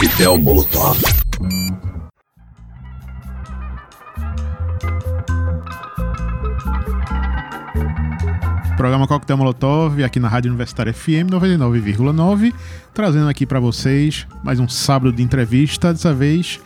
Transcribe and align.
Coquetel 0.00 0.38
Molotov. 0.38 0.96
Programa 8.78 9.06
Coquetel 9.06 9.36
Molotov 9.36 10.02
aqui 10.02 10.18
na 10.18 10.26
Rádio 10.26 10.48
Universitária 10.48 10.94
FM 10.94 11.28
99,9, 11.28 12.54
trazendo 12.94 13.28
aqui 13.28 13.44
para 13.44 13.60
vocês 13.60 14.26
mais 14.42 14.58
um 14.58 14.66
sábado 14.66 15.12
de 15.12 15.22
entrevista, 15.22 15.92
dessa 15.92 16.14
vez 16.14 16.58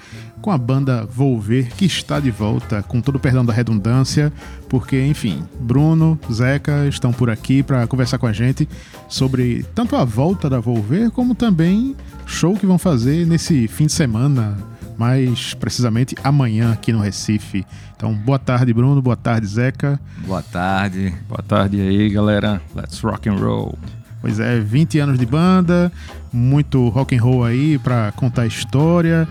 com 0.45 0.51
a 0.51 0.59
banda 0.59 1.07
Volver, 1.07 1.69
que 1.75 1.87
está 1.87 2.21
de 2.21 2.31
volta, 2.31 2.83
com 2.83 3.01
todo 3.01 3.17
o 3.17 3.19
perdão 3.19 3.43
da 3.43 3.51
redundância, 3.51 4.31
porque, 4.69 5.03
enfim, 5.03 5.43
Bruno, 5.59 6.21
Zeca 6.31 6.87
estão 6.87 7.15
por 7.15 7.31
aqui 7.31 7.63
para 7.63 7.87
conversar 7.87 8.19
com 8.19 8.27
a 8.27 8.33
gente 8.33 8.69
sobre 9.09 9.65
tanto 9.75 9.97
a 9.97 10.05
volta 10.05 10.51
da 10.51 10.61
Volver, 10.61 11.11
como 11.12 11.35
também 11.35 11.97
show 12.27 12.55
que 12.59 12.67
vão 12.67 12.77
fazer 12.77 13.27
nesse 13.27 13.67
fim 13.69 13.87
de 13.87 13.93
semana, 13.93 14.59
mais 14.99 15.55
precisamente 15.55 16.15
amanhã 16.23 16.73
aqui 16.73 16.93
no 16.93 17.01
Recife. 17.01 17.65
Então, 17.97 18.13
boa 18.13 18.38
tarde, 18.38 18.74
Bruno, 18.74 19.01
boa 19.01 19.16
tarde, 19.16 19.47
Zeca. 19.47 19.99
Boa 20.27 20.43
tarde. 20.43 21.15
Boa 21.27 21.43
tarde 21.43 21.80
aí, 21.80 22.11
galera. 22.11 22.61
Let's 22.77 23.01
rock 23.01 23.30
and 23.30 23.37
roll. 23.37 23.79
Pois 24.21 24.38
é, 24.38 24.61
20 24.61 24.99
anos 24.99 25.19
de 25.19 25.24
banda, 25.24 25.91
muito 26.30 26.87
rock 26.91 27.16
and 27.16 27.23
roll 27.23 27.45
aí 27.45 27.79
para 27.79 28.13
contar 28.13 28.43
a 28.43 28.47
história. 28.47 29.27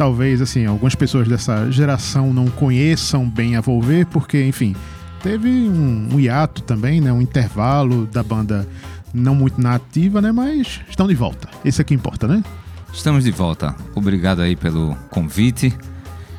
Talvez 0.00 0.40
assim, 0.40 0.64
algumas 0.64 0.94
pessoas 0.94 1.28
dessa 1.28 1.70
geração 1.70 2.32
não 2.32 2.46
conheçam 2.46 3.28
bem 3.28 3.56
a 3.56 3.60
Volver, 3.60 4.06
porque, 4.06 4.42
enfim, 4.46 4.74
teve 5.22 5.50
um, 5.50 6.14
um 6.14 6.18
hiato 6.18 6.62
também, 6.62 7.02
né, 7.02 7.12
um 7.12 7.20
intervalo 7.20 8.06
da 8.06 8.22
banda 8.22 8.66
não 9.12 9.34
muito 9.34 9.60
na 9.60 9.74
ativa, 9.74 10.22
né, 10.22 10.32
mas 10.32 10.80
estão 10.88 11.06
de 11.06 11.14
volta. 11.14 11.50
Esse 11.62 11.82
é 11.82 11.84
que 11.84 11.92
importa, 11.92 12.26
né? 12.26 12.42
Estamos 12.90 13.24
de 13.24 13.30
volta. 13.30 13.76
Obrigado 13.94 14.40
aí 14.40 14.56
pelo 14.56 14.96
convite 15.10 15.70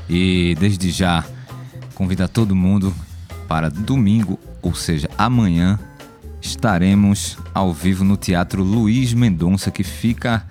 e 0.10 0.58
desde 0.60 0.90
já 0.90 1.24
convidar 1.94 2.30
todo 2.30 2.56
mundo 2.56 2.92
para 3.48 3.70
domingo, 3.70 4.40
ou 4.60 4.74
seja, 4.74 5.08
amanhã 5.20 5.78
estaremos 6.42 7.38
ao 7.54 7.72
vivo 7.72 8.04
no 8.04 8.18
Teatro 8.18 8.64
Luiz 8.64 9.14
Mendonça, 9.14 9.70
que 9.70 9.84
fica 9.84 10.48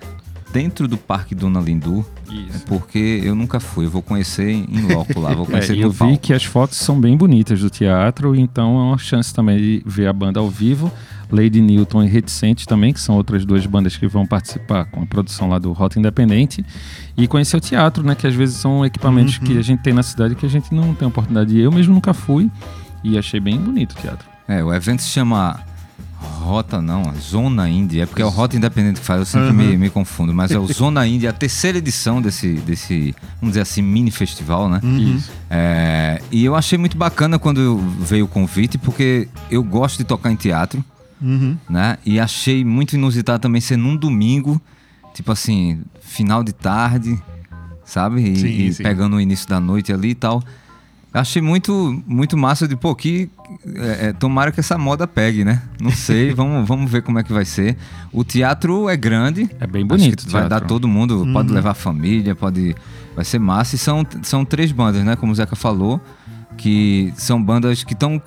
dentro 0.53 0.87
do 0.89 0.97
Parque 0.97 1.35
Dona 1.35 1.61
Lindu. 1.61 2.05
Isso. 2.31 2.65
Porque 2.67 3.21
eu 3.25 3.35
nunca 3.35 3.59
fui, 3.59 3.87
eu 3.87 3.91
vou 3.91 4.03
conhecer 4.03 4.51
em 4.51 4.93
loco 4.93 5.19
lá, 5.19 5.35
vou 5.35 5.45
É, 5.49 5.51
conhecer 5.51 5.75
no 5.77 5.83
eu 5.83 5.91
vi 5.91 5.99
palco. 5.99 6.19
que 6.19 6.33
as 6.33 6.45
fotos 6.45 6.79
são 6.79 7.01
bem 7.01 7.17
bonitas 7.17 7.61
do 7.61 7.69
teatro, 7.71 8.35
então 8.37 8.77
é 8.79 8.83
uma 8.83 8.99
chance 8.99 9.35
também 9.35 9.59
de 9.59 9.83
ver 9.85 10.07
a 10.07 10.13
banda 10.13 10.39
ao 10.41 10.49
vivo. 10.49 10.91
Lady 11.33 11.61
Newton 11.61 12.03
e 12.03 12.09
Reticente 12.09 12.67
também, 12.67 12.93
que 12.93 13.01
são 13.01 13.15
outras 13.15 13.45
duas 13.45 13.65
bandas 13.65 13.97
que 13.97 14.07
vão 14.09 14.27
participar 14.27 14.85
com 14.87 15.03
a 15.03 15.07
produção 15.07 15.49
lá 15.49 15.59
do 15.61 15.73
Rota 15.73 15.97
Independente. 15.99 16.65
E 17.17 17.29
conhecer 17.29 17.57
o 17.57 17.61
teatro, 17.61 18.03
né? 18.05 18.17
Que 18.17 18.27
às 18.27 18.35
vezes 18.35 18.57
são 18.57 18.85
equipamentos 18.85 19.39
Uhum. 19.39 19.45
que 19.45 19.57
a 19.59 19.63
gente 19.63 19.81
tem 19.81 19.93
na 19.93 20.03
cidade 20.03 20.35
que 20.35 20.45
a 20.45 20.49
gente 20.49 20.75
não 20.75 20.93
tem 20.93 21.07
oportunidade. 21.07 21.57
Eu 21.57 21.71
mesmo 21.71 21.95
nunca 21.95 22.13
fui 22.13 22.51
e 23.05 23.17
achei 23.17 23.39
bem 23.39 23.57
bonito 23.61 23.93
o 23.93 24.01
teatro. 24.01 24.29
É, 24.49 24.63
o 24.65 24.75
evento 24.75 25.03
se 25.03 25.09
chama 25.11 25.61
Rota 26.21 26.81
não, 26.83 27.03
é 27.03 27.13
Zona 27.21 27.69
Indie, 27.69 28.01
é 28.01 28.07
porque 28.07 28.21
é 28.23 28.25
o 28.25 28.29
Rota 28.29 28.57
Independente 28.57 29.01
que 29.01 29.07
faz, 29.07 29.21
eu 29.21 29.27
sempre 29.27 29.49
Uhum. 29.49 29.55
me, 29.55 29.77
me 29.77 29.91
confundo, 29.91 30.33
mas 30.35 30.51
é 30.51 30.59
o 30.59 30.67
Zona 30.73 31.07
Indie, 31.07 31.27
a 31.27 31.33
terceira 31.33 31.79
edição 31.79 32.21
desse, 32.21 32.55
desse, 32.55 33.15
vamos 33.41 33.53
dizer 33.53 33.61
assim, 33.63 33.83
mini 33.83 34.11
festival, 34.11 34.69
né? 34.69 34.81
Isso. 34.83 35.31
É, 35.49 36.21
e 36.31 36.45
eu 36.45 36.55
achei 36.55 36.77
muito 36.79 36.97
bacana 36.97 37.39
quando 37.39 37.79
veio 38.01 38.25
o 38.25 38.29
convite, 38.29 38.77
porque 38.79 39.29
eu 39.51 39.63
gosto 39.63 39.99
de 39.99 40.05
tocar 40.05 40.31
em 40.31 40.37
teatro, 40.37 40.85
Uhum. 41.23 41.57
né? 41.69 41.99
E 42.05 42.19
achei 42.21 42.65
muito 42.65 42.95
inusitado 42.95 43.39
também 43.41 43.61
ser 43.61 43.77
num 43.77 43.97
domingo, 43.97 44.61
tipo 45.15 45.31
assim, 45.33 45.81
final 46.01 46.43
de 46.43 46.53
tarde, 46.53 47.21
sabe? 47.85 48.23
E, 48.23 48.37
Sim, 48.37 48.47
e 48.49 48.73
sim. 48.75 48.83
pegando 48.83 49.17
o 49.17 49.21
início 49.21 49.49
da 49.49 49.61
noite 49.61 49.93
ali 49.93 50.11
e 50.11 50.15
tal. 50.15 50.43
Eu 51.13 51.21
achei 51.21 51.43
muito, 51.43 52.03
muito 52.07 52.37
massa 52.37 52.67
de 52.69 52.77
pô, 52.77 52.95
que 52.95 53.29
é, 53.77 54.09
é, 54.09 54.13
tomara 54.13 54.53
que 54.53 54.61
essa 54.61 54.79
moda 54.79 55.07
pegue, 55.07 55.45
né? 55.45 55.63
Não 55.81 55.91
sei, 55.91 56.33
vamos, 56.35 56.67
vamos 56.67 56.91
ver 56.91 57.03
como 57.03 57.19
é 57.19 57.23
que 57.23 57.33
vai 57.33 57.45
ser. 57.45 57.77
O 58.13 58.25
teatro 58.25 58.89
é 58.89 58.97
grande. 58.97 59.51
É 59.61 59.67
bem 59.67 59.85
bonito 59.85 60.29
vai 60.31 60.49
dar 60.49 60.61
todo 60.61 60.87
mundo, 60.89 61.27
pode 61.33 61.53
levar 61.53 61.71
a 61.71 61.75
família, 61.75 62.35
pode. 62.35 62.75
Vai 63.15 63.25
ser 63.25 63.39
massa. 63.39 63.75
E 63.75 63.79
são, 63.79 64.07
são 64.23 64.45
três 64.45 64.73
bandas, 64.73 65.05
né? 65.05 65.17
Como 65.17 65.33
o 65.33 65.35
Zeca 65.35 65.57
falou, 65.57 66.01
que 66.57 67.13
são 67.17 67.43
bandas 67.43 67.85
que 67.85 67.93
estão. 67.93 68.21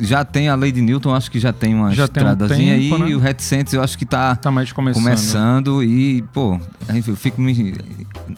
Já 0.00 0.24
tem 0.24 0.48
a 0.48 0.54
Lady 0.54 0.80
Newton, 0.82 1.14
acho 1.14 1.30
que 1.30 1.38
já 1.38 1.52
tem 1.52 1.74
uma 1.74 1.94
Já 1.94 2.06
tem 2.08 2.22
um 2.22 2.30
estradazinha 2.30 2.74
aí. 2.74 2.90
tempo, 2.90 2.98
né? 3.02 3.10
E 3.10 3.14
o 3.14 3.18
Reticentes, 3.18 3.72
eu 3.72 3.82
acho 3.82 3.96
que 3.96 4.04
tá 4.04 4.36
Tá 4.36 4.50
mais 4.50 4.70
começando. 4.72 5.02
começando 5.02 5.82
e, 5.84 6.22
pô, 6.32 6.60
eu 7.06 7.16
fico 7.16 7.40
me, 7.40 7.74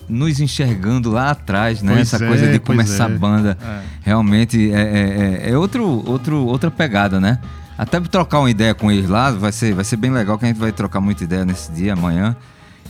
nos 0.09 0.41
enxergando 0.41 1.11
lá 1.11 1.31
atrás, 1.31 1.83
né? 1.83 1.95
Pois 1.95 2.13
Essa 2.13 2.25
é, 2.25 2.29
coisa 2.29 2.53
de 2.53 2.59
começar 2.59 3.11
é. 3.11 3.15
a 3.15 3.19
banda. 3.19 3.59
É. 3.61 3.81
Realmente 4.03 4.71
é, 4.73 4.81
é, 4.81 5.49
é- 5.49 5.51
é 5.51 5.59
outro, 5.59 5.85
outro, 6.07 6.37
outra 6.47 6.71
pegada, 6.71 7.21
né? 7.21 7.39
Até 7.77 8.01
trocar 8.01 8.41
uma 8.41 8.51
ideia 8.51 8.75
com 8.75 8.91
eles 8.91 9.09
lá, 9.09 9.31
vai 9.31 9.53
ser, 9.53 9.73
vai 9.75 9.85
ser 9.85 9.97
bem 9.97 10.11
legal 10.11 10.37
que 10.39 10.45
a 10.45 10.49
gente 10.49 10.59
vai 10.59 10.73
trocar 10.73 11.01
muita 11.01 11.23
ideia 11.25 11.45
nesse 11.45 11.71
dia, 11.73 11.93
amanhã. 11.93 12.37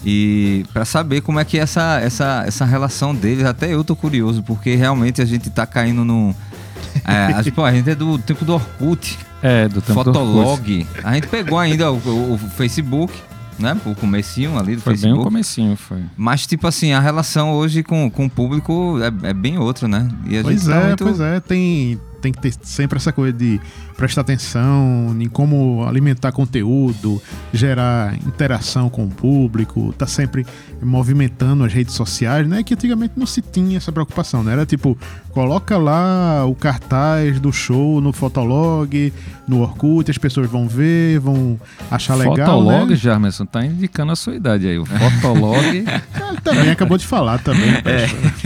E 0.05 0.65
pra 0.73 0.85
saber 0.85 1.21
como 1.23 1.41
é 1.41 1.45
que 1.45 1.59
é 1.59 1.63
essa, 1.63 2.01
essa, 2.01 2.45
essa 2.47 2.65
relação 2.65 3.15
deles, 3.15 3.45
até 3.45 3.73
eu 3.75 3.83
tô 3.83 3.97
curioso, 3.97 4.43
porque 4.43 4.75
realmente 4.77 5.21
a 5.21 5.25
gente 5.25 5.51
tá 5.51 5.67
caindo 5.67 6.05
no. 6.05 6.35
É, 7.05 7.27
a, 7.35 7.43
gente, 7.43 7.53
pô, 7.53 7.65
a 7.65 7.73
gente 7.73 7.89
é 7.91 7.95
do 7.95 8.19
tempo 8.19 8.45
do 8.45 8.55
Orkut. 8.55 9.19
É, 9.43 9.69
do 9.69 9.81
tempo 9.81 10.05
do 10.05 10.11
Orkut. 10.11 10.27
Fotolog. 10.35 10.87
A 11.05 11.15
gente 11.15 11.27
pegou 11.29 11.59
ainda 11.59 11.91
o, 11.93 11.97
o- 11.97 12.35
o 12.35 12.39
Facebook, 12.39 13.13
né? 13.59 13.77
O 13.87 13.95
comecinho 13.95 14.59
ali 14.59 14.77
do 14.77 14.83
Foi 14.83 14.93
bem 14.95 15.01
Facebook. 15.03 15.21
o 15.21 15.25
comecinho, 15.25 15.77
foi. 15.77 16.03
Mas, 16.17 16.47
tipo 16.47 16.67
assim, 16.67 16.93
a 16.93 17.01
relação 17.01 17.53
hoje 17.53 17.83
com, 17.83 18.11
com 18.11 18.27
o 18.27 18.31
público 18.31 18.99
é, 19.25 19.29
é 19.31 19.33
bem 19.35 19.59
outra, 19.59 19.87
né? 19.89 20.09
E 20.27 20.39
a 20.39 20.43
Pois 20.43 20.61
gente 20.63 20.73
é, 20.73 20.81
tá 20.81 20.87
muito... 20.87 21.05
pois 21.05 21.21
é. 21.21 21.41
Tem, 21.41 22.01
tem 22.21 22.33
que 22.33 22.41
ter 22.41 22.55
sempre 22.63 22.97
essa 22.97 23.13
coisa 23.13 23.33
de 23.33 23.61
prestar 23.97 24.23
atenção 24.23 25.17
em 25.19 25.29
como 25.29 25.85
alimentar 25.87 26.33
conteúdo, 26.33 27.21
gerar 27.53 28.15
interação 28.27 28.89
com 28.89 29.05
o 29.05 29.09
público, 29.09 29.93
tá 29.97 30.07
sempre 30.07 30.47
movimentando 30.83 31.65
as 31.65 31.73
redes 31.73 31.95
sociais, 31.95 32.47
né? 32.47 32.63
Que 32.63 32.75
antigamente 32.75 33.15
não 33.17 33.27
se 33.27 33.43
tinha 33.43 33.77
essa 33.77 33.91
preocupação, 33.91 34.43
né? 34.43 34.53
Era 34.53 34.67
tipo, 34.67 34.97
coloca 35.31 35.77
lá 35.77 36.45
o 36.45 36.55
cartaz 36.55 37.41
do 37.41 37.53
show 37.53 38.01
no 38.01 38.13
Fotolog, 38.13 39.13
no 39.49 39.61
Orkut, 39.61 40.11
as 40.11 40.19
pessoas 40.19 40.49
vão 40.51 40.69
ver, 40.69 41.19
vão 41.19 41.59
achar 41.91 42.15
legal, 42.15 42.37
Fotolog, 42.37 42.91
né? 42.91 42.97
Jarmerson, 42.97 43.47
tá 43.47 43.65
indicando 43.65 44.13
a 44.13 44.17
sua 44.17 44.35
idade 44.35 44.67
aí. 44.67 44.79
O 44.79 44.85
Fotolog. 44.87 45.85
Ah, 46.15 46.35
Também 46.43 46.71
acabou 46.71 46.99
de 46.99 47.07
falar 47.07 47.39
também. 47.39 47.71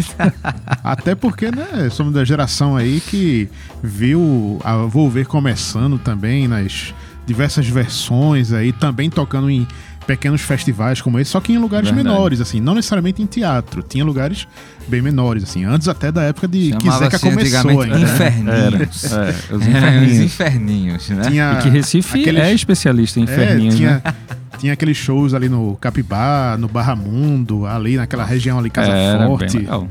Até 0.82 1.14
porque, 1.14 1.50
né, 1.50 1.88
somos 1.90 2.12
da 2.12 2.24
geração 2.24 2.76
aí 2.76 3.00
que 3.00 3.48
viu 3.82 4.58
a 4.64 4.76
Volver 4.76 5.26
começando 5.26 5.98
também 5.98 6.46
nas 6.48 6.94
diversas 7.26 7.66
versões 7.66 8.52
aí, 8.52 8.72
também 8.72 9.08
tocando 9.08 9.48
em 9.50 9.66
pequenos 10.06 10.40
festivais 10.40 11.00
como 11.00 11.18
esse, 11.18 11.30
só 11.30 11.40
que 11.40 11.52
em 11.52 11.58
lugares 11.58 11.88
Verdade. 11.90 12.08
menores, 12.08 12.40
assim, 12.40 12.60
não 12.60 12.74
necessariamente 12.74 13.22
em 13.22 13.26
teatro, 13.26 13.82
tinha 13.82 14.04
lugares 14.04 14.46
bem 14.88 15.00
menores, 15.00 15.44
assim, 15.44 15.64
antes 15.64 15.86
até 15.88 16.10
da 16.10 16.22
época 16.22 16.48
de 16.48 16.72
que 16.76 16.90
Zeca 16.90 17.16
assim 17.16 17.30
começou 17.30 17.80
ainda. 17.82 17.98
né? 17.98 18.02
Inferninhos. 18.02 19.04
É, 19.04 19.08
os 19.08 19.12
É, 19.12 19.54
os 19.54 19.62
inferninhos. 19.66 20.18
inferninhos, 20.20 21.08
né? 21.10 21.22
Tinha 21.28 21.52
E 21.58 21.62
que 21.62 21.68
Recife 21.68 22.20
aqueles- 22.20 22.42
é 22.42 22.52
especialista 22.52 23.20
em 23.20 23.22
inferninhos, 23.24 23.74
é, 23.74 23.78
tinha, 23.78 23.90
né? 24.04 24.14
tinha 24.58 24.72
aqueles 24.72 24.96
shows 24.96 25.34
ali 25.34 25.48
no 25.48 25.76
Capibá, 25.80 26.56
no 26.58 26.69
Barra 26.69 26.96
Mundo, 26.96 27.64
ali 27.66 27.96
naquela 27.96 28.24
região 28.24 28.58
ali, 28.58 28.70
Casa 28.70 28.90
Era 28.90 29.26
Forte. 29.26 29.52
bem 29.52 29.60
legal. 29.62 29.88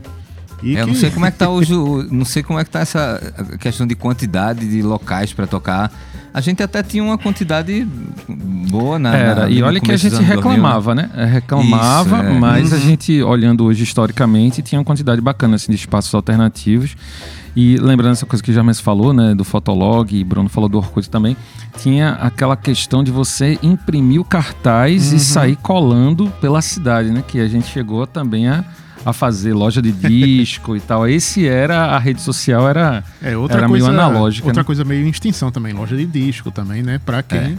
E 0.64 0.76
É, 0.78 0.82
eu 0.82 0.86
que- 0.86 0.92
não 0.94 1.00
sei 1.00 1.10
como 1.10 1.26
é 1.26 1.32
que 1.32 1.38
tá 1.40 1.50
hoje, 1.50 1.74
não 2.12 2.24
sei 2.26 2.44
como 2.44 2.60
é 2.60 2.64
que 2.64 2.70
tá 2.70 2.82
essa 2.82 3.34
questão 3.60 3.88
de 3.88 3.96
quantidade 3.96 4.68
de 4.70 4.82
locais 4.84 5.34
pra 5.34 5.48
tocar. 5.48 5.92
A 6.34 6.40
gente 6.40 6.64
até 6.64 6.82
tinha 6.82 7.04
uma 7.04 7.18
quantidade 7.18 7.86
boa 8.70 8.98
na. 8.98 9.16
Era, 9.16 9.42
na- 9.42 9.50
e 9.50 9.62
olha 9.62 9.82
que 9.82 9.92
a 9.92 9.98
gente 9.98 10.14
anos 10.16 10.28
2000, 10.28 10.30
né? 10.30 10.36
reclamava, 10.52 10.96
né? 10.96 11.10
Reclamava, 11.30 12.18
Isso, 12.20 12.26
é. 12.28 12.40
mas 12.40 12.72
a 12.74 12.76
Uhum. 12.78 12.82
gente, 12.82 13.22
olhando 13.22 13.66
hoje 13.66 13.84
historicamente, 13.84 14.62
tinha 14.62 14.80
uma 14.80 14.86
quantidade 14.86 15.20
bacana 15.22 15.56
assim, 15.56 15.72
de 15.72 15.78
espaços 15.78 16.14
alternativos. 16.16 16.96
E 17.54 17.76
lembrando 17.78 18.14
essa 18.14 18.26
coisa 18.26 18.42
que 18.42 18.50
o 18.50 18.54
James 18.54 18.80
falou, 18.80 19.12
né? 19.12 19.36
Do 19.36 19.44
Fotolog, 19.44 20.16
e 20.16 20.24
Bruno 20.24 20.48
falou 20.48 20.70
do 20.70 20.78
Orkut 20.78 21.10
também, 21.10 21.36
tinha 21.78 22.12
aquela 22.12 22.56
questão 22.56 23.04
de 23.04 23.12
você 23.12 23.60
imprimir 23.62 24.22
o 24.22 24.24
cartaz 24.24 25.10
Uhum. 25.12 25.18
e 25.18 25.20
sair 25.20 25.56
colando 25.58 26.32
pela 26.40 26.62
cidade, 26.62 27.12
né? 27.12 27.22
Que 27.28 27.42
a 27.42 27.48
gente 27.50 27.68
chegou 27.68 28.08
também 28.08 28.48
a, 28.48 28.64
a 29.06 29.12
fazer 29.14 29.54
loja 29.54 29.82
de 29.82 29.92
disco 29.92 30.76
e 30.78 30.80
tal. 30.80 31.08
Esse 31.08 31.48
era, 31.48 31.86
a 31.96 31.98
rede 32.00 32.22
social 32.22 32.68
era... 32.70 33.04
É, 33.22 33.36
outra 33.36 33.58
Era 33.60 33.68
coisa, 33.68 33.90
meio 33.90 34.00
analógica, 34.00 34.48
Outra 34.48 34.62
né? 34.62 34.66
coisa 34.66 34.84
meio 34.84 35.06
em 35.06 35.10
extinção 35.10 35.52
também, 35.52 35.74
loja 35.74 35.96
de 35.98 36.06
disco 36.06 36.52
também, 36.52 36.84
né? 36.84 37.00
Pra 37.06 37.24
quem 37.24 37.38
É. 37.40 37.58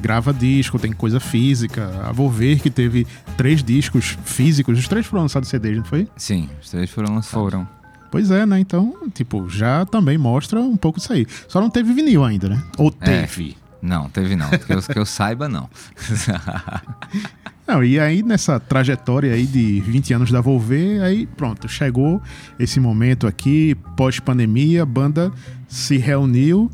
grava 0.00 0.32
disco, 0.32 0.78
tem 0.78 0.92
coisa 0.92 1.18
física. 1.18 1.90
A 2.08 2.12
Volver 2.12 2.60
que 2.60 2.70
teve 2.70 3.06
três 3.36 3.62
discos 3.62 4.16
físicos, 4.24 4.78
os 4.78 4.86
três 4.88 5.04
foram 5.06 5.22
lançados 5.22 5.48
CDs, 5.48 5.78
não 5.78 5.84
foi? 5.84 6.06
Sim, 6.16 6.48
os 6.62 6.70
três 6.70 6.88
foram 6.90 7.14
lançados. 7.14 7.30
Foram. 7.32 7.68
Pois 8.10 8.30
é, 8.30 8.46
né? 8.46 8.60
Então, 8.60 8.94
tipo, 9.12 9.48
já 9.50 9.84
também 9.84 10.16
mostra 10.16 10.60
um 10.60 10.76
pouco 10.76 10.98
disso 11.00 11.12
aí. 11.12 11.26
Só 11.48 11.60
não 11.60 11.68
teve 11.68 11.92
vinil 11.92 12.24
ainda, 12.24 12.48
né? 12.48 12.62
Ou 12.78 12.94
É. 13.00 13.22
teve. 13.22 13.56
Não, 13.82 14.08
teve 14.08 14.36
não. 14.36 14.48
Que 14.48 14.72
eu, 14.72 14.80
que 14.82 14.98
eu 14.98 15.04
saiba, 15.04 15.48
não. 15.48 15.68
Não, 17.66 17.82
e 17.82 17.98
aí 17.98 18.22
nessa 18.22 18.60
trajetória 18.60 19.32
aí 19.34 19.44
de 19.44 19.80
20 19.80 20.14
anos 20.14 20.30
da 20.30 20.40
Volver, 20.40 21.02
aí 21.02 21.26
pronto, 21.26 21.68
chegou 21.68 22.22
esse 22.58 22.78
momento 22.78 23.26
aqui, 23.26 23.74
pós-pandemia, 23.96 24.84
a 24.84 24.86
banda 24.86 25.32
se 25.68 25.96
reuniu, 25.96 26.70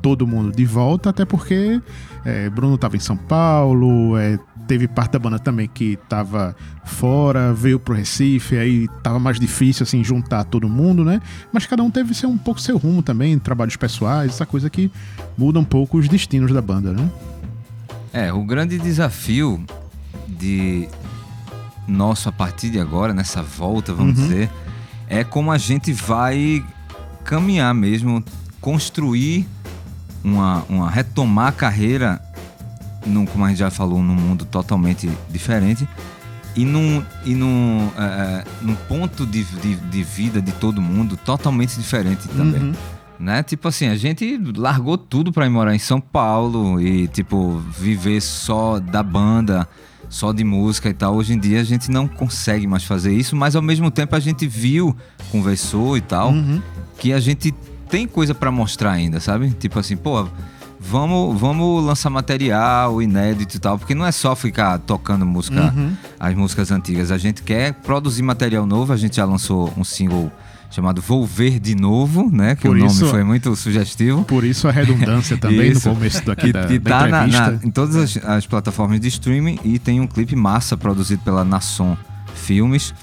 todo 0.00 0.24
mundo 0.24 0.54
de 0.54 0.64
volta, 0.64 1.10
até 1.10 1.24
porque 1.24 1.80
é, 2.24 2.48
Bruno 2.48 2.76
estava 2.76 2.96
em 2.96 3.00
São 3.00 3.16
Paulo, 3.16 4.16
é, 4.16 4.38
teve 4.68 4.86
parte 4.86 5.12
da 5.12 5.18
banda 5.18 5.38
também 5.38 5.66
que 5.66 5.94
estava 5.94 6.54
fora, 6.84 7.52
veio 7.52 7.80
pro 7.80 7.92
Recife, 7.92 8.56
aí 8.56 8.88
tava 9.02 9.18
mais 9.18 9.40
difícil 9.40 9.82
assim 9.82 10.04
juntar 10.04 10.44
todo 10.44 10.68
mundo, 10.68 11.04
né? 11.04 11.20
Mas 11.52 11.66
cada 11.66 11.82
um 11.82 11.90
teve 11.90 12.14
ser 12.14 12.26
um 12.26 12.38
pouco 12.38 12.60
seu 12.60 12.76
rumo 12.76 13.02
também, 13.02 13.36
trabalhos 13.36 13.76
pessoais, 13.76 14.32
essa 14.32 14.46
coisa 14.46 14.70
que 14.70 14.92
muda 15.36 15.58
um 15.58 15.64
pouco 15.64 15.98
os 15.98 16.08
destinos 16.08 16.52
da 16.52 16.62
banda, 16.62 16.92
né? 16.92 17.10
É, 18.12 18.32
o 18.32 18.44
grande 18.44 18.78
desafio 18.78 19.64
de 20.28 20.88
nosso 21.86 22.28
a 22.28 22.32
partir 22.32 22.70
de 22.70 22.80
agora, 22.80 23.14
nessa 23.14 23.42
volta, 23.42 23.94
vamos 23.94 24.18
uhum. 24.18 24.26
dizer, 24.26 24.50
é 25.08 25.22
como 25.22 25.52
a 25.52 25.58
gente 25.58 25.92
vai 25.92 26.64
caminhar 27.24 27.74
mesmo, 27.74 28.24
construir 28.60 29.46
uma, 30.22 30.64
uma 30.68 30.90
retomar 30.90 31.48
a 31.48 31.52
carreira, 31.52 32.20
num, 33.04 33.24
como 33.24 33.44
a 33.44 33.48
gente 33.48 33.58
já 33.58 33.70
falou, 33.70 34.02
num 34.02 34.14
mundo 34.14 34.44
totalmente 34.44 35.08
diferente 35.30 35.86
e 36.56 36.64
num, 36.64 37.04
e 37.24 37.34
num, 37.34 37.90
é, 37.96 38.02
é, 38.02 38.44
num 38.62 38.74
ponto 38.74 39.26
de, 39.26 39.44
de, 39.44 39.76
de, 39.76 40.02
vida 40.02 40.40
de 40.40 40.52
todo 40.52 40.80
mundo 40.80 41.16
totalmente 41.16 41.76
diferente 41.76 42.26
também. 42.28 42.62
Uhum. 42.62 42.72
Né? 43.20 43.42
Tipo 43.42 43.68
assim, 43.68 43.88
a 43.88 43.96
gente 43.96 44.40
largou 44.56 44.96
tudo 44.96 45.32
para 45.32 45.46
ir 45.46 45.50
morar 45.50 45.74
em 45.74 45.78
São 45.78 46.00
Paulo 46.00 46.80
e, 46.80 47.08
tipo, 47.08 47.62
viver 47.78 48.20
só 48.20 48.80
da 48.80 49.02
banda, 49.02 49.68
só 50.08 50.32
de 50.32 50.44
música 50.44 50.88
e 50.88 50.94
tal. 50.94 51.14
Hoje 51.14 51.32
em 51.32 51.38
dia 51.38 51.60
a 51.60 51.64
gente 51.64 51.90
não 51.90 52.06
consegue 52.06 52.66
mais 52.66 52.84
fazer 52.84 53.12
isso, 53.12 53.36
mas 53.36 53.56
ao 53.56 53.62
mesmo 53.62 53.90
tempo 53.90 54.14
a 54.14 54.20
gente 54.20 54.46
viu, 54.46 54.96
conversou 55.30 55.96
e 55.96 56.00
tal, 56.00 56.30
uhum. 56.30 56.60
que 56.98 57.12
a 57.12 57.20
gente 57.20 57.52
tem 57.88 58.06
coisa 58.06 58.34
para 58.34 58.50
mostrar 58.50 58.92
ainda, 58.92 59.20
sabe? 59.20 59.50
Tipo 59.50 59.78
assim, 59.78 59.96
pô, 59.96 60.26
vamos, 60.78 61.38
vamos 61.38 61.84
lançar 61.84 62.10
material 62.10 63.00
inédito 63.00 63.56
e 63.56 63.60
tal, 63.60 63.78
porque 63.78 63.94
não 63.94 64.06
é 64.06 64.12
só 64.12 64.34
ficar 64.36 64.78
tocando 64.78 65.26
música, 65.26 65.72
uhum. 65.74 65.96
as 66.18 66.34
músicas 66.34 66.70
antigas. 66.70 67.10
A 67.10 67.18
gente 67.18 67.42
quer 67.42 67.74
produzir 67.74 68.22
material 68.22 68.66
novo, 68.66 68.92
a 68.92 68.96
gente 68.96 69.16
já 69.16 69.24
lançou 69.24 69.72
um 69.76 69.84
single 69.84 70.30
chamado 70.70 71.00
Volver 71.00 71.58
de 71.58 71.74
Novo, 71.74 72.30
né? 72.30 72.54
Que 72.54 72.62
por 72.62 72.76
o 72.76 72.78
nome 72.78 72.90
isso, 72.90 73.06
foi 73.06 73.24
muito 73.24 73.54
sugestivo. 73.56 74.24
Por 74.24 74.44
isso 74.44 74.68
a 74.68 74.70
redundância 74.70 75.36
também 75.38 75.72
no 75.72 75.80
começo 75.80 76.24
daqui 76.24 76.52
da, 76.52 76.66
que 76.66 76.78
tá 76.78 77.06
da 77.06 77.08
na, 77.08 77.26
na, 77.26 77.58
em 77.62 77.70
todas 77.70 77.96
as, 77.96 78.24
as, 78.24 78.46
plataformas 78.46 79.00
de 79.00 79.08
streaming 79.08 79.58
e 79.64 79.78
tem 79.78 80.00
um 80.00 80.06
clipe 80.06 80.36
massa 80.36 80.76
produzido 80.76 81.22
pela 81.22 81.44
Nasson 81.44 81.96
Filmes, 82.34 82.94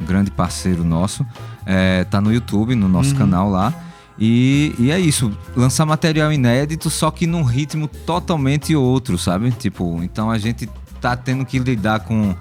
um 0.00 0.04
grande 0.04 0.30
parceiro 0.30 0.84
nosso. 0.84 1.26
É, 1.64 2.04
tá 2.04 2.20
no 2.20 2.32
YouTube, 2.32 2.74
no 2.74 2.88
nosso 2.88 3.12
uhum. 3.12 3.18
canal 3.18 3.50
lá. 3.50 3.72
E, 4.18 4.74
e 4.78 4.90
é 4.90 5.00
isso, 5.00 5.36
lançar 5.56 5.86
material 5.86 6.32
inédito, 6.32 6.90
só 6.90 7.10
que 7.10 7.26
num 7.26 7.42
ritmo 7.42 7.88
totalmente 7.88 8.74
outro, 8.76 9.18
sabe? 9.18 9.50
Tipo, 9.50 10.00
então 10.02 10.30
a 10.30 10.38
gente 10.38 10.68
tá 11.00 11.16
tendo 11.16 11.44
que 11.44 11.58
lidar 11.58 12.00
com, 12.00 12.34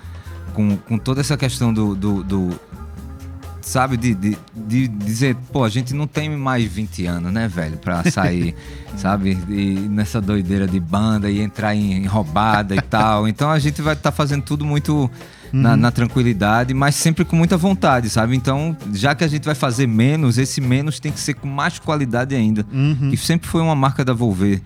com, 0.53 0.77
com 0.77 0.97
toda 0.97 1.21
essa 1.21 1.35
questão 1.37 1.73
do, 1.73 1.95
do, 1.95 2.23
do 2.23 2.59
sabe, 3.61 3.97
de, 3.97 4.13
de, 4.13 4.37
de, 4.55 4.87
dizer, 4.87 5.35
pô, 5.51 5.63
a 5.63 5.69
gente 5.69 5.93
não 5.93 6.07
tem 6.07 6.29
mais 6.29 6.65
20 6.65 7.05
anos, 7.05 7.31
né, 7.31 7.47
velho, 7.47 7.77
pra 7.77 8.03
sair, 8.09 8.55
sabe, 8.97 9.37
e 9.49 9.87
nessa 9.89 10.19
doideira 10.19 10.67
de 10.67 10.79
banda 10.79 11.29
e 11.29 11.41
entrar 11.41 11.75
em, 11.75 11.93
em 11.93 12.05
roubada 12.05 12.75
e 12.75 12.81
tal. 12.81 13.27
Então 13.27 13.49
a 13.49 13.59
gente 13.59 13.81
vai 13.81 13.93
estar 13.93 14.11
tá 14.11 14.15
fazendo 14.15 14.43
tudo 14.43 14.65
muito 14.65 15.09
na, 15.51 15.71
uhum. 15.71 15.77
na, 15.77 15.91
tranquilidade, 15.91 16.73
mas 16.73 16.95
sempre 16.95 17.25
com 17.25 17.35
muita 17.35 17.57
vontade, 17.57 18.09
sabe? 18.09 18.35
Então, 18.35 18.75
já 18.93 19.13
que 19.13 19.23
a 19.23 19.27
gente 19.27 19.43
vai 19.43 19.55
fazer 19.55 19.87
menos, 19.87 20.37
esse 20.37 20.61
menos 20.61 20.99
tem 20.99 21.11
que 21.11 21.19
ser 21.19 21.33
com 21.33 21.47
mais 21.47 21.77
qualidade 21.77 22.35
ainda. 22.35 22.65
Uhum. 22.71 23.09
Que 23.09 23.17
sempre 23.17 23.47
foi 23.47 23.61
uma 23.61 23.75
marca 23.75 24.05
da 24.05 24.13
Volver. 24.13 24.61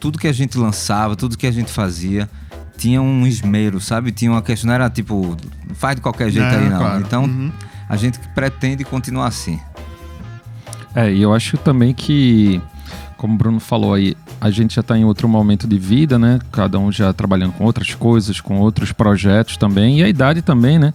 Tudo 0.00 0.18
que 0.18 0.28
a 0.28 0.32
gente 0.32 0.58
lançava, 0.58 1.16
tudo 1.16 1.36
que 1.36 1.46
a 1.46 1.50
gente 1.50 1.70
fazia, 1.70 2.28
tinha 2.76 3.02
um 3.02 3.26
esmero, 3.26 3.80
sabe? 3.80 4.12
Tinha 4.12 4.30
uma 4.30 4.42
questão, 4.42 4.68
não 4.68 4.74
era 4.74 4.88
tipo, 4.88 5.36
faz 5.74 5.96
de 5.96 6.02
qualquer 6.02 6.30
jeito 6.30 6.46
aí, 6.46 6.68
não. 6.68 6.78
Claro. 6.78 7.00
Então, 7.00 7.24
uhum. 7.24 7.52
A 7.88 7.96
gente 7.96 8.18
pretende 8.34 8.84
continuar 8.84 9.26
assim. 9.26 9.60
É, 10.94 11.12
e 11.12 11.22
eu 11.22 11.32
acho 11.32 11.56
também 11.58 11.94
que, 11.94 12.60
como 13.16 13.34
o 13.34 13.36
Bruno 13.36 13.60
falou 13.60 13.94
aí, 13.94 14.16
a 14.40 14.50
gente 14.50 14.74
já 14.74 14.80
está 14.80 14.96
em 14.96 15.04
outro 15.04 15.28
momento 15.28 15.66
de 15.66 15.78
vida, 15.78 16.18
né? 16.18 16.38
Cada 16.52 16.78
um 16.78 16.90
já 16.90 17.12
trabalhando 17.12 17.52
com 17.52 17.64
outras 17.64 17.94
coisas, 17.94 18.40
com 18.40 18.58
outros 18.58 18.92
projetos 18.92 19.56
também, 19.56 20.00
e 20.00 20.04
a 20.04 20.08
idade 20.08 20.42
também, 20.42 20.78
né? 20.78 20.92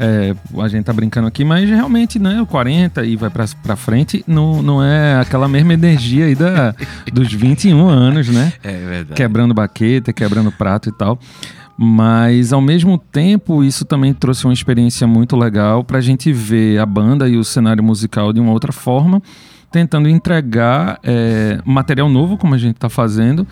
É, 0.00 0.32
a 0.62 0.68
gente 0.68 0.84
tá 0.84 0.92
brincando 0.92 1.26
aqui, 1.26 1.44
mas 1.44 1.68
realmente, 1.68 2.20
né, 2.20 2.40
o 2.40 2.46
40 2.46 3.04
e 3.04 3.16
vai 3.16 3.28
para 3.30 3.74
frente 3.74 4.24
não, 4.28 4.62
não 4.62 4.84
é 4.84 5.20
aquela 5.20 5.48
mesma 5.48 5.74
energia 5.74 6.26
aí 6.26 6.36
da, 6.36 6.72
dos 7.12 7.32
21 7.32 7.88
anos, 7.88 8.28
né? 8.28 8.52
É 8.62 8.72
verdade. 8.72 9.14
Quebrando 9.14 9.52
baqueta, 9.52 10.12
quebrando 10.12 10.52
prato 10.52 10.88
e 10.88 10.92
tal. 10.92 11.18
Mas 11.80 12.52
ao 12.52 12.60
mesmo 12.60 12.98
tempo, 12.98 13.62
isso 13.62 13.84
também 13.84 14.12
trouxe 14.12 14.44
uma 14.44 14.52
experiência 14.52 15.06
muito 15.06 15.36
legal 15.36 15.84
para 15.84 15.98
a 15.98 16.00
gente 16.00 16.32
ver 16.32 16.80
a 16.80 16.84
banda 16.84 17.28
e 17.28 17.36
o 17.36 17.44
cenário 17.44 17.84
musical 17.84 18.32
de 18.32 18.40
uma 18.40 18.50
outra 18.50 18.72
forma 18.72 19.22
tentando 19.70 20.08
entregar 20.08 20.98
é, 21.02 21.60
material 21.64 22.08
novo, 22.08 22.36
como 22.36 22.54
a 22.54 22.58
gente 22.58 22.76
está 22.76 22.88
fazendo, 22.88 23.46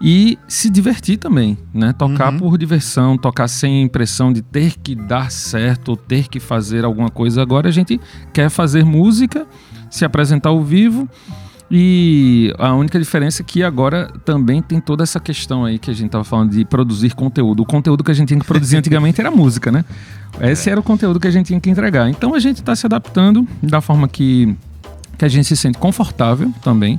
e 0.00 0.38
se 0.46 0.70
divertir 0.70 1.18
também, 1.18 1.58
né? 1.74 1.92
Tocar 1.92 2.32
uhum. 2.32 2.38
por 2.38 2.58
diversão, 2.58 3.18
tocar 3.18 3.48
sem 3.48 3.82
impressão 3.82 4.32
de 4.32 4.42
ter 4.42 4.78
que 4.78 4.94
dar 4.94 5.30
certo 5.30 5.90
ou 5.90 5.96
ter 5.96 6.28
que 6.28 6.40
fazer 6.40 6.84
alguma 6.84 7.10
coisa. 7.10 7.42
Agora 7.42 7.68
a 7.68 7.72
gente 7.72 8.00
quer 8.32 8.48
fazer 8.48 8.84
música, 8.84 9.46
se 9.90 10.04
apresentar 10.04 10.50
ao 10.50 10.62
vivo. 10.62 11.08
E 11.70 12.52
a 12.58 12.72
única 12.74 12.98
diferença 12.98 13.42
é 13.42 13.44
que 13.44 13.62
agora 13.62 14.10
também 14.24 14.62
tem 14.62 14.80
toda 14.80 15.02
essa 15.02 15.20
questão 15.20 15.66
aí 15.66 15.78
que 15.78 15.90
a 15.90 15.94
gente 15.94 16.06
estava 16.06 16.24
falando 16.24 16.50
de 16.50 16.64
produzir 16.64 17.14
conteúdo. 17.14 17.62
O 17.62 17.66
conteúdo 17.66 18.02
que 18.02 18.10
a 18.10 18.14
gente 18.14 18.28
tinha 18.28 18.40
que 18.40 18.46
produzir 18.46 18.76
antigamente 18.78 19.20
era 19.20 19.30
música, 19.30 19.70
né? 19.70 19.84
Esse 20.40 20.70
era 20.70 20.80
o 20.80 20.82
conteúdo 20.82 21.20
que 21.20 21.26
a 21.26 21.30
gente 21.30 21.46
tinha 21.46 21.60
que 21.60 21.68
entregar. 21.68 22.08
Então 22.08 22.34
a 22.34 22.40
gente 22.40 22.56
está 22.56 22.74
se 22.74 22.86
adaptando 22.86 23.46
da 23.62 23.80
forma 23.80 24.08
que 24.08 24.56
que 25.18 25.24
a 25.24 25.28
gente 25.28 25.46
se 25.48 25.56
sente 25.56 25.76
confortável 25.76 26.52
também. 26.62 26.98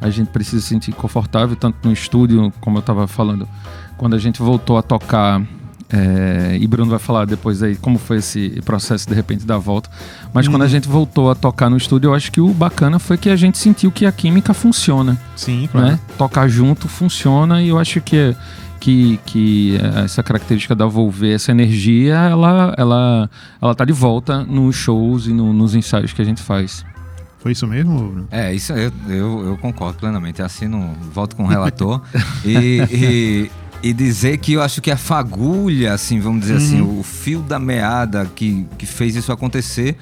A 0.00 0.08
gente 0.08 0.28
precisa 0.28 0.62
se 0.62 0.68
sentir 0.68 0.92
confortável, 0.92 1.56
tanto 1.56 1.76
no 1.82 1.92
estúdio, 1.92 2.52
como 2.60 2.78
eu 2.78 2.80
estava 2.80 3.08
falando, 3.08 3.48
quando 3.96 4.14
a 4.14 4.18
gente 4.18 4.40
voltou 4.40 4.78
a 4.78 4.82
tocar. 4.82 5.42
É, 5.88 6.58
e 6.60 6.66
Bruno 6.66 6.90
vai 6.90 6.98
falar 6.98 7.26
depois 7.26 7.62
aí 7.62 7.76
como 7.76 7.98
foi 7.98 8.16
esse 8.16 8.60
processo 8.64 9.08
de 9.08 9.14
repente 9.14 9.46
da 9.46 9.56
volta. 9.56 9.88
Mas 10.32 10.46
hum. 10.46 10.50
quando 10.50 10.62
a 10.62 10.64
uhum. 10.64 10.70
gente 10.70 10.88
voltou 10.88 11.30
a 11.30 11.34
tocar 11.34 11.70
no 11.70 11.76
estúdio, 11.76 12.08
eu 12.08 12.14
acho 12.14 12.30
que 12.32 12.40
o 12.40 12.48
bacana 12.48 12.98
foi 12.98 13.16
que 13.16 13.30
a 13.30 13.36
gente 13.36 13.58
sentiu 13.58 13.92
que 13.92 14.04
a 14.04 14.12
química 14.12 14.52
funciona. 14.52 15.18
Sim, 15.36 15.68
claro. 15.70 15.88
Né? 15.88 16.00
Tocar 16.18 16.48
junto 16.48 16.88
funciona 16.88 17.62
e 17.62 17.68
eu 17.68 17.78
acho 17.78 18.00
que, 18.00 18.36
que, 18.80 19.20
que 19.24 19.78
essa 20.04 20.22
característica 20.22 20.74
da 20.74 20.86
Volver, 20.86 21.34
essa 21.34 21.52
energia, 21.52 22.14
ela, 22.14 22.74
ela, 22.76 23.30
ela 23.62 23.74
tá 23.74 23.84
de 23.84 23.92
volta 23.92 24.42
nos 24.42 24.74
shows 24.74 25.26
e 25.26 25.32
no, 25.32 25.52
nos 25.52 25.74
ensaios 25.74 26.12
que 26.12 26.20
a 26.20 26.24
gente 26.24 26.42
faz. 26.42 26.84
Foi 27.46 27.52
isso 27.52 27.64
mesmo? 27.64 28.08
Bruno? 28.08 28.28
É, 28.28 28.52
isso 28.52 28.72
eu, 28.72 28.90
eu, 29.08 29.46
eu 29.46 29.58
concordo 29.58 29.98
plenamente. 29.98 30.42
Assino, 30.42 30.96
volto 31.12 31.36
com 31.36 31.44
o 31.44 31.46
relator. 31.46 32.02
e, 32.44 32.82
e, 32.90 33.50
e, 33.82 33.92
dizer 33.92 34.38
que 34.38 34.54
eu 34.54 34.62
acho 34.62 34.80
que 34.80 34.90
a 34.90 34.96
fagulha, 34.96 35.92
assim, 35.92 36.20
vamos 36.20 36.40
dizer 36.40 36.56
assim, 36.56 36.80
uhum. 36.80 36.90
assim, 36.90 37.00
o 37.00 37.02
fio 37.02 37.40
da 37.40 37.58
meada 37.58 38.26
que, 38.34 38.66
que 38.78 38.86
fez 38.86 39.14
isso 39.16 39.32
acontecer 39.32 39.96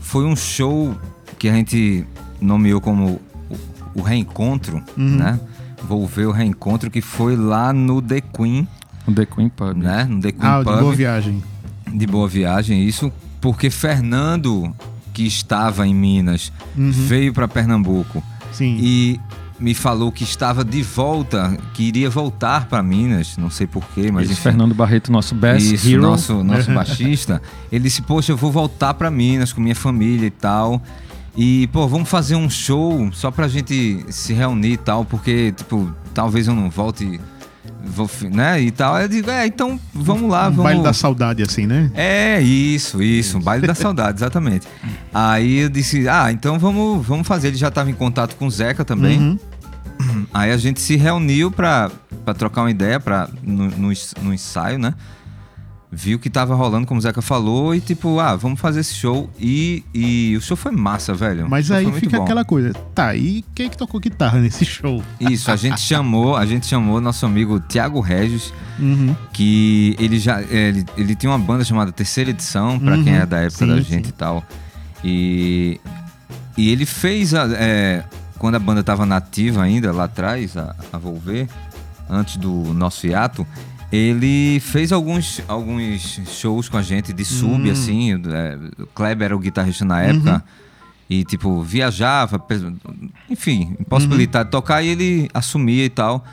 foi 0.00 0.24
um 0.24 0.36
show 0.36 0.96
que 1.38 1.48
a 1.48 1.52
gente 1.52 2.06
nomeou 2.40 2.80
como 2.80 3.20
o, 3.48 4.00
o 4.00 4.02
reencontro, 4.02 4.82
uhum. 4.96 5.16
né? 5.16 5.40
Vou 5.82 6.06
ver 6.06 6.26
o 6.26 6.32
reencontro 6.32 6.90
que 6.90 7.00
foi 7.00 7.36
lá 7.36 7.72
no 7.72 8.00
The 8.02 8.20
Queen. 8.20 8.66
No 9.06 9.14
The 9.14 9.26
Queen 9.26 9.48
Pub. 9.48 9.76
Né? 9.76 10.04
No 10.04 10.20
The 10.20 10.32
Queen 10.32 10.48
ah, 10.48 10.62
Pub. 10.64 10.74
de 10.74 10.80
Boa 10.80 10.94
Viagem. 10.94 11.42
De 11.92 12.06
Boa 12.06 12.28
Viagem, 12.28 12.86
isso 12.86 13.12
porque 13.40 13.70
Fernando 13.70 14.74
que 15.12 15.26
estava 15.26 15.86
em 15.86 15.94
Minas 15.94 16.52
uhum. 16.76 16.90
veio 16.90 17.32
para 17.32 17.48
Pernambuco 17.48 18.22
Sim. 18.52 18.76
e 18.78 19.20
me 19.58 19.74
falou 19.74 20.12
que 20.12 20.24
estava 20.24 20.64
de 20.64 20.82
volta, 20.82 21.56
que 21.72 21.84
iria 21.84 22.10
voltar 22.10 22.66
para 22.66 22.82
Minas, 22.82 23.36
não 23.36 23.50
sei 23.50 23.66
porquê, 23.66 24.10
mas 24.12 24.30
enfim, 24.30 24.42
Fernando 24.42 24.74
Barreto, 24.74 25.10
nosso 25.10 25.34
best 25.34 25.74
isso, 25.74 25.88
hero. 25.88 26.02
nosso 26.02 26.42
nosso 26.44 26.72
baixista, 26.72 27.40
ele 27.72 27.84
disse: 27.84 28.02
"Poxa, 28.02 28.32
eu 28.32 28.36
vou 28.36 28.52
voltar 28.52 28.94
para 28.94 29.10
Minas 29.10 29.52
com 29.52 29.60
minha 29.60 29.74
família 29.74 30.26
e 30.26 30.30
tal". 30.30 30.82
E, 31.36 31.66
pô, 31.66 31.86
vamos 31.86 32.08
fazer 32.08 32.34
um 32.34 32.48
show 32.48 33.10
só 33.12 33.30
pra 33.30 33.46
gente 33.46 34.06
se 34.08 34.32
reunir 34.32 34.72
e 34.72 34.76
tal, 34.78 35.04
porque, 35.04 35.52
tipo, 35.52 35.92
talvez 36.14 36.48
eu 36.48 36.54
não 36.54 36.70
volte 36.70 37.20
vou, 37.84 38.08
né, 38.30 38.60
e 38.60 38.70
tal. 38.70 38.98
Eu 39.00 39.08
digo, 39.08 39.30
é, 39.30 39.46
então 39.46 39.78
vamos 39.92 40.30
lá. 40.30 40.48
Um 40.48 40.50
vamos... 40.50 40.64
baile 40.64 40.82
da 40.82 40.92
saudade, 40.92 41.42
assim, 41.42 41.66
né? 41.66 41.90
É, 41.94 42.40
isso, 42.40 43.02
isso, 43.02 43.38
um 43.38 43.40
baile 43.40 43.66
da 43.66 43.74
saudade, 43.76 44.18
exatamente. 44.18 44.66
Aí 45.12 45.58
eu 45.58 45.68
disse, 45.68 46.08
ah, 46.08 46.30
então 46.32 46.58
vamos, 46.58 47.06
vamos 47.06 47.26
fazer. 47.26 47.48
Ele 47.48 47.56
já 47.56 47.68
estava 47.68 47.90
em 47.90 47.94
contato 47.94 48.36
com 48.36 48.46
o 48.46 48.50
Zeca 48.50 48.84
também. 48.84 49.18
Uhum. 49.20 49.38
Aí 50.32 50.52
a 50.52 50.56
gente 50.56 50.80
se 50.80 50.96
reuniu 50.96 51.50
pra 51.50 51.90
trocar 52.36 52.62
uma 52.62 52.70
ideia 52.70 53.00
pra, 53.00 53.28
no, 53.42 53.68
no, 53.70 53.92
no 54.22 54.34
ensaio, 54.34 54.78
né? 54.78 54.94
Viu 55.98 56.18
que 56.18 56.28
tava 56.28 56.54
rolando, 56.54 56.86
como 56.86 56.98
o 56.98 57.02
Zeca 57.02 57.22
falou, 57.22 57.74
e 57.74 57.80
tipo, 57.80 58.20
ah, 58.20 58.36
vamos 58.36 58.60
fazer 58.60 58.80
esse 58.80 58.94
show. 58.94 59.30
E, 59.40 59.82
e 59.94 60.36
o 60.36 60.40
show 60.42 60.54
foi 60.56 60.70
massa, 60.70 61.14
velho. 61.14 61.48
Mas 61.48 61.70
O 61.70 61.74
aí 61.74 61.90
fica 61.92 62.18
bom. 62.18 62.24
aquela 62.24 62.44
coisa, 62.44 62.74
tá, 62.94 63.14
e 63.16 63.42
quem 63.54 63.66
é 63.66 63.68
que 63.70 63.78
tocou 63.78 63.98
guitarra 63.98 64.38
nesse 64.38 64.64
show? 64.66 65.02
Isso, 65.18 65.50
a 65.50 65.56
gente 65.56 65.80
chamou, 65.80 66.36
a 66.36 66.44
gente 66.44 66.66
chamou 66.66 67.00
nosso 67.00 67.24
amigo 67.24 67.58
Tiago 67.60 68.00
Regis, 68.00 68.52
Uhum. 68.78 69.16
que 69.32 69.96
ele 69.98 70.18
já 70.18 70.42
é, 70.42 70.68
ele, 70.68 70.84
ele 70.98 71.14
tinha 71.14 71.30
uma 71.32 71.38
banda 71.38 71.64
chamada 71.64 71.90
Terceira 71.90 72.28
Edição, 72.28 72.78
pra 72.78 72.94
Uhum, 72.94 73.04
quem 73.04 73.14
é 73.16 73.24
da 73.24 73.38
época 73.38 73.64
sim, 73.64 73.66
da 73.68 73.76
sim. 73.76 73.82
gente 73.84 74.08
e 74.10 74.12
tal. 74.12 74.44
E 75.02 75.80
e 76.58 76.70
ele 76.70 76.84
fez 76.86 77.32
a, 77.34 77.46
é, 77.52 78.04
quando 78.38 78.54
a 78.54 78.58
banda 78.58 78.82
tava 78.82 79.04
nativa 79.06 79.62
ainda 79.62 79.92
lá 79.92 80.04
atrás, 80.04 80.56
a, 80.56 80.74
a 80.92 80.98
Volver, 80.98 81.48
antes 82.08 82.36
do 82.36 82.50
nosso 82.74 83.06
hiato, 83.06 83.46
ele 83.92 84.58
fez 84.60 84.92
alguns, 84.92 85.40
alguns 85.46 86.20
shows 86.28 86.68
com 86.68 86.76
a 86.76 86.82
gente 86.82 87.12
de 87.12 87.24
sub, 87.24 87.68
Hum. 87.68 87.72
assim. 87.72 88.12
é, 88.12 88.58
o 88.82 88.86
Kleber 88.86 89.26
era 89.26 89.36
o 89.36 89.38
guitarrista 89.38 89.84
na 89.84 90.02
época. 90.02 90.34
Uhum. 90.34 90.40
E, 91.08 91.24
tipo, 91.24 91.62
viajava, 91.62 92.44
enfim, 93.30 93.76
impossibilidade 93.78 94.46
de 94.46 94.50
tocar 94.50 94.82
e 94.82 94.88
ele 94.88 95.28
assumia 95.32 95.84
e 95.84 95.88
tal. 95.88 96.24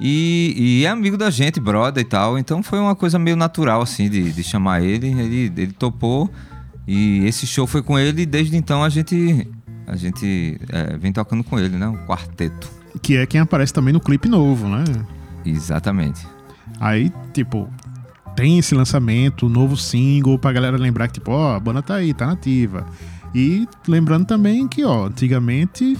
E, 0.00 0.54
e 0.56 0.84
é 0.84 0.88
amigo 0.88 1.16
da 1.16 1.30
gente, 1.30 1.60
brother 1.60 2.02
e 2.02 2.04
tal. 2.04 2.36
Então 2.36 2.60
foi 2.62 2.80
uma 2.80 2.96
coisa 2.96 3.20
meio 3.20 3.36
natural, 3.36 3.82
assim, 3.82 4.08
de, 4.10 4.32
de 4.32 4.42
chamar 4.42 4.82
ele. 4.82 5.08
ele. 5.08 5.52
Ele 5.56 5.72
topou. 5.72 6.28
E 6.88 7.24
esse 7.24 7.46
show 7.46 7.68
foi 7.68 7.82
com 7.82 7.96
ele 7.96 8.22
e 8.22 8.26
desde 8.26 8.56
então 8.56 8.82
a 8.82 8.88
gente, 8.88 9.46
a 9.86 9.94
gente 9.94 10.58
é, 10.70 10.96
vem 10.96 11.12
tocando 11.12 11.44
com 11.44 11.56
ele, 11.56 11.76
né? 11.76 11.86
O 11.86 11.98
quarteto. 12.06 12.68
Que 13.00 13.16
é 13.18 13.26
quem 13.26 13.40
aparece 13.40 13.72
também 13.72 13.92
no 13.92 14.00
clipe 14.00 14.28
novo, 14.28 14.66
né? 14.66 14.82
Exatamente. 15.44 16.26
Aí, 16.80 17.12
tipo, 17.34 17.68
tem 18.34 18.58
esse 18.58 18.74
lançamento, 18.74 19.48
novo 19.48 19.76
single, 19.76 20.38
pra 20.38 20.50
galera 20.50 20.78
lembrar 20.78 21.08
que, 21.08 21.14
tipo, 21.14 21.30
ó, 21.30 21.54
a 21.54 21.60
banda 21.60 21.82
tá 21.82 21.96
aí, 21.96 22.14
tá 22.14 22.26
nativa. 22.26 22.86
E 23.34 23.68
lembrando 23.86 24.24
também 24.24 24.66
que, 24.66 24.82
ó, 24.82 25.06
antigamente 25.06 25.96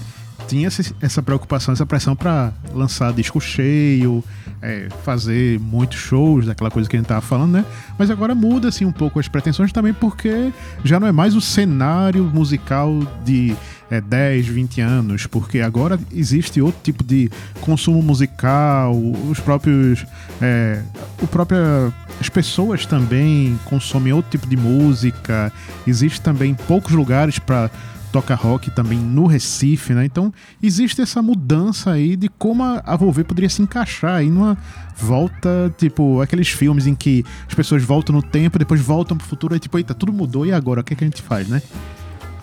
tinha 0.47 0.67
essa 0.67 1.21
preocupação, 1.21 1.71
essa 1.71 1.85
pressão 1.85 2.15
pra 2.15 2.51
lançar 2.73 3.13
disco 3.13 3.39
cheio, 3.39 4.23
é, 4.61 4.89
fazer 5.03 5.59
muitos 5.59 5.99
shows, 5.99 6.45
daquela 6.45 6.69
coisa 6.69 6.89
que 6.89 6.95
a 6.95 6.99
gente 6.99 7.07
tava 7.07 7.21
falando, 7.21 7.51
né? 7.51 7.65
Mas 7.97 8.09
agora 8.09 8.35
muda, 8.35 8.67
assim, 8.67 8.83
um 8.83 8.91
pouco 8.91 9.19
as 9.19 9.27
pretensões 9.27 9.71
também, 9.71 9.93
porque 9.93 10.51
já 10.83 10.99
não 10.99 11.07
é 11.07 11.11
mais 11.11 11.35
o 11.35 11.41
cenário 11.41 12.23
musical 12.23 12.99
de 13.23 13.55
é, 13.91 13.99
10, 13.99 14.47
20 14.47 14.79
anos, 14.79 15.27
porque 15.27 15.59
agora 15.59 15.99
existe 16.13 16.61
outro 16.61 16.79
tipo 16.81 17.03
de 17.03 17.29
consumo 17.59 18.01
musical, 18.01 18.95
os 19.29 19.39
próprios. 19.41 20.05
É, 20.41 20.81
o 21.21 21.27
próprio, 21.27 21.93
as 22.19 22.29
pessoas 22.29 22.85
também 22.85 23.59
consomem 23.65 24.13
outro 24.13 24.31
tipo 24.31 24.47
de 24.47 24.55
música, 24.55 25.51
existe 25.85 26.21
também 26.21 26.55
poucos 26.55 26.93
lugares 26.93 27.37
para 27.37 27.69
toca 28.13 28.35
rock 28.35 28.69
também 28.71 28.97
no 28.97 29.25
Recife, 29.25 29.93
né? 29.93 30.05
Então 30.05 30.33
existe 30.61 31.01
essa 31.01 31.21
mudança 31.21 31.91
aí 31.91 32.15
de 32.15 32.29
como 32.29 32.63
a, 32.63 32.81
a 32.85 32.95
Volver 32.95 33.25
poderia 33.25 33.49
se 33.49 33.61
encaixar 33.61 34.15
aí 34.15 34.29
numa 34.29 34.57
volta, 34.97 35.73
tipo, 35.77 36.21
aqueles 36.21 36.49
filmes 36.49 36.87
em 36.87 36.93
que 36.93 37.25
as 37.47 37.53
pessoas 37.53 37.83
voltam 37.83 38.15
no 38.15 38.21
tempo, 38.21 38.59
depois 38.59 38.81
voltam 38.81 39.17
pro 39.17 39.25
futuro, 39.25 39.53
aí 39.53 39.59
tipo, 39.59 39.77
eita, 39.77 39.93
tudo 39.93 40.13
mudou 40.13 40.45
e 40.45 40.51
agora? 40.51 40.81
O 40.81 40.83
que, 40.83 40.93
é 40.93 40.95
que 40.95 41.03
a 41.03 41.07
gente 41.07 41.21
faz, 41.21 41.47
né? 41.47 41.61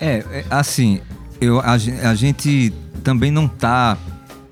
É, 0.00 0.24
é, 0.30 0.44
assim, 0.50 1.00
eu, 1.40 1.60
a, 1.60 1.72
a 1.72 2.14
gente 2.14 2.72
também 3.02 3.30
não 3.30 3.46
tá 3.48 3.96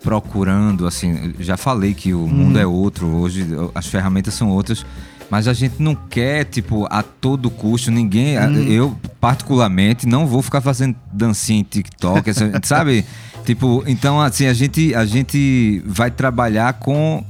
procurando, 0.03 0.87
assim, 0.87 1.35
já 1.41 1.57
falei 1.57 1.93
que 1.93 2.15
o 2.15 2.27
mundo 2.29 2.59
é 2.59 2.67
outro, 2.67 3.07
hoje 3.09 3.45
as 3.75 3.87
ferramentas 3.87 4.35
são 4.35 4.51
outras, 4.51 4.87
mas 5.29 5.49
a 5.49 5.53
gente 5.53 5.83
não 5.83 5.97
quer, 5.97 6.45
tipo, 6.45 6.87
a 6.89 7.03
todo 7.03 7.51
custo, 7.51 7.91
ninguém, 7.91 8.37
a- 8.39 8.49
eu 8.49 8.97
particularmente 9.21 10.07
não 10.07 10.25
vou 10.27 10.43
ficar 10.43 10.61
fazendo 10.61 10.95
dancinha 11.13 11.59
em 11.59 11.65
TikTok, 11.65 12.31
sabe? 12.63 13.05
Tipo, 13.45 13.83
então 13.87 14.21
assim, 14.21 14.47
a 14.47 14.53
gente, 14.53 14.95
a 14.95 15.05
gente 15.05 15.83
vai 15.85 16.11
trabalhar 16.11 16.75
com 16.75 17.25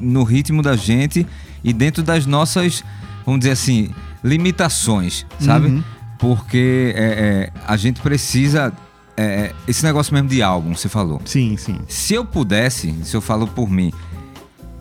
no 0.00 0.24
ritmo 0.24 0.62
da 0.62 0.74
gente 0.76 1.24
e 1.62 1.72
dentro 1.72 2.02
das 2.02 2.26
nossas, 2.26 2.82
vamos 3.24 3.40
dizer 3.40 3.52
assim, 3.52 3.90
limitações, 4.24 5.24
sabe? 5.38 5.68
Uhum. 5.68 5.84
Porque 6.20 6.92
é, 6.94 7.50
é, 7.54 7.60
a 7.66 7.76
gente 7.76 8.00
precisa. 8.00 8.72
é, 9.16 9.52
esse 9.66 9.82
negócio 9.84 10.12
mesmo 10.12 10.28
de 10.28 10.42
álbum, 10.42 10.74
você 10.74 10.88
falou. 10.88 11.20
Sim, 11.24 11.56
sim. 11.56 11.78
Se 11.88 12.14
eu 12.14 12.24
pudesse, 12.24 12.94
se 13.04 13.16
eu 13.16 13.20
falo 13.20 13.46
por 13.46 13.70
mim, 13.70 13.92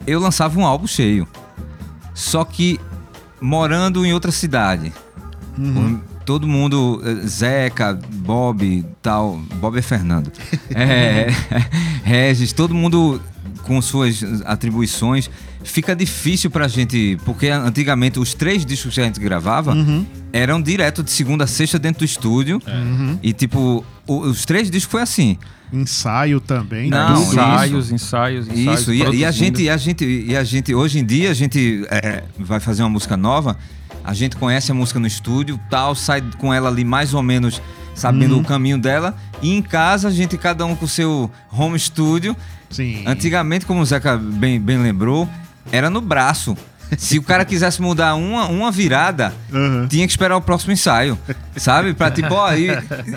eu 0.05 0.19
lançava 0.19 0.59
um 0.59 0.65
álbum 0.65 0.85
cheio. 0.87 1.27
Só 2.13 2.43
que 2.43 2.79
morando 3.39 4.05
em 4.05 4.13
outra 4.13 4.31
cidade. 4.31 4.91
Uhum. 5.57 6.01
Todo 6.25 6.47
mundo, 6.47 7.01
eh, 7.03 7.25
Zeca, 7.27 7.93
Bob, 7.93 8.85
tal, 9.01 9.37
Bob 9.55 9.77
é 9.77 9.81
Fernando. 9.81 10.31
É, 10.75 11.27
Regis, 12.03 12.53
todo 12.53 12.75
mundo 12.75 13.19
com 13.63 13.81
suas 13.81 14.21
atribuições. 14.45 15.29
Fica 15.63 15.95
difícil 15.95 16.49
pra 16.51 16.67
gente, 16.67 17.17
porque 17.25 17.47
antigamente 17.49 18.19
os 18.19 18.33
três 18.33 18.65
discos 18.65 18.93
que 18.95 19.01
a 19.01 19.05
gente 19.05 19.19
gravava 19.19 19.73
Uhum. 19.73 20.05
Eram 20.31 20.61
direto 20.61 21.03
de 21.03 21.11
segunda 21.11 21.43
a 21.43 21.47
sexta 21.47 21.77
dentro 21.79 21.99
do 21.99 22.05
estúdio. 22.05 22.61
Uhum. 22.67 23.17
E 23.23 23.33
tipo, 23.33 23.83
o- 24.07 24.19
os 24.21 24.45
três 24.45 24.69
discos 24.69 24.91
foi 24.91 25.01
assim. 25.01 25.37
Ensaio 25.71 26.39
também. 26.39 26.89
Não, 26.89 27.13
tudo 27.15 27.31
ensaios, 27.33 27.91
ensaios, 27.91 28.47
ensaios. 28.47 28.79
Isso, 28.81 28.93
e, 28.93 29.17
e 29.17 29.25
a 29.25 29.31
gente, 29.31 29.61
e 29.63 29.69
a 29.69 29.77
gente, 29.77 30.03
e 30.05 30.35
a 30.35 30.43
gente, 30.43 30.73
hoje 30.73 30.99
em 30.99 31.05
dia 31.05 31.29
a 31.29 31.33
gente 31.33 31.85
é, 31.91 32.23
vai 32.39 32.59
fazer 32.59 32.81
uma 32.81 32.89
música 32.89 33.15
nova, 33.15 33.55
a 34.03 34.13
gente 34.13 34.35
conhece 34.35 34.71
a 34.71 34.73
música 34.73 34.99
no 34.99 35.05
estúdio, 35.05 35.59
tal, 35.69 35.93
sai 35.93 36.23
com 36.39 36.51
ela 36.53 36.69
ali 36.69 36.83
mais 36.83 37.13
ou 37.13 37.21
menos 37.21 37.61
sabendo 37.93 38.35
Uhum. 38.35 38.41
o 38.41 38.45
caminho 38.45 38.77
dela, 38.79 39.15
e 39.41 39.53
em 39.53 39.61
casa 39.61 40.07
a 40.07 40.11
gente 40.11 40.37
cada 40.37 40.65
um 40.65 40.75
com 40.75 40.85
o 40.85 40.87
seu 40.87 41.29
home 41.51 41.77
studio. 41.77 42.35
Sim. 42.69 43.03
Antigamente, 43.05 43.65
como 43.65 43.81
o 43.81 43.85
Zeca 43.85 44.17
bem, 44.17 44.59
bem 44.59 44.77
lembrou, 44.81 45.27
era 45.71 45.89
no 45.89 45.99
braço. 46.01 46.57
Se 46.97 47.17
o 47.19 47.23
cara 47.23 47.45
quisesse 47.45 47.81
mudar 47.81 48.15
uma, 48.15 48.47
uma 48.47 48.71
virada, 48.71 49.33
Uhum. 49.51 49.87
tinha 49.87 50.05
que 50.07 50.11
esperar 50.11 50.35
o 50.37 50.41
próximo 50.41 50.73
ensaio, 50.73 51.17
sabe? 51.55 51.93
Pra 51.93 52.09
tipo, 52.11 52.33
ó, 52.33 52.51
e- 52.53 52.69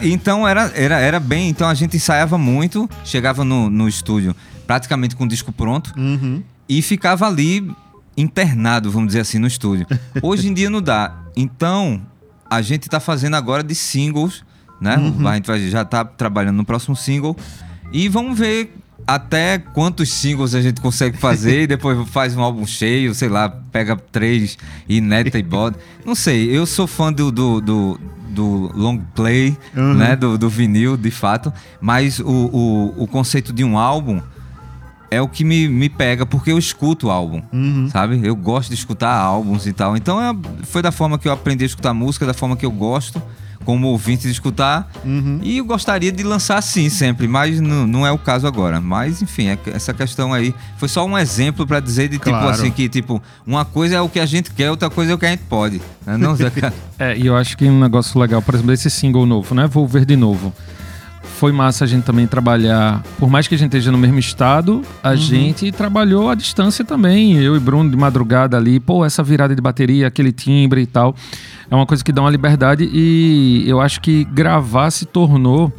então 0.02 0.46
era, 0.46 0.70
era, 0.74 0.98
era 0.98 1.18
bem. 1.20 1.48
Então 1.48 1.68
a 1.68 1.74
gente 1.74 1.96
ensaiava 1.96 2.36
muito, 2.36 2.88
chegava 3.04 3.44
no, 3.44 3.70
no 3.70 3.88
estúdio 3.88 4.34
praticamente 4.66 5.16
com 5.16 5.24
o 5.24 5.28
disco 5.28 5.52
pronto 5.52 5.92
Uhum. 5.96 6.42
e 6.68 6.80
ficava 6.82 7.26
ali 7.26 7.70
internado, 8.16 8.90
vamos 8.90 9.08
dizer 9.08 9.20
assim, 9.20 9.38
no 9.38 9.46
estúdio. 9.46 9.86
Hoje 10.22 10.48
em 10.48 10.54
dia 10.54 10.68
não 10.70 10.82
dá. 10.82 11.14
Então 11.36 12.00
a 12.48 12.60
gente 12.62 12.88
tá 12.88 13.00
fazendo 13.00 13.34
agora 13.36 13.62
de 13.62 13.74
singles, 13.74 14.44
né? 14.80 14.96
A 15.26 15.34
gente 15.34 15.46
vai, 15.46 15.60
já 15.70 15.84
tá 15.84 16.04
trabalhando 16.04 16.56
no 16.56 16.64
próximo 16.64 16.94
single 16.94 17.36
e 17.92 18.08
vamos 18.08 18.38
ver. 18.38 18.74
Até 19.06 19.58
quantos 19.58 20.08
singles 20.10 20.54
a 20.54 20.62
gente 20.62 20.80
consegue 20.80 21.16
fazer 21.18 21.62
e 21.62 21.66
depois 21.66 22.08
faz 22.08 22.36
um 22.36 22.40
álbum 22.42 22.64
cheio, 22.66 23.14
sei 23.14 23.28
lá, 23.28 23.48
pega 23.48 23.96
três 23.96 24.56
inédita 24.88 25.38
e 25.38 25.42
bota. 25.42 25.78
Não 26.04 26.14
sei, 26.14 26.48
eu 26.56 26.64
sou 26.66 26.86
fã 26.86 27.12
do, 27.12 27.30
do, 27.32 27.60
do, 27.60 28.00
do 28.30 28.70
long 28.74 28.98
play, 29.14 29.56
Uhum. 29.76 29.94
né? 29.94 30.14
Do, 30.16 30.38
do 30.38 30.48
vinil, 30.48 30.96
de 30.96 31.10
fato. 31.10 31.52
Mas 31.80 32.20
o, 32.20 32.24
o, 32.26 33.02
o 33.02 33.06
conceito 33.06 33.52
de 33.52 33.64
um 33.64 33.76
álbum 33.76 34.20
é 35.10 35.20
o 35.20 35.28
que 35.28 35.44
me, 35.44 35.68
me 35.68 35.88
pega, 35.90 36.24
porque 36.24 36.50
eu 36.52 36.58
escuto 36.58 37.10
álbum, 37.10 37.42
Uhum. 37.52 37.88
sabe? 37.90 38.20
Eu 38.22 38.34
gosto 38.36 38.68
de 38.70 38.76
escutar 38.76 39.12
álbuns 39.14 39.66
e 39.66 39.72
tal. 39.72 39.96
Então 39.96 40.18
é- 40.20 40.34
foi 40.62 40.80
da 40.80 40.92
forma 40.92 41.18
que 41.18 41.28
eu 41.28 41.32
aprendi 41.32 41.64
a 41.64 41.66
escutar 41.66 41.92
música, 41.92 42.24
da 42.24 42.32
forma 42.32 42.56
que 42.56 42.64
eu 42.64 42.70
gosto, 42.70 43.20
como 43.64 43.88
ouvinte 43.88 44.22
de 44.22 44.30
escutar. 44.32 44.90
Uhum. 45.04 45.38
E 45.42 45.58
eu 45.58 45.64
gostaria 45.64 46.10
de 46.12 46.22
lançar 46.22 46.60
sim 46.62 46.88
sempre, 46.88 47.26
mas 47.28 47.60
não, 47.60 47.86
não 47.86 48.06
é 48.06 48.10
o 48.12 48.18
caso 48.18 48.46
agora. 48.46 48.80
Mas 48.80 49.22
enfim, 49.22 49.48
é 49.48 49.58
essa 49.66 49.92
questão 49.94 50.32
aí 50.32 50.54
foi 50.76 50.88
só 50.88 51.04
um 51.06 51.16
exemplo 51.16 51.66
pra 51.66 51.80
dizer 51.80 52.08
de 52.08 52.18
tipo 52.18 52.30
Claro. 52.30 52.48
assim 52.50 52.70
que 52.70 52.88
tipo 52.88 53.22
uma 53.46 53.64
coisa 53.64 53.96
é 53.96 54.00
o 54.00 54.08
que 54.08 54.20
a 54.20 54.26
gente 54.26 54.50
quer, 54.52 54.70
outra 54.70 54.90
coisa 54.90 55.12
é 55.12 55.14
o 55.14 55.18
que 55.18 55.26
a 55.26 55.30
gente 55.30 55.44
pode. 55.48 55.80
Né? 56.06 56.16
Não, 56.16 56.34
Zeca? 56.36 56.72
É, 56.98 57.16
e 57.18 57.26
eu 57.26 57.36
acho 57.36 57.56
que 57.56 57.64
um 57.64 57.80
negócio 57.80 58.20
legal, 58.20 58.40
por 58.40 58.54
exemplo, 58.54 58.72
esse 58.72 58.88
single 58.88 59.26
novo, 59.26 59.56
né? 59.56 59.66
Vou 59.66 59.88
ver 59.88 60.04
de 60.04 60.14
novo. 60.14 60.52
Foi 61.42 61.50
massa 61.50 61.82
a 61.82 61.88
gente 61.88 62.04
também 62.04 62.24
trabalhar, 62.24 63.02
por 63.18 63.28
mais 63.28 63.48
que 63.48 63.56
a 63.56 63.58
gente 63.58 63.70
esteja 63.70 63.90
no 63.90 63.98
mesmo 63.98 64.16
estado, 64.16 64.80
a 65.02 65.16
gente 65.16 65.72
trabalhou 65.72 66.30
à 66.30 66.36
distância 66.36 66.84
também. 66.84 67.36
Eu 67.36 67.56
e 67.56 67.58
Bruno 67.58 67.90
de 67.90 67.96
madrugada 67.96 68.56
ali, 68.56 68.78
pô, 68.78 69.04
essa 69.04 69.24
virada 69.24 69.52
de 69.52 69.60
bateria, 69.60 70.06
aquele 70.06 70.30
timbre 70.30 70.82
e 70.82 70.86
tal. 70.86 71.16
É 71.68 71.74
uma 71.74 71.84
coisa 71.84 72.04
que 72.04 72.12
dá 72.12 72.20
uma 72.22 72.30
liberdade 72.30 72.88
e 72.92 73.64
eu 73.66 73.80
acho 73.80 74.00
que 74.00 74.22
gravar 74.22 74.92
se 74.92 75.04
tornou 75.04 75.72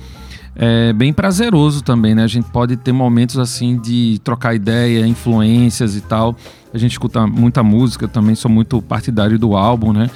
é, 0.53 0.91
bem 0.91 1.13
prazeroso 1.13 1.81
também, 1.81 2.13
né? 2.13 2.25
A 2.25 2.27
gente 2.27 2.51
pode 2.51 2.75
ter 2.75 2.91
momentos 2.91 3.39
assim 3.39 3.79
de 3.79 4.19
trocar 4.21 4.53
ideia, 4.53 5.07
influências 5.07 5.95
e 5.95 6.01
tal. 6.01 6.35
A 6.73 6.77
gente 6.77 6.91
escuta 6.91 7.25
muita 7.25 7.63
música, 7.63 8.05
também 8.05 8.35
sou 8.35 8.51
muito 8.51 8.81
partidário 8.81 9.39
do 9.39 9.55
álbum, 9.55 9.93
né? 9.93 10.09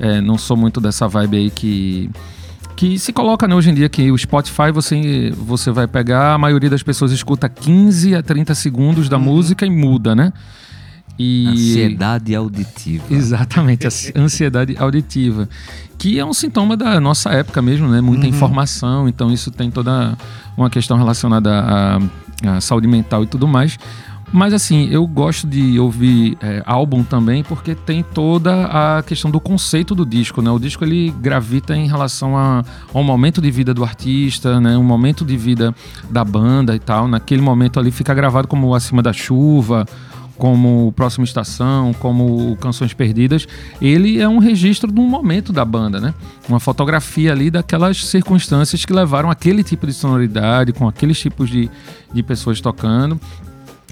É, 0.00 0.20
não 0.20 0.36
sou 0.36 0.56
muito 0.56 0.80
dessa 0.80 1.06
vibe 1.06 1.36
aí 1.36 1.50
que 1.50 2.10
que 2.78 2.96
se 2.96 3.12
coloca 3.12 3.48
né, 3.48 3.56
hoje 3.56 3.70
em 3.70 3.74
dia 3.74 3.88
que 3.88 4.08
o 4.12 4.16
Spotify 4.16 4.70
você, 4.72 5.32
você 5.36 5.72
vai 5.72 5.88
pegar, 5.88 6.34
a 6.34 6.38
maioria 6.38 6.70
das 6.70 6.80
pessoas 6.80 7.10
escuta 7.10 7.48
15 7.48 8.14
a 8.14 8.22
30 8.22 8.54
segundos 8.54 9.08
da 9.08 9.18
música 9.18 9.66
e 9.66 9.70
muda, 9.70 10.14
né? 10.14 10.32
E... 11.18 11.48
Ansiedade 11.48 12.36
auditiva. 12.36 13.04
Exatamente, 13.10 13.84
a 13.84 13.90
ansiedade 14.20 14.76
auditiva. 14.78 15.48
Que 15.98 16.20
é 16.20 16.24
um 16.24 16.32
sintoma 16.32 16.76
da 16.76 17.00
nossa 17.00 17.30
época 17.30 17.60
mesmo, 17.60 17.88
né? 17.88 18.00
Muita 18.00 18.26
uhum. 18.26 18.30
informação, 18.30 19.08
então 19.08 19.32
isso 19.32 19.50
tem 19.50 19.72
toda 19.72 20.16
uma 20.56 20.70
questão 20.70 20.96
relacionada 20.96 21.50
à, 21.50 21.98
à 22.46 22.60
saúde 22.60 22.86
mental 22.86 23.24
e 23.24 23.26
tudo 23.26 23.48
mais. 23.48 23.76
Mas 24.32 24.52
assim, 24.52 24.88
eu 24.90 25.06
gosto 25.06 25.46
de 25.46 25.80
ouvir 25.80 26.36
é, 26.42 26.62
álbum 26.66 27.02
também 27.02 27.42
porque 27.42 27.74
tem 27.74 28.02
toda 28.02 28.66
a 28.66 29.02
questão 29.02 29.30
do 29.30 29.40
conceito 29.40 29.94
do 29.94 30.04
disco, 30.04 30.42
né? 30.42 30.50
O 30.50 30.58
disco 30.58 30.84
ele 30.84 31.10
gravita 31.20 31.74
em 31.74 31.86
relação 31.86 32.36
a, 32.36 32.62
ao 32.92 33.02
momento 33.02 33.40
de 33.40 33.50
vida 33.50 33.72
do 33.72 33.82
artista, 33.82 34.60
né? 34.60 34.76
Um 34.76 34.84
momento 34.84 35.24
de 35.24 35.36
vida 35.36 35.74
da 36.10 36.24
banda 36.24 36.76
e 36.76 36.78
tal. 36.78 37.08
Naquele 37.08 37.40
momento 37.40 37.80
ali 37.80 37.90
fica 37.90 38.12
gravado 38.12 38.46
como 38.46 38.74
Acima 38.74 39.02
da 39.02 39.14
Chuva, 39.14 39.86
como 40.38 40.92
Próxima 40.92 41.24
Estação, 41.24 41.92
como 41.94 42.56
Canções 42.56 42.94
Perdidas, 42.94 43.46
ele 43.82 44.20
é 44.20 44.28
um 44.28 44.38
registro 44.38 44.90
de 44.92 45.00
um 45.00 45.08
momento 45.08 45.52
da 45.52 45.64
banda, 45.64 46.00
né? 46.00 46.14
Uma 46.48 46.60
fotografia 46.60 47.32
ali 47.32 47.50
daquelas 47.50 48.06
circunstâncias 48.06 48.84
que 48.84 48.92
levaram 48.92 49.30
aquele 49.30 49.64
tipo 49.64 49.86
de 49.86 49.92
sonoridade, 49.92 50.72
com 50.72 50.86
aqueles 50.86 51.18
tipos 51.18 51.50
de, 51.50 51.68
de 52.12 52.22
pessoas 52.22 52.60
tocando. 52.60 53.20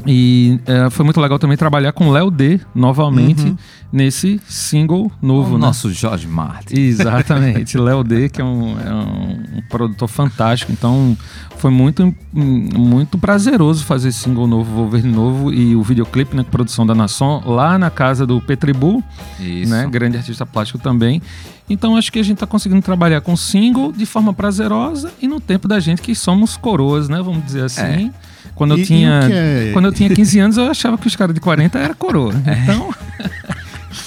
E 0.04 0.60
é, 0.66 0.90
foi 0.90 1.04
muito 1.04 1.20
legal 1.20 1.38
também 1.38 1.56
trabalhar 1.56 1.92
com 1.92 2.10
Léo 2.10 2.30
D 2.30 2.60
novamente 2.74 3.46
uhum. 3.46 3.56
nesse 3.90 4.40
single 4.46 5.10
novo. 5.22 5.54
O 5.54 5.58
né? 5.58 5.66
nosso 5.66 5.90
Jorge 5.90 6.26
Martin. 6.26 6.78
Exatamente, 6.78 7.78
Léo 7.78 8.04
D, 8.04 8.28
que 8.28 8.40
é 8.40 8.44
um, 8.44 8.78
é 8.78 8.94
um, 8.94 9.62
produtor 9.70 10.08
fantástico. 10.08 10.70
Então 10.70 11.16
foi 11.56 11.70
muito, 11.70 12.14
muito 12.32 13.16
prazeroso 13.16 13.84
fazer 13.84 14.08
esse 14.08 14.18
single 14.18 14.46
novo, 14.46 14.70
Wolverine 14.74 15.12
novo 15.12 15.52
e 15.52 15.74
o 15.74 15.82
videoclipe, 15.82 16.36
né? 16.36 16.44
Produção 16.44 16.84
da 16.84 16.94
Nação, 16.94 17.42
lá 17.46 17.78
na 17.78 17.90
casa 17.90 18.26
do 18.26 18.40
Petribu, 18.40 19.02
Isso. 19.40 19.70
né? 19.70 19.88
Grande 19.90 20.18
artista 20.18 20.44
plástico 20.44 20.78
também. 20.78 21.22
Então 21.68 21.96
acho 21.96 22.12
que 22.12 22.18
a 22.18 22.22
gente 22.22 22.34
está 22.34 22.46
conseguindo 22.46 22.82
trabalhar 22.82 23.22
com 23.22 23.34
single 23.34 23.90
de 23.90 24.06
forma 24.06 24.32
prazerosa 24.32 25.12
e 25.20 25.26
no 25.26 25.40
tempo 25.40 25.66
da 25.66 25.80
gente 25.80 26.02
que 26.02 26.14
somos 26.14 26.56
coroas, 26.56 27.08
né? 27.08 27.20
Vamos 27.22 27.44
dizer 27.44 27.64
assim. 27.64 28.12
É. 28.12 28.35
Quando 28.56 28.76
eu, 28.76 28.84
tinha, 28.84 29.20
é... 29.30 29.70
quando 29.72 29.84
eu 29.84 29.92
tinha 29.92 30.08
15 30.08 30.38
anos, 30.40 30.56
eu 30.56 30.64
achava 30.64 30.96
que 30.96 31.06
os 31.06 31.14
caras 31.14 31.34
de 31.34 31.40
40 31.40 31.78
era 31.78 31.94
coroa. 31.94 32.32
É. 32.46 32.62
Então. 32.62 32.94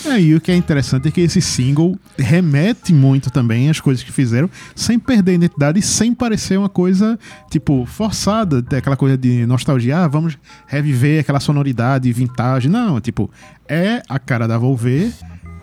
É, 0.06 0.20
e 0.20 0.36
o 0.36 0.42
que 0.42 0.52
é 0.52 0.56
interessante 0.56 1.08
é 1.08 1.12
que 1.12 1.22
esse 1.22 1.42
single 1.42 1.98
remete 2.18 2.94
muito 2.94 3.30
também 3.30 3.70
às 3.70 3.80
coisas 3.80 4.04
que 4.04 4.12
fizeram, 4.12 4.50
sem 4.76 4.98
perder 4.98 5.32
a 5.32 5.36
identidade 5.36 5.80
e 5.80 5.82
sem 5.82 6.14
parecer 6.14 6.58
uma 6.58 6.70
coisa, 6.70 7.18
tipo, 7.50 7.86
forçada, 7.86 8.64
aquela 8.76 8.96
coisa 8.96 9.18
de 9.18 9.46
nostalgia, 9.46 10.00
ah, 10.00 10.08
vamos 10.08 10.38
reviver 10.68 11.20
aquela 11.20 11.40
sonoridade 11.40 12.12
vintage. 12.12 12.70
Não, 12.70 13.00
tipo, 13.00 13.30
é 13.68 14.02
a 14.08 14.18
cara 14.18 14.48
da 14.48 14.58
Volver, 14.58 15.12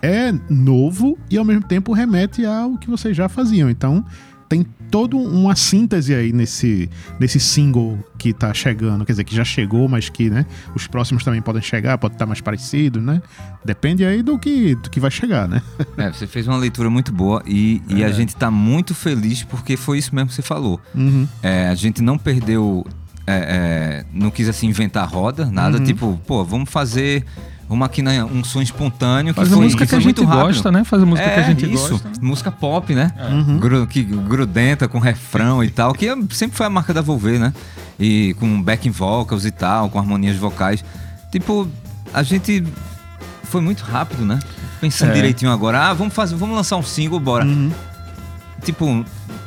é 0.02 0.32
novo 0.48 1.18
e 1.30 1.36
ao 1.38 1.44
mesmo 1.44 1.62
tempo 1.62 1.92
remete 1.92 2.44
ao 2.44 2.76
que 2.78 2.88
vocês 2.90 3.16
já 3.16 3.28
faziam. 3.28 3.70
Então, 3.70 4.04
tem 4.48 4.66
toda 4.90 5.16
uma 5.16 5.54
síntese 5.54 6.14
aí 6.14 6.32
nesse, 6.32 6.90
nesse 7.18 7.38
single 7.38 7.98
que 8.18 8.32
tá 8.32 8.52
chegando, 8.54 9.04
quer 9.04 9.12
dizer, 9.12 9.24
que 9.24 9.34
já 9.34 9.44
chegou, 9.44 9.88
mas 9.88 10.08
que, 10.08 10.30
né, 10.30 10.46
os 10.74 10.86
próximos 10.86 11.24
também 11.24 11.42
podem 11.42 11.62
chegar, 11.62 11.98
pode 11.98 12.14
estar 12.14 12.26
mais 12.26 12.40
parecido, 12.40 13.00
né? 13.00 13.20
Depende 13.64 14.04
aí 14.04 14.22
do 14.22 14.38
que, 14.38 14.74
do 14.76 14.88
que 14.90 15.00
vai 15.00 15.10
chegar, 15.10 15.48
né? 15.48 15.62
É, 15.96 16.12
você 16.12 16.26
fez 16.26 16.46
uma 16.46 16.58
leitura 16.58 16.90
muito 16.90 17.10
boa 17.10 17.42
e, 17.46 17.80
é. 17.88 17.94
e 17.94 18.04
a 18.04 18.08
é. 18.08 18.12
gente 18.12 18.36
tá 18.36 18.50
muito 18.50 18.94
feliz 18.94 19.42
porque 19.42 19.76
foi 19.76 19.98
isso 19.98 20.14
mesmo 20.14 20.28
que 20.28 20.34
você 20.34 20.42
falou. 20.42 20.78
Uhum. 20.94 21.26
É, 21.42 21.68
a 21.68 21.74
gente 21.74 22.02
não 22.02 22.18
perdeu, 22.18 22.84
é, 23.26 23.34
é 23.34 24.04
não 24.12 24.30
quis 24.30 24.46
assim 24.48 24.66
inventar 24.66 25.08
roda, 25.08 25.46
nada, 25.46 25.78
uhum. 25.78 25.84
tipo, 25.84 26.20
pô, 26.26 26.44
vamos 26.44 26.70
fazer 26.70 27.24
uma 27.68 27.86
aqui 27.86 28.02
na, 28.02 28.24
um 28.24 28.44
som 28.44 28.62
espontâneo 28.62 29.34
que 29.34 29.40
Faz 29.40 29.48
foi, 29.48 29.62
música 29.62 29.86
que, 29.86 29.94
a 29.94 30.00
gente 30.00 30.24
gosta, 30.24 30.70
né? 30.70 30.84
Faz 30.84 31.02
a 31.02 31.06
música 31.06 31.28
é, 31.28 31.34
que 31.34 31.40
a 31.40 31.42
gente 31.42 31.72
isso, 31.72 31.90
gosta. 31.90 32.10
Música 32.20 32.52
pop, 32.52 32.94
né? 32.94 33.12
É. 33.16 33.26
Uhum. 33.26 33.58
Gru, 33.58 33.86
que 33.86 34.02
grudenta 34.02 34.86
com 34.86 34.98
refrão 34.98 35.62
e 35.64 35.70
tal, 35.70 35.92
que 35.92 36.06
sempre 36.30 36.56
foi 36.56 36.66
a 36.66 36.70
marca 36.70 36.94
da 36.94 37.00
Volver, 37.00 37.40
né? 37.40 37.52
E 37.98 38.34
com 38.38 38.62
backing 38.62 38.90
vocals 38.90 39.44
e 39.44 39.50
tal, 39.50 39.90
com 39.90 39.98
harmonias 39.98 40.36
vocais. 40.36 40.84
Tipo, 41.30 41.68
a 42.14 42.22
gente 42.22 42.64
foi 43.44 43.60
muito 43.60 43.82
rápido, 43.82 44.24
né? 44.24 44.38
Pensando 44.80 45.10
é. 45.10 45.14
direitinho 45.14 45.50
agora, 45.50 45.88
ah, 45.88 45.94
vamos 45.94 46.14
fazer, 46.14 46.36
vamos 46.36 46.54
lançar 46.54 46.76
um 46.76 46.82
single, 46.82 47.18
bora. 47.18 47.44
Uhum. 47.44 47.72
Tipo, 48.62 49.04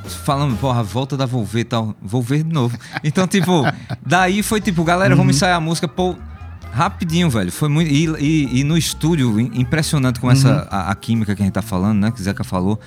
falando, 0.09 0.57
porra, 0.57 0.83
volta 0.83 1.15
da 1.15 1.25
Volver 1.25 1.61
e 1.61 1.65
tal, 1.65 1.95
Volver 2.01 2.43
de 2.43 2.53
novo. 2.53 2.77
Então, 3.03 3.27
tipo, 3.27 3.63
daí 4.05 4.43
foi 4.43 4.59
tipo, 4.59 4.83
galera, 4.83 5.13
uhum. 5.13 5.19
vamos 5.19 5.35
ensaiar 5.35 5.57
a 5.57 5.61
música, 5.61 5.87
pô, 5.87 6.15
Rapidinho, 6.71 7.29
velho. 7.29 7.51
Foi 7.51 7.67
muito. 7.69 7.91
E, 7.91 8.05
e, 8.19 8.59
e 8.59 8.63
no 8.63 8.77
estúdio, 8.77 9.39
impressionante 9.39 10.19
com 10.19 10.27
uhum. 10.27 10.33
essa 10.33 10.67
a, 10.69 10.91
a, 10.91 10.95
química 10.95 11.35
que 11.35 11.41
a 11.41 11.45
gente 11.45 11.53
tá 11.53 11.61
falando, 11.61 11.99
né? 11.99 12.11
Que 12.11 12.21
Zeca 12.21 12.43
falou. 12.43 12.79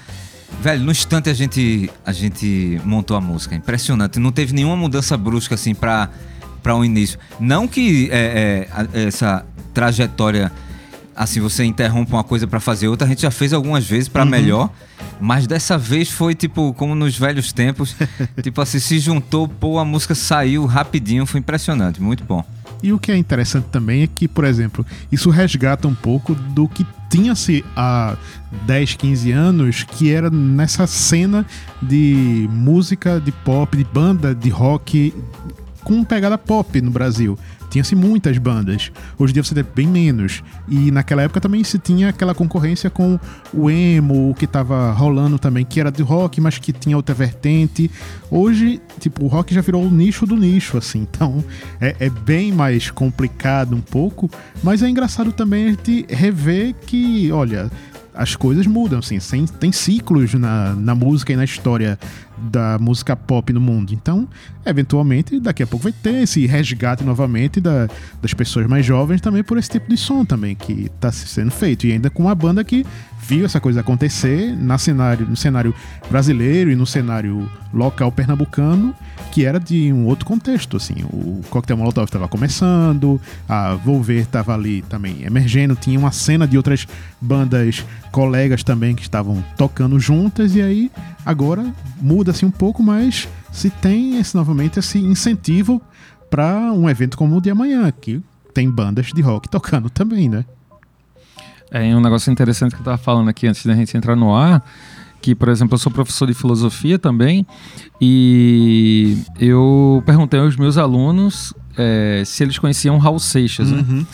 Velho, 0.61 0.85
no 0.85 0.93
instante 0.93 1.31
a 1.31 1.35
gente, 1.35 1.91
a 2.05 2.13
gente 2.13 2.81
montou 2.85 3.17
a 3.17 3.21
música. 3.21 3.55
Impressionante. 3.55 4.19
Não 4.19 4.31
teve 4.31 4.53
nenhuma 4.53 4.77
mudança 4.77 5.17
brusca, 5.17 5.55
assim, 5.55 5.75
pra, 5.75 6.11
pra 6.63 6.77
um 6.77 6.85
início. 6.85 7.19
Não 7.41 7.67
que 7.67 8.09
é, 8.13 8.69
é, 8.93 9.07
essa 9.07 9.45
trajetória, 9.75 10.53
assim, 11.17 11.41
você 11.41 11.65
interrompe 11.65 12.13
uma 12.13 12.23
coisa 12.23 12.47
para 12.47 12.61
fazer 12.61 12.89
outra. 12.89 13.07
A 13.07 13.09
gente 13.09 13.23
já 13.23 13.31
fez 13.31 13.53
algumas 13.53 13.85
vezes 13.87 14.09
para 14.09 14.23
uhum. 14.23 14.31
melhor. 14.31 14.71
Mas 15.21 15.47
dessa 15.47 15.77
vez 15.77 16.11
foi, 16.11 16.35
tipo, 16.35 16.73
como 16.75 16.95
nos 16.95 17.19
velhos 17.19 17.53
tempos. 17.53 17.97
tipo 18.43 18.61
assim, 18.61 18.79
se 18.79 18.99
juntou, 18.99 19.49
pô, 19.49 19.79
a 19.79 19.85
música 19.85 20.15
saiu 20.15 20.67
rapidinho. 20.67 21.27
Foi 21.27 21.41
impressionante. 21.41 22.01
Muito 22.01 22.23
bom. 22.23 22.45
E 22.83 22.93
o 22.93 22.99
que 22.99 23.13
é 23.13 23.17
interessante 23.17 23.67
também 23.71 24.03
é 24.03 24.07
que, 24.07 24.27
por 24.27 24.45
exemplo, 24.45 24.85
isso 25.11 25.31
resgata 25.31 25.87
um 25.87 25.95
pouco 25.95 26.35
do 26.35 26.69
que 26.69 26.87
tinha-se 27.09 27.65
há 27.77 28.17
10, 28.67 28.95
15 28.95 29.33
anos, 29.33 29.85
que 29.85 30.11
era 30.11 30.31
nessa 30.31 30.87
cena 30.87 31.47
de 31.81 32.49
música, 32.51 33.21
de 33.21 33.31
pop, 33.31 33.77
de 33.77 33.85
banda, 33.85 34.35
de 34.35 34.49
rock 34.49 35.15
com 35.85 36.03
pegada 36.05 36.39
pop 36.39 36.81
no 36.81 36.91
Brasil 36.91 37.39
tinha-se 37.73 37.95
muitas 37.95 38.37
bandas. 38.37 38.93
Hoje 39.19 39.33
em 39.33 39.35
dia 39.35 39.43
você 39.43 39.55
tem 39.55 39.65
bem 39.75 39.87
menos. 39.87 40.43
E 40.69 40.91
naquela 40.91 41.23
época 41.23 41.41
também 41.41 41.65
se 41.65 41.79
tinha 41.79 42.11
aquela 42.11 42.35
concorrência 42.35 42.91
com 42.91 43.19
o 43.53 43.71
emo, 43.71 44.35
que 44.39 44.47
tava 44.47 44.93
rolando 44.93 45.39
também, 45.39 45.65
que 45.65 45.81
era 45.81 45.91
de 45.91 46.03
rock, 46.03 46.39
mas 46.39 46.59
que 46.59 46.71
tinha 46.71 46.97
outra 46.97 47.15
vertente. 47.15 47.91
Hoje, 48.31 48.79
tipo, 49.01 49.25
o 49.25 49.27
rock 49.29 49.55
já 49.55 49.63
virou 49.63 49.83
o 49.83 49.91
nicho 49.91 50.27
do 50.27 50.37
nicho, 50.37 50.77
assim. 50.77 51.01
Então 51.01 51.43
é, 51.81 51.97
é 51.99 52.11
bem 52.11 52.53
mais 52.53 52.91
complicado 52.91 53.75
um 53.75 53.81
pouco, 53.81 54.31
mas 54.63 54.83
é 54.83 54.89
engraçado 54.89 55.33
também 55.33 55.67
a 55.67 55.71
gente 55.71 56.05
rever 56.11 56.75
que, 56.87 57.33
olha, 57.33 57.71
as 58.15 58.37
coisas 58.37 58.67
mudam, 58.67 58.99
assim, 58.99 59.19
tem 59.59 59.73
ciclos 59.73 60.35
na, 60.35 60.75
na 60.75 60.95
música 60.95 61.33
e 61.33 61.37
na 61.37 61.45
história 61.45 61.99
da 62.43 62.79
música 62.79 63.15
pop 63.15 63.53
no 63.53 63.61
mundo. 63.61 63.93
Então, 63.93 64.29
eventualmente, 64.67 65.39
daqui 65.39 65.63
a 65.63 65.67
pouco 65.67 65.85
vai 65.85 65.93
ter 65.93 66.23
esse 66.23 66.47
resgate 66.47 67.05
novamente 67.05 67.61
da, 67.61 67.89
das 68.21 68.35
pessoas 68.35 68.67
mais 68.67 68.85
jovens 68.85 69.21
também 69.21 69.43
por 69.43 69.59
esse 69.59 69.71
tipo 69.71 69.89
de 69.89 69.97
som 69.97 70.25
também 70.25 70.55
que 70.55 70.91
está 70.95 71.13
sendo 71.13 71.51
feito. 71.51 71.87
E 71.87 71.93
ainda 71.93 72.11
com 72.11 72.25
uma 72.25 72.35
banda 72.35 72.65
que 72.65 72.85
viu 73.23 73.45
essa 73.45 73.61
coisa 73.61 73.81
acontecer 73.81 74.57
na 74.57 74.77
cenário, 74.79 75.27
no 75.27 75.37
cenário 75.37 75.75
brasileiro 76.11 76.71
e 76.71 76.75
no 76.75 76.85
cenário 76.85 77.49
local 77.73 78.11
pernambucano, 78.11 78.95
que 79.31 79.47
era 79.47 79.59
de 79.59 79.93
um 79.93 80.07
outro 80.07 80.27
contexto, 80.27 80.77
assim. 80.77 80.97
O 81.05 81.41
Coquetel 81.49 81.77
Molotov 81.77 82.05
estava 82.05 82.29
começando, 82.29 83.21
a 83.49 83.75
Volver 83.75 84.23
estava 84.23 84.55
ali 84.55 84.83
também 84.83 85.23
emergendo, 85.25 85.75
tinha 85.77 85.99
uma 85.99 86.13
cena 86.13 86.47
de 86.47 86.57
outras 86.57 86.87
bandas 87.21 87.85
colegas 88.11 88.63
também 88.63 88.95
que 88.95 89.03
estavam 89.03 89.43
tocando 89.57 89.99
juntas, 89.99 90.55
e 90.55 90.61
aí 90.61 90.91
agora 91.25 91.65
muda-se 92.33 92.47
um 92.47 92.51
pouco, 92.51 92.83
mas 92.83 93.29
se 93.53 93.69
tem 93.69 94.19
esse, 94.19 94.35
novamente 94.35 94.79
esse 94.79 94.99
incentivo 94.99 95.81
para 96.31 96.73
um 96.73 96.89
evento 96.89 97.17
como 97.17 97.37
o 97.37 97.41
de 97.41 97.51
amanhã, 97.51 97.93
que 97.93 98.23
tem 98.55 98.71
bandas 98.71 99.07
de 99.07 99.21
rock 99.21 99.49
tocando 99.49 99.91
também, 99.91 100.29
né? 100.29 100.45
É 101.71 101.95
um 101.95 102.01
negócio 102.01 102.33
interessante 102.33 102.71
que 102.71 102.77
eu 102.77 102.81
estava 102.83 102.99
falando 102.99 103.29
aqui 103.29 103.47
antes 103.47 103.65
da 103.65 103.75
gente 103.75 103.97
entrar 103.97 104.17
no 104.17 104.35
ar, 104.35 104.65
que, 105.21 105.35
por 105.35 105.49
exemplo, 105.49 105.75
eu 105.75 105.79
sou 105.79 105.93
professor 105.93 106.27
de 106.27 106.35
filosofia 106.35 106.99
também, 106.99 107.47
e 108.01 109.19
eu 109.39 110.03
perguntei 110.05 110.41
aos 110.41 110.57
meus 110.57 110.77
alunos 110.77 111.55
é, 111.77 112.23
se 112.25 112.43
eles 112.43 112.59
conheciam 112.59 112.99
Raul 112.99 113.19
Seixas. 113.19 113.71
Né? 113.71 113.85
Uhum. 113.89 114.07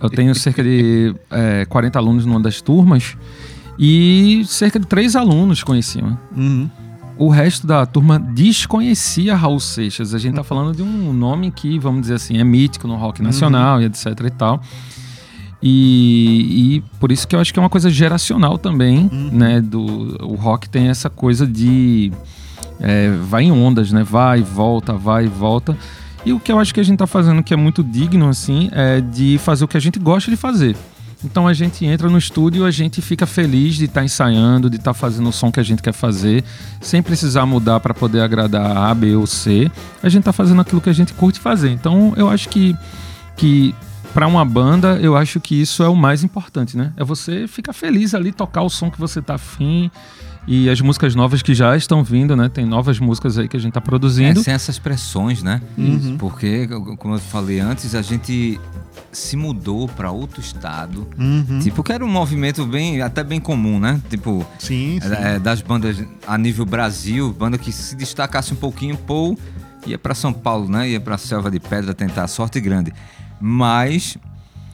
Eu 0.00 0.10
tenho 0.10 0.34
cerca 0.34 0.62
de 0.62 1.14
é, 1.30 1.64
40 1.66 1.98
alunos 1.98 2.26
numa 2.26 2.40
das 2.40 2.60
turmas, 2.60 3.16
e 3.78 4.42
cerca 4.46 4.78
de 4.78 4.86
três 4.86 5.14
alunos 5.14 5.62
conheciam. 5.62 6.18
Uhum. 6.36 6.68
O 7.18 7.28
resto 7.28 7.66
da 7.66 7.84
turma 7.84 8.18
desconhecia 8.18 9.34
Raul 9.34 9.58
Seixas. 9.58 10.14
A 10.14 10.18
gente 10.18 10.30
está 10.30 10.44
falando 10.44 10.74
de 10.74 10.82
um 10.82 11.12
nome 11.12 11.50
que, 11.50 11.76
vamos 11.78 12.02
dizer 12.02 12.14
assim, 12.14 12.38
é 12.38 12.44
mítico 12.44 12.86
no 12.86 12.94
rock 12.94 13.20
nacional 13.20 13.76
uhum. 13.76 13.82
e 13.82 13.86
etc 13.86 14.06
e 14.24 14.30
tal. 14.30 14.62
E, 15.60 16.76
e, 16.76 16.80
por 17.00 17.10
isso 17.10 17.26
que 17.26 17.34
eu 17.34 17.40
acho 17.40 17.52
que 17.52 17.58
é 17.58 17.62
uma 17.62 17.68
coisa 17.68 17.90
geracional 17.90 18.56
também, 18.56 19.10
uhum. 19.12 19.30
né? 19.32 19.60
Do, 19.60 19.82
o 20.24 20.36
rock 20.36 20.68
tem 20.68 20.86
essa 20.88 21.10
coisa 21.10 21.44
de. 21.44 22.12
É, 22.78 23.10
vai 23.28 23.42
em 23.42 23.50
ondas, 23.50 23.90
né? 23.90 24.04
Vai, 24.04 24.40
volta, 24.40 24.92
vai, 24.92 25.26
volta. 25.26 25.76
E 26.24 26.32
o 26.32 26.38
que 26.38 26.52
eu 26.52 26.60
acho 26.60 26.72
que 26.72 26.78
a 26.78 26.82
gente 26.84 26.98
tá 26.98 27.06
fazendo 27.06 27.42
que 27.42 27.52
é 27.52 27.56
muito 27.56 27.82
digno, 27.82 28.28
assim, 28.28 28.70
é 28.72 29.00
de 29.00 29.38
fazer 29.38 29.64
o 29.64 29.68
que 29.68 29.76
a 29.76 29.80
gente 29.80 29.98
gosta 29.98 30.30
de 30.30 30.36
fazer. 30.36 30.76
Então 31.24 31.48
a 31.48 31.52
gente 31.52 31.84
entra 31.84 32.08
no 32.08 32.16
estúdio, 32.16 32.64
a 32.64 32.70
gente 32.70 33.02
fica 33.02 33.26
feliz 33.26 33.74
de 33.74 33.86
estar 33.86 34.00
tá 34.00 34.04
ensaiando, 34.04 34.70
de 34.70 34.76
estar 34.76 34.92
tá 34.92 34.94
fazendo 34.94 35.28
o 35.28 35.32
som 35.32 35.50
que 35.50 35.58
a 35.58 35.62
gente 35.62 35.82
quer 35.82 35.92
fazer, 35.92 36.44
sem 36.80 37.02
precisar 37.02 37.44
mudar 37.44 37.80
para 37.80 37.92
poder 37.92 38.20
agradar 38.20 38.76
A, 38.76 38.94
B 38.94 39.16
ou 39.16 39.26
C. 39.26 39.70
A 40.02 40.08
gente 40.08 40.20
está 40.20 40.32
fazendo 40.32 40.60
aquilo 40.60 40.80
que 40.80 40.90
a 40.90 40.92
gente 40.92 41.12
curte 41.14 41.40
fazer. 41.40 41.70
Então 41.70 42.14
eu 42.16 42.28
acho 42.28 42.48
que, 42.48 42.76
que 43.36 43.74
para 44.14 44.26
uma 44.26 44.44
banda, 44.44 44.98
eu 45.00 45.16
acho 45.16 45.40
que 45.40 45.60
isso 45.60 45.82
é 45.82 45.88
o 45.88 45.96
mais 45.96 46.22
importante, 46.22 46.76
né? 46.76 46.92
É 46.96 47.04
você 47.04 47.46
ficar 47.46 47.72
feliz 47.72 48.14
ali, 48.14 48.32
tocar 48.32 48.62
o 48.62 48.70
som 48.70 48.90
que 48.90 48.98
você 48.98 49.20
tá 49.20 49.34
afim. 49.34 49.90
E 50.50 50.70
as 50.70 50.80
músicas 50.80 51.14
novas 51.14 51.42
que 51.42 51.54
já 51.54 51.76
estão 51.76 52.02
vindo, 52.02 52.34
né? 52.34 52.48
Tem 52.48 52.64
novas 52.64 52.98
músicas 52.98 53.36
aí 53.36 53.46
que 53.46 53.56
a 53.56 53.60
gente 53.60 53.68
está 53.68 53.82
produzindo. 53.82 54.40
É, 54.40 54.42
sem 54.42 54.54
essas 54.54 54.78
pressões, 54.78 55.42
né? 55.42 55.60
Uhum. 55.76 56.16
Porque, 56.16 56.66
como 56.96 57.16
eu 57.16 57.18
falei 57.18 57.60
antes, 57.60 57.94
a 57.94 58.00
gente 58.00 58.58
se 59.12 59.36
mudou 59.36 59.86
para 59.86 60.10
outro 60.10 60.40
estado. 60.40 61.06
Uhum. 61.18 61.58
Tipo, 61.58 61.82
que 61.82 61.92
era 61.92 62.02
um 62.02 62.08
movimento 62.08 62.64
bem, 62.64 63.02
até 63.02 63.22
bem 63.22 63.38
comum, 63.38 63.78
né? 63.78 64.00
Tipo, 64.08 64.46
sim, 64.58 64.98
sim. 65.02 65.12
É, 65.12 65.38
das 65.38 65.60
bandas 65.60 66.02
a 66.26 66.38
nível 66.38 66.64
Brasil, 66.64 67.30
banda 67.30 67.58
que 67.58 67.70
se 67.70 67.94
destacasse 67.94 68.54
um 68.54 68.56
pouquinho, 68.56 68.96
pô, 68.96 69.36
ia 69.86 69.98
para 69.98 70.14
São 70.14 70.32
Paulo, 70.32 70.66
né? 70.66 70.88
Ia 70.88 71.00
para 71.00 71.18
Selva 71.18 71.50
de 71.50 71.60
Pedra 71.60 71.92
tentar 71.92 72.24
a 72.24 72.28
sorte 72.28 72.58
grande. 72.58 72.90
Mas 73.38 74.16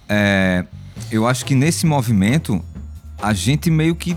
é, 0.09 0.65
eu 1.11 1.27
acho 1.27 1.45
que 1.45 1.57
nesse 1.57 1.85
movimento 1.85 2.65
a 3.21 3.33
gente 3.33 3.73
meio 3.73 3.97
que 3.97 4.17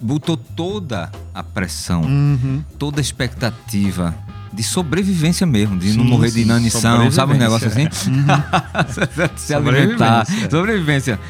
botou 0.00 0.36
toda 0.36 1.10
a 1.34 1.42
pressão, 1.42 2.02
uhum. 2.02 2.62
toda 2.78 3.00
a 3.00 3.02
expectativa 3.02 4.14
de 4.52 4.62
sobrevivência 4.62 5.46
mesmo, 5.46 5.78
de 5.78 5.92
sim, 5.92 5.98
não 5.98 6.04
morrer 6.04 6.30
de 6.30 6.40
inanição, 6.40 7.10
sabe 7.10 7.34
um 7.34 7.36
negócio 7.36 7.68
assim? 7.68 7.84
Uhum. 7.84 9.26
Se 9.36 9.54
alimentar, 9.54 10.26
sobrevivência. 10.50 11.20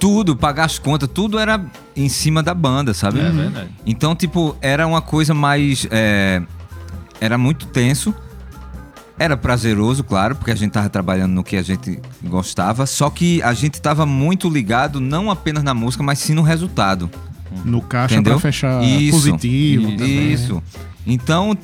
Tudo, 0.00 0.34
pagar 0.34 0.64
as 0.64 0.78
contas, 0.78 1.08
tudo 1.12 1.38
era 1.38 1.62
em 1.94 2.08
cima 2.08 2.42
da 2.42 2.54
banda, 2.54 2.94
sabe? 2.94 3.20
É 3.20 3.30
verdade. 3.30 3.70
Então, 3.84 4.16
tipo, 4.16 4.56
era 4.60 4.86
uma 4.86 5.02
coisa 5.02 5.34
mais. 5.34 5.86
É, 5.90 6.42
era 7.20 7.36
muito 7.36 7.66
tenso. 7.66 8.14
Era 9.18 9.36
prazeroso, 9.36 10.02
claro, 10.02 10.34
porque 10.34 10.50
a 10.50 10.54
gente 10.54 10.72
tava 10.72 10.88
trabalhando 10.88 11.32
no 11.32 11.44
que 11.44 11.54
a 11.58 11.62
gente 11.62 12.00
gostava. 12.24 12.86
Só 12.86 13.10
que 13.10 13.42
a 13.42 13.52
gente 13.52 13.78
tava 13.78 14.06
muito 14.06 14.48
ligado 14.48 14.98
não 14.98 15.30
apenas 15.30 15.62
na 15.62 15.74
música, 15.74 16.02
mas 16.02 16.18
sim 16.18 16.32
no 16.32 16.40
resultado. 16.40 17.10
No 17.64 17.82
caixa 17.82 18.22
pra 18.22 18.38
fechar 18.38 18.82
isso, 18.84 19.12
positivo. 19.12 19.90
Isso. 20.02 20.62
Então, 21.06 21.56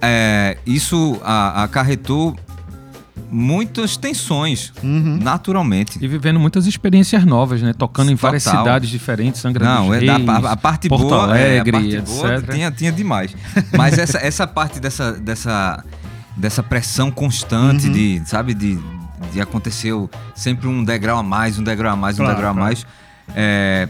é, 0.00 0.56
isso 0.64 1.20
a, 1.24 1.64
acarretou 1.64 2.36
muitas 3.30 3.96
tensões, 3.96 4.72
uhum. 4.82 5.18
naturalmente. 5.20 5.98
E 6.02 6.08
vivendo 6.08 6.40
muitas 6.40 6.66
experiências 6.66 7.24
novas, 7.24 7.60
né? 7.60 7.72
Tocando 7.72 8.10
em 8.10 8.16
Total. 8.16 8.30
várias 8.30 8.42
cidades 8.42 8.90
diferentes, 8.90 9.44
Angra 9.44 9.64
Não, 9.64 9.92
é 9.92 10.00
da, 10.00 10.16
a, 10.16 10.52
a, 10.52 10.56
parte 10.56 10.88
Porto 10.88 11.08
boa, 11.08 11.24
Alegre, 11.24 11.70
é, 11.70 11.78
a 11.78 11.80
parte 11.80 12.00
boa 12.00 12.42
tinha, 12.42 12.70
tinha 12.70 12.92
demais. 12.92 13.34
Mas 13.76 13.98
essa, 13.98 14.18
essa 14.18 14.46
parte 14.46 14.80
dessa, 14.80 15.12
dessa, 15.12 15.84
dessa 16.36 16.62
pressão 16.62 17.10
constante 17.10 17.86
uhum. 17.86 17.92
de, 17.92 18.22
sabe, 18.24 18.54
de, 18.54 18.78
de 19.32 19.40
acontecer 19.40 19.92
sempre 20.34 20.66
um 20.66 20.82
degrau 20.82 21.18
a 21.18 21.22
mais, 21.22 21.58
um 21.58 21.62
degrau 21.62 21.92
a 21.92 21.96
mais, 21.96 22.16
claro, 22.16 22.32
um 22.32 22.34
degrau 22.34 22.50
a 22.52 22.54
mais, 22.54 22.86
é, 23.34 23.88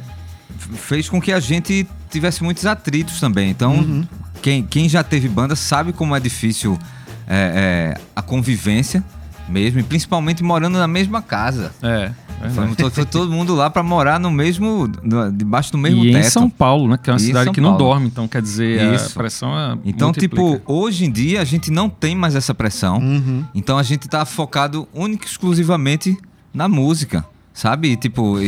fez 0.56 1.08
com 1.08 1.20
que 1.20 1.32
a 1.32 1.40
gente 1.40 1.86
tivesse 2.10 2.42
muitos 2.42 2.66
atritos 2.66 3.20
também. 3.20 3.50
Então, 3.50 3.74
uhum 3.74 4.06
quem, 4.38 4.62
quem 4.62 4.88
já 4.88 5.02
teve 5.02 5.28
banda 5.28 5.54
sabe 5.54 5.92
como 5.92 6.14
é 6.14 6.20
difícil 6.20 6.78
é, 7.26 7.94
é, 7.96 8.00
a 8.14 8.22
convivência 8.22 9.04
mesmo, 9.48 9.80
e 9.80 9.82
principalmente 9.82 10.42
morando 10.42 10.78
na 10.78 10.86
mesma 10.86 11.22
casa. 11.22 11.72
É. 11.82 12.10
Foi, 12.50 12.90
foi, 12.90 13.04
todo 13.04 13.32
mundo 13.32 13.54
lá 13.54 13.68
para 13.68 13.82
morar 13.82 14.20
no 14.20 14.30
mesmo, 14.30 14.88
no, 15.02 15.32
debaixo 15.32 15.72
do 15.72 15.78
mesmo 15.78 16.04
e 16.04 16.12
teto. 16.12 16.26
em 16.26 16.30
São 16.30 16.48
Paulo, 16.48 16.86
né? 16.86 16.98
Que 17.02 17.10
é 17.10 17.12
uma 17.14 17.18
e 17.18 17.22
cidade 17.22 17.50
que 17.50 17.60
não 17.60 17.76
dorme, 17.76 18.06
então 18.06 18.28
quer 18.28 18.40
dizer, 18.40 18.94
Isso. 18.94 19.06
a 19.06 19.18
pressão 19.18 19.58
é 19.58 19.78
Então, 19.84 20.12
tipo, 20.12 20.60
hoje 20.66 21.06
em 21.06 21.10
dia 21.10 21.40
a 21.40 21.44
gente 21.44 21.70
não 21.70 21.88
tem 21.88 22.14
mais 22.14 22.36
essa 22.36 22.54
pressão. 22.54 22.98
Uhum. 22.98 23.44
Então 23.54 23.76
a 23.76 23.82
gente 23.82 24.06
tá 24.06 24.24
focado 24.24 24.86
única 24.94 25.26
e 25.26 25.28
exclusivamente 25.28 26.16
na 26.52 26.68
música. 26.68 27.24
Sabe? 27.58 27.88
E, 27.88 27.96
tipo, 27.96 28.38
e, 28.38 28.44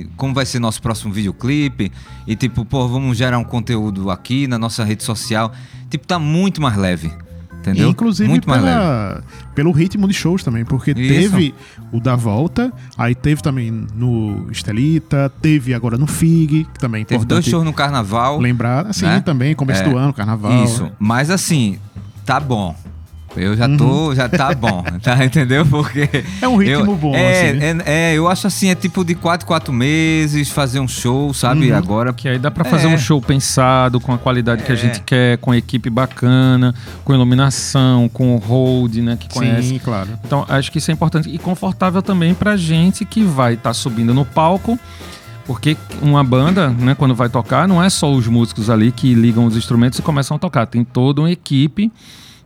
e, 0.00 0.04
como 0.16 0.34
vai 0.34 0.44
ser 0.44 0.58
nosso 0.58 0.82
próximo 0.82 1.12
videoclipe? 1.12 1.92
E 2.26 2.34
tipo, 2.34 2.64
pô, 2.64 2.88
vamos 2.88 3.16
gerar 3.16 3.38
um 3.38 3.44
conteúdo 3.44 4.10
aqui 4.10 4.48
na 4.48 4.58
nossa 4.58 4.82
rede 4.82 5.04
social. 5.04 5.52
Tipo, 5.88 6.04
tá 6.04 6.18
muito 6.18 6.60
mais 6.60 6.76
leve. 6.76 7.08
Entendeu? 7.60 7.88
inclusive 7.88 8.28
muito 8.28 8.46
pela, 8.46 8.60
mais 8.60 9.14
leve. 9.14 9.26
pelo 9.54 9.70
ritmo 9.70 10.08
de 10.08 10.14
shows 10.14 10.42
também, 10.42 10.64
porque 10.64 10.90
Isso. 10.90 11.30
teve 11.30 11.54
o 11.92 12.00
da 12.00 12.16
volta, 12.16 12.72
aí 12.96 13.14
teve 13.14 13.42
também 13.42 13.70
no 13.70 14.48
Estelita, 14.50 15.30
teve 15.40 15.72
agora 15.72 15.96
no 15.96 16.08
FIG, 16.08 16.64
que 16.64 16.80
também 16.80 17.02
é 17.02 17.04
Teve 17.04 17.24
dois 17.26 17.44
shows 17.44 17.64
no 17.64 17.72
carnaval. 17.72 18.40
Lembrar, 18.40 18.88
assim, 18.88 19.06
né? 19.06 19.20
também, 19.20 19.54
começo 19.54 19.82
é, 19.82 19.88
do 19.88 19.96
ano, 19.96 20.12
carnaval. 20.12 20.64
Isso. 20.64 20.90
Mas 20.98 21.30
assim, 21.30 21.78
tá 22.26 22.40
bom. 22.40 22.74
Eu 23.36 23.56
já 23.56 23.68
tô, 23.76 24.08
uhum. 24.08 24.14
já 24.14 24.28
tá 24.28 24.54
bom, 24.54 24.82
tá? 25.02 25.24
Entendeu? 25.24 25.64
Porque. 25.66 26.08
É 26.40 26.48
um 26.48 26.56
ritmo 26.56 26.92
eu, 26.92 26.96
bom, 26.96 27.14
é, 27.14 27.50
assim. 27.50 27.82
É, 27.84 28.12
é, 28.12 28.14
eu 28.14 28.28
acho 28.28 28.46
assim, 28.46 28.70
é 28.70 28.74
tipo 28.74 29.04
de 29.04 29.14
4, 29.14 29.46
4 29.46 29.72
meses, 29.72 30.48
fazer 30.48 30.80
um 30.80 30.88
show, 30.88 31.32
sabe? 31.34 31.70
Uhum. 31.70 31.76
Agora. 31.76 32.12
Que 32.12 32.28
aí 32.28 32.38
dá 32.38 32.50
pra 32.50 32.64
fazer 32.64 32.86
é. 32.86 32.90
um 32.90 32.98
show 32.98 33.20
pensado, 33.20 34.00
com 34.00 34.12
a 34.12 34.18
qualidade 34.18 34.62
que 34.62 34.72
a 34.72 34.74
é. 34.74 34.78
gente 34.78 35.00
quer, 35.02 35.38
com 35.38 35.54
equipe 35.54 35.90
bacana, 35.90 36.74
com 37.04 37.14
iluminação, 37.14 38.08
com 38.08 38.34
o 38.34 38.38
hold, 38.38 38.96
né? 38.96 39.16
Que 39.18 39.28
conhece. 39.28 39.68
Sim, 39.68 39.78
claro. 39.78 40.10
Então, 40.24 40.44
acho 40.48 40.72
que 40.72 40.78
isso 40.78 40.90
é 40.90 40.94
importante. 40.94 41.28
E 41.28 41.38
confortável 41.38 42.02
também 42.02 42.34
pra 42.34 42.56
gente 42.56 43.04
que 43.04 43.22
vai 43.22 43.54
estar 43.54 43.70
tá 43.70 43.74
subindo 43.74 44.14
no 44.14 44.24
palco. 44.24 44.78
Porque 45.46 45.78
uma 46.02 46.22
banda, 46.22 46.68
né, 46.68 46.94
quando 46.94 47.14
vai 47.14 47.30
tocar, 47.30 47.66
não 47.66 47.82
é 47.82 47.88
só 47.88 48.12
os 48.12 48.26
músicos 48.26 48.68
ali 48.68 48.92
que 48.92 49.14
ligam 49.14 49.46
os 49.46 49.56
instrumentos 49.56 49.98
e 49.98 50.02
começam 50.02 50.36
a 50.36 50.38
tocar. 50.38 50.66
Tem 50.66 50.84
toda 50.84 51.22
uma 51.22 51.30
equipe 51.30 51.90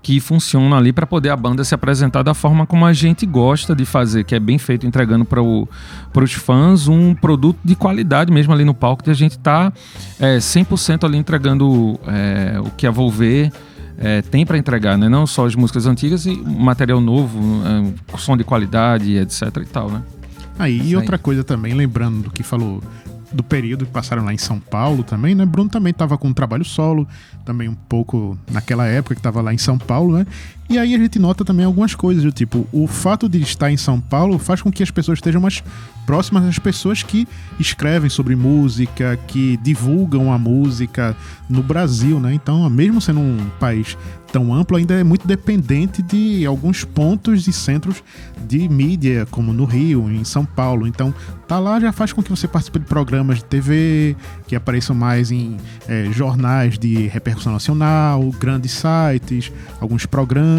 que 0.03 0.19
funcionam 0.19 0.77
ali 0.77 0.93
para 0.93 1.07
poder 1.07 1.31
a 1.31 1.37
banda 1.37 1.63
se 1.63 1.75
apresentar 1.75 2.23
da 2.23 2.35
forma 2.35 2.67
como 2.67 2.85
a 2.85 2.93
gente 2.93 3.25
gosta 3.25 3.75
de 3.75 3.85
fazer, 3.85 4.25
que 4.25 4.35
é 4.35 4.41
bem 4.41 4.59
feito, 4.59 4.87
entregando 4.87 5.25
para 5.25 5.41
os 5.41 6.33
fãs 6.33 6.89
um 6.89 7.15
produto 7.15 7.59
de 7.65 7.77
qualidade 7.77 8.33
mesmo 8.33 8.53
ali 8.53 8.65
no 8.65 8.75
palco, 8.75 9.05
que 9.05 9.11
a 9.11 9.15
gente 9.15 9.33
está 9.33 9.73
é, 10.19 10.39
100% 10.39 11.05
ali 11.05 11.17
entregando 11.17 11.99
é, 12.07 12.59
o 12.61 12.71
que 12.71 12.87
a 12.87 12.91
Volver 12.91 13.53
é, 13.97 14.21
tem 14.23 14.45
para 14.45 14.59
entregar, 14.59 14.99
né? 14.99 15.09
não 15.09 15.27
só 15.27 15.47
as 15.47 15.55
músicas 15.55 15.87
antigas 15.87 16.27
e 16.27 16.37
material 16.37 17.01
novo, 17.01 17.39
é, 17.65 18.19
som 18.19 18.37
de 18.37 18.43
qualidade, 18.43 19.17
etc 19.17 19.57
e 19.59 19.67
tal, 19.67 19.91
né? 19.91 20.03
Aí, 20.59 20.81
ah, 20.81 20.85
e 20.85 20.97
outra 20.97 21.17
coisa 21.17 21.43
também, 21.43 21.73
lembrando 21.75 22.25
do 22.25 22.31
que 22.31 22.43
falou 22.43 22.83
do 23.33 23.43
período 23.43 23.87
que 23.87 23.93
passaram 23.93 24.25
lá 24.25 24.33
em 24.33 24.39
São 24.39 24.59
Paulo 24.59 25.03
também, 25.03 25.35
né? 25.35 25.45
Bruno 25.45 25.71
também 25.71 25.91
estava 25.91 26.19
com 26.19 26.29
um 26.29 26.33
trabalho 26.33 26.65
solo, 26.65 27.07
também 27.45 27.69
um 27.69 27.75
pouco 27.75 28.39
naquela 28.51 28.87
época 28.87 29.15
que 29.15 29.21
estava 29.21 29.41
lá 29.41 29.53
em 29.53 29.59
São 29.59 29.79
Paulo, 29.79 30.19
né? 30.19 30.27
E 30.69 30.79
aí 30.79 30.95
a 30.95 30.99
gente 30.99 31.19
nota 31.19 31.45
também 31.45 31.67
algumas 31.67 31.95
coisas, 31.95 32.23
do 32.23 32.33
tipo, 32.33 32.67
o 32.73 32.87
fato 32.87 33.29
de 33.29 33.41
estar 33.43 33.71
em 33.71 33.77
São 33.77 34.01
Paulo 34.01 34.39
faz 34.39 34.63
com 34.63 34.71
que 34.73 34.83
as 34.83 34.91
pessoas 34.91 35.19
estejam 35.19 35.41
mais 35.41 35.63
próximas 36.07 36.45
das 36.45 36.59
pessoas 36.59 37.03
que 37.03 37.27
escrevem 37.59 38.11
sobre 38.11 38.35
música, 38.35 39.19
que 39.27 39.57
divulgam 39.59 40.33
a 40.33 40.39
música 40.39 41.17
no 41.49 41.63
Brasil, 41.63 42.19
né? 42.19 42.35
Então, 42.35 42.69
mesmo 42.71 43.01
sendo 43.01 43.21
um 43.21 43.51
país 43.61 43.97
tão 44.33 44.53
amplo, 44.53 44.79
ainda 44.79 44.95
é 44.95 45.05
muito 45.05 45.29
dependente 45.29 46.03
de 46.03 46.47
alguns 46.47 46.85
pontos 46.85 47.47
e 47.47 47.53
centros 47.53 48.03
de 48.49 48.67
mídia, 48.67 49.27
como 49.31 49.53
no 49.53 49.67
Rio, 49.67 50.11
em 50.11 50.25
São 50.25 50.45
Paulo. 50.45 50.87
Então, 50.87 51.15
tá 51.47 51.59
lá 51.59 51.79
já 51.79 51.93
faz 51.93 52.15
com 52.15 52.23
que 52.23 52.31
você 52.31 52.49
participe 52.49 52.79
de 52.79 52.87
programas 52.87 53.39
de 53.39 53.45
TV, 53.45 54.17
que 54.47 54.57
apareçam 54.57 54.97
mais 54.97 55.31
em 55.31 55.59
é, 55.87 56.07
jornais 56.11 56.79
de 56.79 57.07
repercussão 57.09 57.53
nacional, 57.53 58.23
grandes 58.41 58.73
sites, 58.73 59.53
alguns 59.79 60.07
programas, 60.07 60.52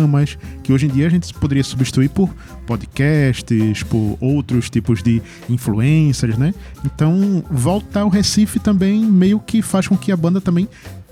que 0.63 0.71
hoje 0.73 0.85
em 0.85 0.89
dia 0.89 1.07
a 1.07 1.09
gente 1.09 1.33
poderia 1.33 1.63
substituir 1.63 2.09
por 2.09 2.29
podcasts, 2.65 3.83
por 3.83 4.17
outros 4.19 4.69
tipos 4.69 5.03
de 5.03 5.21
influências, 5.49 6.37
né? 6.37 6.53
Então, 6.85 7.43
voltar 7.49 8.01
ao 8.01 8.09
Recife 8.09 8.59
também 8.59 9.05
meio 9.05 9.39
que 9.39 9.61
faz 9.61 9.87
com 9.87 9.97
que 9.97 10.11
a 10.11 10.17
banda 10.17 10.39
também 10.39 10.67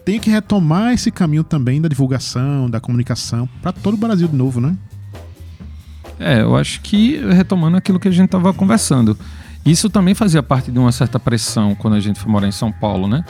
tem 0.05 0.19
que 0.19 0.29
retomar 0.29 0.93
esse 0.93 1.11
caminho 1.11 1.43
também 1.43 1.81
da 1.81 1.87
divulgação, 1.87 2.69
da 2.69 2.79
comunicação 2.79 3.47
para 3.61 3.71
todo 3.71 3.93
o 3.93 3.97
Brasil 3.97 4.27
de 4.27 4.35
novo, 4.35 4.59
né? 4.59 4.75
É, 6.19 6.41
eu 6.41 6.55
acho 6.55 6.81
que 6.81 7.17
retomando 7.17 7.77
aquilo 7.77 7.99
que 7.99 8.07
a 8.07 8.11
gente 8.11 8.25
estava 8.25 8.53
conversando, 8.53 9.17
isso 9.65 9.89
também 9.89 10.13
fazia 10.13 10.41
parte 10.41 10.71
de 10.71 10.79
uma 10.79 10.91
certa 10.91 11.19
pressão 11.19 11.75
quando 11.75 11.95
a 11.95 11.99
gente 11.99 12.19
foi 12.19 12.31
morar 12.31 12.47
em 12.47 12.51
São 12.51 12.71
Paulo, 12.71 13.07
né? 13.07 13.23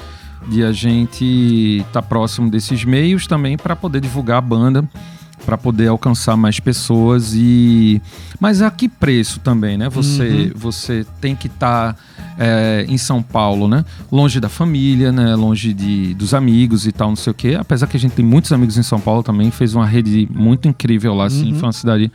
De 0.48 0.64
a 0.64 0.72
gente 0.72 1.78
estar 1.80 2.02
tá 2.02 2.02
próximo 2.02 2.50
desses 2.50 2.84
meios 2.84 3.28
também 3.28 3.58
para 3.58 3.76
poder 3.76 4.02
divulgar 4.02 4.38
a 4.38 4.42
banda, 4.42 4.88
para 5.52 5.58
poder 5.58 5.90
alcançar 5.90 6.38
mais 6.38 6.62
pessoas 6.62 7.34
e 7.36 8.02
mas 8.40 8.62
a 8.62 8.72
que 8.72 8.88
preço 8.88 9.42
também, 9.42 9.78
né? 9.78 9.90
Você 9.90 10.22
Uhum. 10.22 10.52
você 10.56 11.06
tem 11.20 11.36
que 11.36 11.48
estar 11.48 11.98
é, 12.40 12.86
em 12.88 12.98
São 12.98 13.22
Paulo, 13.22 13.68
né? 13.68 13.84
Longe 14.10 14.40
da 14.40 14.48
família, 14.48 15.12
né? 15.12 15.36
Longe 15.36 15.74
de, 15.74 16.14
dos 16.14 16.34
amigos 16.34 16.88
e 16.88 16.94
tal, 16.94 17.10
não 17.10 17.18
sei 17.18 17.32
o 17.32 17.34
quê. 17.34 17.58
Apesar 17.60 17.88
que 17.88 17.98
a 17.98 18.00
gente 18.00 18.14
tem 18.14 18.24
muitos 18.24 18.54
amigos 18.54 18.78
em 18.78 18.84
São 18.84 19.02
Paulo 19.02 19.24
também, 19.24 19.52
fez 19.52 19.76
uma 19.76 19.86
rede 19.86 20.26
muito 20.34 20.70
incrível 20.70 21.14
lá, 21.14 21.26
assim. 21.26 21.52
Uhum. 21.52 21.60
Foi 21.60 21.68
uma 21.68 21.74
cidade 21.74 22.10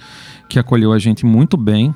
que 0.48 0.58
acolheu 0.58 0.94
a 0.94 0.98
gente 0.98 1.26
muito 1.26 1.58
bem. 1.58 1.94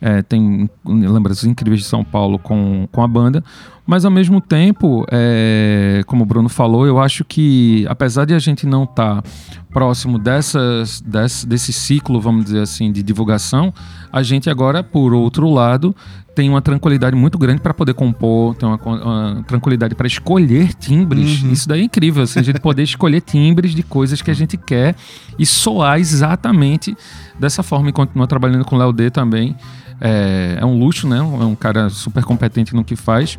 É, 0.00 0.22
tem 0.22 0.68
lembranças 0.84 1.44
incríveis 1.44 1.80
de 1.80 1.86
São 1.86 2.04
Paulo 2.04 2.38
com, 2.38 2.88
com 2.92 3.02
a 3.02 3.08
banda. 3.08 3.42
Mas 3.86 4.04
ao 4.04 4.10
mesmo 4.10 4.40
tempo, 4.40 5.06
é, 5.10 6.02
como 6.06 6.24
o 6.24 6.26
Bruno 6.26 6.48
falou, 6.48 6.86
eu 6.86 6.98
acho 6.98 7.24
que 7.24 7.86
apesar 7.88 8.24
de 8.24 8.34
a 8.34 8.38
gente 8.38 8.66
não 8.66 8.82
estar 8.82 9.22
próximo 9.70 10.18
dessas, 10.18 11.00
desse, 11.00 11.46
desse 11.46 11.72
ciclo, 11.72 12.20
vamos 12.20 12.46
dizer 12.46 12.62
assim, 12.62 12.90
de 12.90 13.02
divulgação, 13.02 13.72
a 14.12 14.24
gente 14.24 14.50
agora, 14.50 14.82
por 14.82 15.14
outro 15.14 15.48
lado, 15.48 15.94
tem 16.36 16.50
uma 16.50 16.60
tranquilidade 16.60 17.16
muito 17.16 17.38
grande 17.38 17.62
para 17.62 17.72
poder 17.72 17.94
compor, 17.94 18.54
tem 18.54 18.68
uma, 18.68 18.76
uma 18.76 19.44
tranquilidade 19.48 19.94
para 19.94 20.06
escolher 20.06 20.74
timbres. 20.74 21.42
Uhum. 21.42 21.50
Isso 21.50 21.66
daí 21.66 21.80
é 21.80 21.84
incrível, 21.84 22.24
assim, 22.24 22.38
a 22.38 22.42
gente 22.42 22.60
poder 22.60 22.82
escolher 22.84 23.22
timbres 23.22 23.74
de 23.74 23.82
coisas 23.82 24.20
que 24.20 24.30
a 24.30 24.34
gente 24.34 24.58
quer 24.58 24.94
e 25.38 25.46
soar 25.46 25.98
exatamente 25.98 26.94
dessa 27.40 27.62
forma 27.62 27.88
e 27.88 27.92
continuar 27.92 28.26
trabalhando 28.26 28.66
com 28.66 28.76
o 28.76 28.78
Léo 28.78 28.92
D 28.92 29.10
também. 29.10 29.56
É, 30.00 30.58
é 30.60 30.66
um 30.66 30.78
luxo, 30.78 31.08
né? 31.08 31.18
É 31.18 31.22
um 31.22 31.54
cara 31.54 31.88
super 31.88 32.22
competente 32.24 32.74
no 32.74 32.84
que 32.84 32.96
faz. 32.96 33.38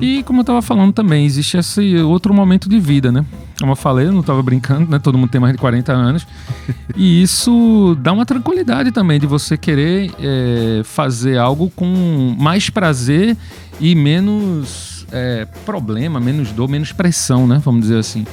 E 0.00 0.22
como 0.24 0.40
eu 0.40 0.44
tava 0.44 0.62
falando 0.62 0.92
também, 0.92 1.24
existe 1.24 1.56
esse 1.56 1.96
outro 1.98 2.34
momento 2.34 2.68
de 2.68 2.78
vida, 2.80 3.12
né? 3.12 3.24
Como 3.58 3.72
eu 3.72 3.76
falei, 3.76 4.06
eu 4.06 4.12
não 4.12 4.22
tava 4.22 4.42
brincando, 4.42 4.90
né? 4.90 4.98
Todo 4.98 5.16
mundo 5.16 5.30
tem 5.30 5.40
mais 5.40 5.52
de 5.52 5.58
40 5.58 5.92
anos. 5.92 6.26
e 6.96 7.22
isso 7.22 7.96
dá 8.00 8.12
uma 8.12 8.26
tranquilidade 8.26 8.90
também 8.90 9.20
de 9.20 9.26
você 9.26 9.56
querer 9.56 10.12
é, 10.18 10.82
fazer 10.84 11.38
algo 11.38 11.70
com 11.70 12.34
mais 12.38 12.68
prazer 12.68 13.36
e 13.80 13.94
menos 13.94 15.06
é, 15.12 15.46
problema, 15.64 16.18
menos 16.18 16.50
dor, 16.50 16.68
menos 16.68 16.92
pressão, 16.92 17.46
né? 17.46 17.60
Vamos 17.64 17.82
dizer 17.82 17.98
assim. 17.98 18.26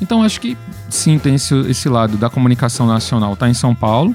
Então 0.00 0.22
acho 0.22 0.40
que 0.40 0.56
sim, 0.88 1.18
tem 1.18 1.34
esse, 1.34 1.54
esse 1.68 1.88
lado 1.88 2.16
da 2.16 2.28
comunicação 2.28 2.86
nacional, 2.86 3.36
tá 3.36 3.48
em 3.48 3.54
São 3.54 3.74
Paulo. 3.74 4.14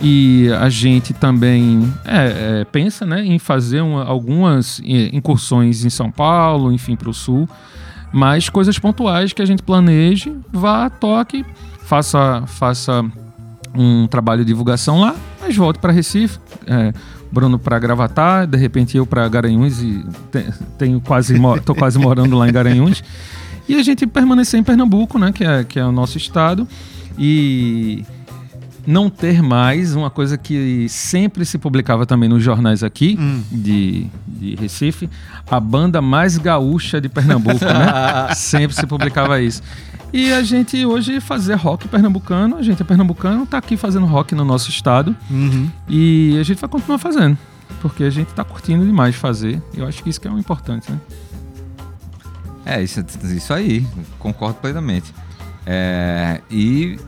E 0.00 0.50
a 0.60 0.68
gente 0.68 1.14
também 1.14 1.90
é, 2.04 2.60
é, 2.60 2.64
pensa 2.64 3.06
né, 3.06 3.24
em 3.24 3.38
fazer 3.38 3.80
uma- 3.80 4.04
algumas 4.04 4.80
eh, 4.84 5.08
incursões 5.12 5.84
em 5.84 5.90
São 5.90 6.10
Paulo, 6.10 6.70
enfim, 6.70 6.94
para 6.96 7.08
o 7.08 7.14
sul, 7.14 7.48
mas 8.12 8.48
coisas 8.50 8.78
pontuais 8.78 9.32
que 9.32 9.40
a 9.40 9.46
gente 9.46 9.62
planeje, 9.62 10.36
vá, 10.52 10.90
toque, 10.90 11.44
faça, 11.80 12.42
faça 12.46 13.02
um 13.74 14.06
trabalho 14.06 14.42
de 14.44 14.48
divulgação 14.48 15.00
lá, 15.00 15.14
mas 15.40 15.56
volte 15.56 15.78
para 15.78 15.92
Recife, 15.92 16.38
é, 16.66 16.92
Bruno 17.32 17.58
para 17.58 17.78
Gravatar, 17.78 18.46
de 18.46 18.56
repente 18.58 18.96
eu 18.98 19.06
para 19.06 19.26
Garanhuns 19.28 19.82
e 19.82 20.04
te- 20.30 20.52
tenho 20.78 21.00
quase 21.00 21.34
tô 21.64 21.74
quase 21.74 21.98
morando 21.98 22.36
lá 22.36 22.46
em 22.48 22.52
Garanhuns. 22.52 23.02
E 23.68 23.74
a 23.74 23.82
gente 23.82 24.06
permanecer 24.06 24.60
em 24.60 24.62
Pernambuco, 24.62 25.18
né, 25.18 25.32
que 25.32 25.42
é, 25.42 25.64
que 25.64 25.78
é 25.78 25.84
o 25.84 25.90
nosso 25.90 26.16
estado, 26.18 26.68
e 27.18 28.04
não 28.86 29.10
ter 29.10 29.42
mais 29.42 29.94
uma 29.96 30.08
coisa 30.10 30.38
que 30.38 30.86
sempre 30.88 31.44
se 31.44 31.58
publicava 31.58 32.06
também 32.06 32.28
nos 32.28 32.42
jornais 32.42 32.82
aqui 32.82 33.16
Hum. 33.18 33.42
de, 33.50 34.06
de 34.26 34.54
Recife, 34.56 35.10
a 35.50 35.58
banda 35.58 36.00
mais 36.00 36.38
gaúcha 36.38 37.00
de 37.00 37.08
Pernambuco, 37.08 37.64
né? 37.64 38.32
sempre 38.36 38.76
se 38.76 38.86
publicava 38.86 39.40
isso. 39.40 39.62
E 40.12 40.32
a 40.32 40.42
gente 40.42 40.86
hoje 40.86 41.20
fazer 41.20 41.54
rock 41.54 41.88
pernambucano, 41.88 42.56
a 42.56 42.62
gente 42.62 42.80
é 42.80 42.84
pernambucano, 42.84 43.44
tá 43.44 43.58
aqui 43.58 43.76
fazendo 43.76 44.06
rock 44.06 44.34
no 44.34 44.44
nosso 44.44 44.70
estado 44.70 45.14
Uhum. 45.30 45.68
e 45.88 46.38
a 46.40 46.42
gente 46.44 46.60
vai 46.60 46.70
continuar 46.70 46.98
fazendo, 46.98 47.36
porque 47.82 48.04
a 48.04 48.10
gente 48.10 48.28
tá 48.28 48.44
curtindo 48.44 48.86
demais 48.86 49.16
fazer. 49.16 49.60
Eu 49.74 49.86
acho 49.86 50.02
que 50.02 50.08
isso 50.08 50.20
que 50.20 50.28
é 50.28 50.30
o 50.30 50.38
importante, 50.38 50.90
né? 50.90 50.98
É, 52.64 52.82
isso, 52.82 53.04
isso 53.24 53.52
aí, 53.52 53.86
concordo 54.18 54.54
plenamente. 54.60 55.12
É, 55.66 56.40
e, 56.50 56.98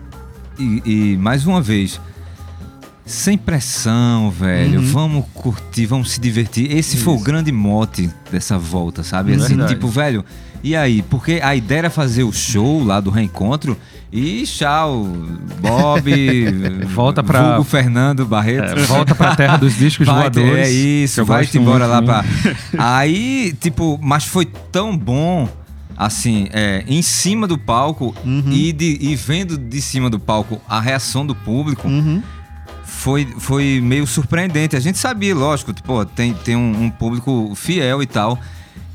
e, 0.59 0.83
e, 1.13 1.17
mais 1.17 1.47
uma 1.47 1.61
vez, 1.61 2.01
sem 3.07 3.39
pressão, 3.39 4.31
velho. 4.31 4.81
Uhum. 4.81 4.87
Vamos 4.93 5.25
curtir, 5.33 5.87
vamos 5.87 6.11
se 6.11 6.21
divertir. 6.21 6.71
Esse 6.77 6.97
foi 6.99 7.15
o 7.15 7.17
Isso. 7.17 7.25
grande 7.25 7.51
mote 7.53 8.11
dessa 8.31 8.59
volta, 8.59 9.03
sabe? 9.03 9.35
Assim, 9.35 9.49
Verdade. 9.49 9.75
tipo, 9.75 9.89
velho, 9.89 10.25
e 10.63 10.77
aí? 10.77 11.03
Porque 11.03 11.41
a 11.43 11.55
ideia 11.57 11.79
era 11.81 11.91
fazer 11.91 12.25
o 12.25 12.33
show 12.33 12.83
lá 12.85 13.01
do 13.01 13.11
reencontro 13.11 13.77
e 14.13 14.43
tchau, 14.45 15.07
Bob, 15.61 16.11
Volta 16.93 17.23
pra- 17.23 17.43
vulgo 17.51 17.65
Fernando 17.65 18.27
Barreto. 18.27 18.79
É, 18.79 18.83
volta 18.85 19.15
pra 19.15 19.37
terra 19.37 19.57
dos 19.57 19.77
discos 19.77 20.07
Vai, 20.07 20.17
voadores. 20.23 20.69
É 20.69 20.71
isso, 20.71 21.21
eu 21.21 21.25
vai 21.27 21.43
gosto 21.45 21.57
embora 21.59 21.87
lá 21.87 22.03
pra. 22.03 22.25
Aí, 22.77 23.55
tipo, 23.61 23.99
mas 24.03 24.25
foi 24.25 24.47
tão 24.73 24.97
bom, 24.97 25.49
assim, 25.99 26.47
é, 26.53 26.85
em 26.87 27.03
cima 27.03 27.47
do 27.49 27.59
palco 27.59 28.15
Uhum. 28.25 28.53
e, 28.53 28.73
de- 28.73 28.99
e 29.01 29.17
vendo 29.17 29.59
de 29.59 29.83
cima 29.83 30.09
do 30.09 30.19
palco 30.21 30.61
a 30.69 30.81
reação 30.81 31.27
do 31.27 31.35
público. 31.35 31.89
Uhum. 31.89 32.23
Foi, 32.85 33.27
foi 33.39 33.81
meio 33.83 34.07
surpreendente. 34.07 34.77
A 34.77 34.81
gente 34.81 34.97
sabia, 34.99 35.35
lógico, 35.35 35.73
tipo, 35.73 36.05
tem, 36.07 36.33
tem 36.35 36.55
um, 36.57 36.85
um 36.85 36.91
público 36.91 37.53
fiel 37.57 38.03
e 38.03 38.07
tal, 38.07 38.39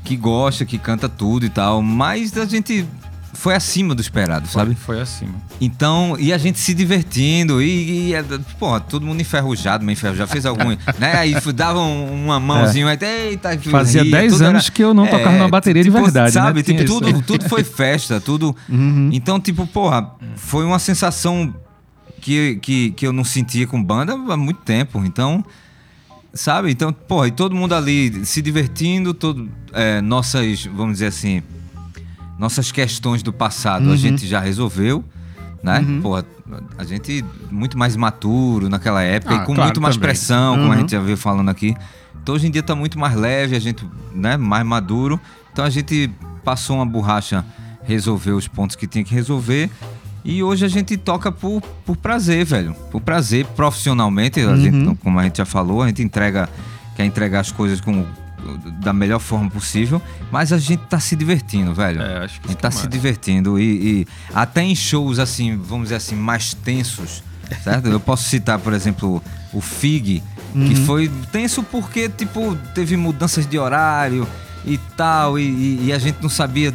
que 0.02 0.16
gosta, 0.16 0.64
que 0.64 0.78
canta 0.78 1.08
tudo 1.08 1.44
e 1.46 1.48
tal, 1.50 1.80
mas 1.82 2.36
a 2.36 2.44
gente 2.46 2.86
foi 3.34 3.54
acima 3.54 3.94
do 3.94 4.00
esperado, 4.00 4.48
sabe? 4.48 4.74
Foi 4.74 5.00
acima. 5.00 5.34
Então, 5.60 6.16
e 6.18 6.32
a 6.32 6.38
gente 6.38 6.58
se 6.58 6.72
divertindo, 6.74 7.62
e, 7.62 8.12
e 8.12 8.14
pô, 8.58 8.78
todo 8.80 9.04
mundo 9.06 9.20
enferrujado, 9.20 9.84
meio 9.84 9.94
enferrujado, 9.94 10.30
fez 10.30 10.46
algum, 10.46 10.70
né? 10.98 11.16
Aí 11.16 11.34
dava 11.54 11.80
um- 11.80 12.24
uma 12.24 12.40
mãozinha, 12.40 12.86
aí, 12.88 12.98
eita, 13.28 13.58
Fazia 13.70 14.02
ria, 14.02 14.10
10 14.10 14.32
tudo 14.32 14.44
anos 14.44 14.68
que 14.70 14.82
eu 14.82 14.94
não 14.94 15.06
tocava 15.06 15.32
numa 15.36 15.48
bateria 15.48 15.82
de 15.82 15.90
verdade, 15.90 16.34
né? 16.34 16.40
Sabe, 16.42 16.62
Tinha 16.62 16.78
tipo, 16.78 16.90
isso. 16.90 17.00
tudo, 17.00 17.22
tudo 17.22 17.48
foi 17.48 17.62
festa, 17.62 18.20
tudo. 18.20 18.54
Uhum. 18.68 19.10
Então, 19.12 19.38
tipo, 19.40 19.66
porra, 19.66 20.10
foi 20.36 20.64
uma 20.64 20.78
sensação 20.78 21.54
que, 22.20 22.56
que, 22.62 22.90
que 22.92 23.06
eu 23.06 23.12
não 23.12 23.24
sentia 23.24 23.66
com 23.66 23.82
banda 23.82 24.14
há 24.14 24.36
muito 24.36 24.60
tempo. 24.62 25.02
Então, 25.04 25.44
sabe? 26.32 26.70
Então, 26.70 26.92
porra, 26.92 27.28
e 27.28 27.30
todo 27.30 27.54
mundo 27.54 27.74
ali 27.74 28.24
se 28.24 28.40
divertindo, 28.42 29.12
todo, 29.14 29.48
é, 29.72 30.00
nossas, 30.00 30.64
vamos 30.66 30.94
dizer 30.94 31.06
assim, 31.06 31.42
nossas 32.38 32.70
questões 32.72 33.22
do 33.22 33.32
passado 33.32 33.86
a 33.86 33.90
Uhum. 33.90 33.96
gente 33.96 34.26
já 34.26 34.40
resolveu, 34.40 35.04
né? 35.62 35.80
Uhum. 35.80 36.00
Porra, 36.02 36.24
a 36.76 36.84
gente 36.84 37.24
muito 37.50 37.78
mais 37.78 37.96
maturo 37.96 38.68
naquela 38.68 39.02
época 39.02 39.34
Ah, 39.34 39.36
e 39.36 39.46
com 39.46 39.54
claro, 39.54 39.62
muito 39.68 39.80
mais 39.80 39.94
também. 39.96 40.08
pressão, 40.08 40.56
como 40.56 40.66
a 40.66 40.74
Uhum. 40.74 40.80
gente 40.80 40.92
já 40.92 41.00
veio 41.00 41.16
falando 41.16 41.48
aqui. 41.48 41.74
Então 42.22 42.34
hoje 42.34 42.46
em 42.46 42.50
dia 42.50 42.62
tá 42.62 42.74
muito 42.74 42.98
mais 42.98 43.14
leve, 43.14 43.54
a 43.56 43.60
gente, 43.60 43.84
né, 44.14 44.36
mais 44.36 44.64
maduro. 44.64 45.20
Então 45.52 45.64
a 45.64 45.70
gente 45.70 46.10
passou 46.44 46.76
uma 46.76 46.86
borracha, 46.86 47.44
resolveu 47.84 48.36
os 48.36 48.48
pontos 48.48 48.76
que 48.76 48.86
tinha 48.86 49.04
que 49.04 49.14
resolver. 49.14 49.70
E 50.24 50.42
hoje 50.42 50.64
a 50.64 50.68
gente 50.68 50.96
toca 50.96 51.30
por, 51.30 51.60
por 51.84 51.96
prazer, 51.98 52.46
velho. 52.46 52.74
Por 52.90 53.00
prazer, 53.02 53.44
profissionalmente, 53.54 54.40
a 54.40 54.48
Uhum. 54.48 54.56
gente, 54.56 54.96
como 55.02 55.18
a 55.18 55.22
gente 55.24 55.36
já 55.38 55.44
falou, 55.44 55.82
a 55.82 55.86
gente 55.86 56.02
entrega, 56.02 56.48
quer 56.96 57.04
entregar 57.04 57.40
as 57.40 57.52
coisas 57.52 57.78
com, 57.80 58.06
da 58.80 58.92
melhor 58.92 59.18
forma 59.20 59.50
possível, 59.50 60.00
mas 60.30 60.52
a 60.52 60.58
gente 60.58 60.80
tá 60.86 60.98
se 61.00 61.16
divertindo, 61.16 61.74
velho. 61.74 62.00
É, 62.02 62.24
acho 62.24 62.40
que 62.40 62.46
A 62.48 62.50
gente 62.50 62.60
tá 62.60 62.68
que 62.68 62.76
se 62.76 62.86
divertindo 62.88 63.58
e, 63.58 64.00
e 64.02 64.06
até 64.34 64.62
em 64.62 64.74
shows 64.74 65.18
assim, 65.18 65.56
vamos 65.56 65.84
dizer 65.84 65.96
assim, 65.96 66.14
mais 66.14 66.54
tensos, 66.54 67.22
certo? 67.62 67.88
Eu 67.88 68.00
posso 68.00 68.24
citar, 68.28 68.58
por 68.58 68.72
exemplo, 68.72 69.22
o 69.52 69.60
Fig, 69.60 70.22
que 70.52 70.58
Uhum. 70.58 70.86
foi 70.86 71.10
tenso 71.32 71.62
porque, 71.62 72.08
tipo, 72.08 72.56
teve 72.74 72.96
mudanças 72.96 73.44
de 73.46 73.58
horário 73.58 74.26
e 74.64 74.78
tal, 74.96 75.38
e, 75.38 75.42
e- 75.42 75.84
e 75.86 75.92
a 75.92 75.98
gente 75.98 76.18
não 76.22 76.28
sabia 76.30 76.72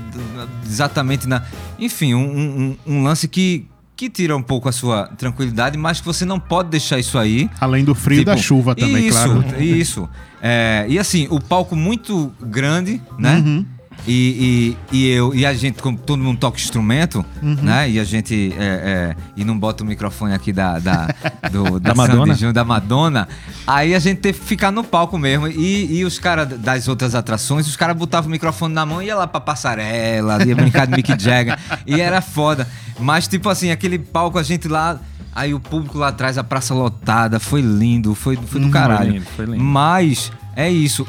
exatamente 0.66 1.28
na. 1.28 1.44
Enfim, 1.78 2.14
um, 2.14 2.78
um- 2.86 2.96
um 2.96 3.04
lance 3.04 3.28
que, 3.28 3.66
que 4.00 4.10
tira 4.10 4.34
um 4.34 4.42
pouco 4.42 4.70
a 4.70 4.72
sua 4.72 5.08
tranquilidade, 5.18 5.78
mas 5.78 6.00
que 6.00 6.06
você 6.06 6.24
não 6.24 6.40
pode 6.40 6.70
deixar 6.70 6.98
isso 7.00 7.18
aí. 7.18 7.50
Além 7.60 7.84
do 7.84 7.94
frio 7.94 8.22
e 8.22 8.24
da 8.24 8.34
Tipo, 8.34 8.48
chuva 8.48 8.74
também, 8.74 9.06
isso, 9.08 9.22
claro. 9.26 9.62
Isso. 9.62 10.10
É, 10.42 10.86
e 10.88 10.98
assim, 10.98 11.28
o 11.30 11.38
palco 11.38 11.76
muito 11.76 12.32
grande, 12.42 13.02
né? 13.18 13.36
Uhum. 13.46 13.66
E, 14.08 14.78
e, 14.92 14.98
e 14.98 15.10
eu 15.10 15.36
e 15.36 15.46
a 15.46 15.54
gente, 15.54 15.82
como 15.82 15.98
todo 15.98 16.24
mundo 16.24 16.40
toca 16.40 16.58
instrumento, 16.58 17.26
Uhum. 17.44 17.56
né? 17.62 17.90
E 17.90 18.00
a 18.00 18.06
gente 18.06 18.54
é, 18.58 19.14
é, 19.14 19.16
e 19.36 19.44
não 19.44 19.60
bota 19.60 19.84
o 19.84 19.86
microfone 19.86 20.34
aqui 20.34 20.54
da 20.54 20.80
da, 20.80 21.08
do, 21.52 21.78
Da 21.82 21.94
Sandy 21.94 22.08
Madonna? 22.08 22.34
Júnior, 22.34 22.54
da 22.54 22.64
Madonna. 22.64 23.28
Aí 23.68 23.94
a 23.94 24.00
gente 24.00 24.20
teve 24.22 24.40
que 24.40 24.46
ficar 24.46 24.72
no 24.72 24.86
palco 24.86 25.18
mesmo. 25.18 25.50
E, 25.50 25.98
e 26.00 26.06
os 26.06 26.18
caras 26.18 26.48
das 26.58 26.88
outras 26.88 27.14
atrações, 27.14 27.68
os 27.68 27.76
caras 27.76 27.98
botavam 27.98 28.30
o 28.30 28.32
microfone 28.32 28.74
na 28.74 28.86
mão 28.86 29.02
e 29.02 29.08
ia 29.08 29.16
lá 29.18 29.28
pra 29.28 29.42
passarela, 29.42 30.42
ia 30.46 30.56
brincar 30.56 30.88
de 30.88 30.96
Mick 30.96 31.22
Jagger. 31.22 31.60
E 31.86 32.00
era 32.00 32.22
foda. 32.22 32.66
Mas, 33.00 33.28
tipo 33.28 33.50
assim, 33.50 33.72
aquele 33.72 33.98
palco, 34.00 34.38
a 34.38 34.44
gente 34.44 34.68
lá. 34.68 35.00
Aí 35.34 35.54
o 35.54 35.60
público 35.60 35.98
lá 35.98 36.08
atrás, 36.10 36.38
a 36.38 36.44
praça 36.44 36.74
lotada, 36.74 37.40
foi 37.40 37.62
lindo, 37.62 38.14
foi, 38.16 38.36
foi 38.36 38.60
do 38.60 38.66
Uhum, 38.66 38.72
caralho. 38.72 39.06
foi 39.12 39.14
lindo, 39.20 39.26
foi 39.36 39.46
lindo. 39.46 39.64
Mas 39.64 40.32
é 40.56 40.70
isso. 40.70 41.08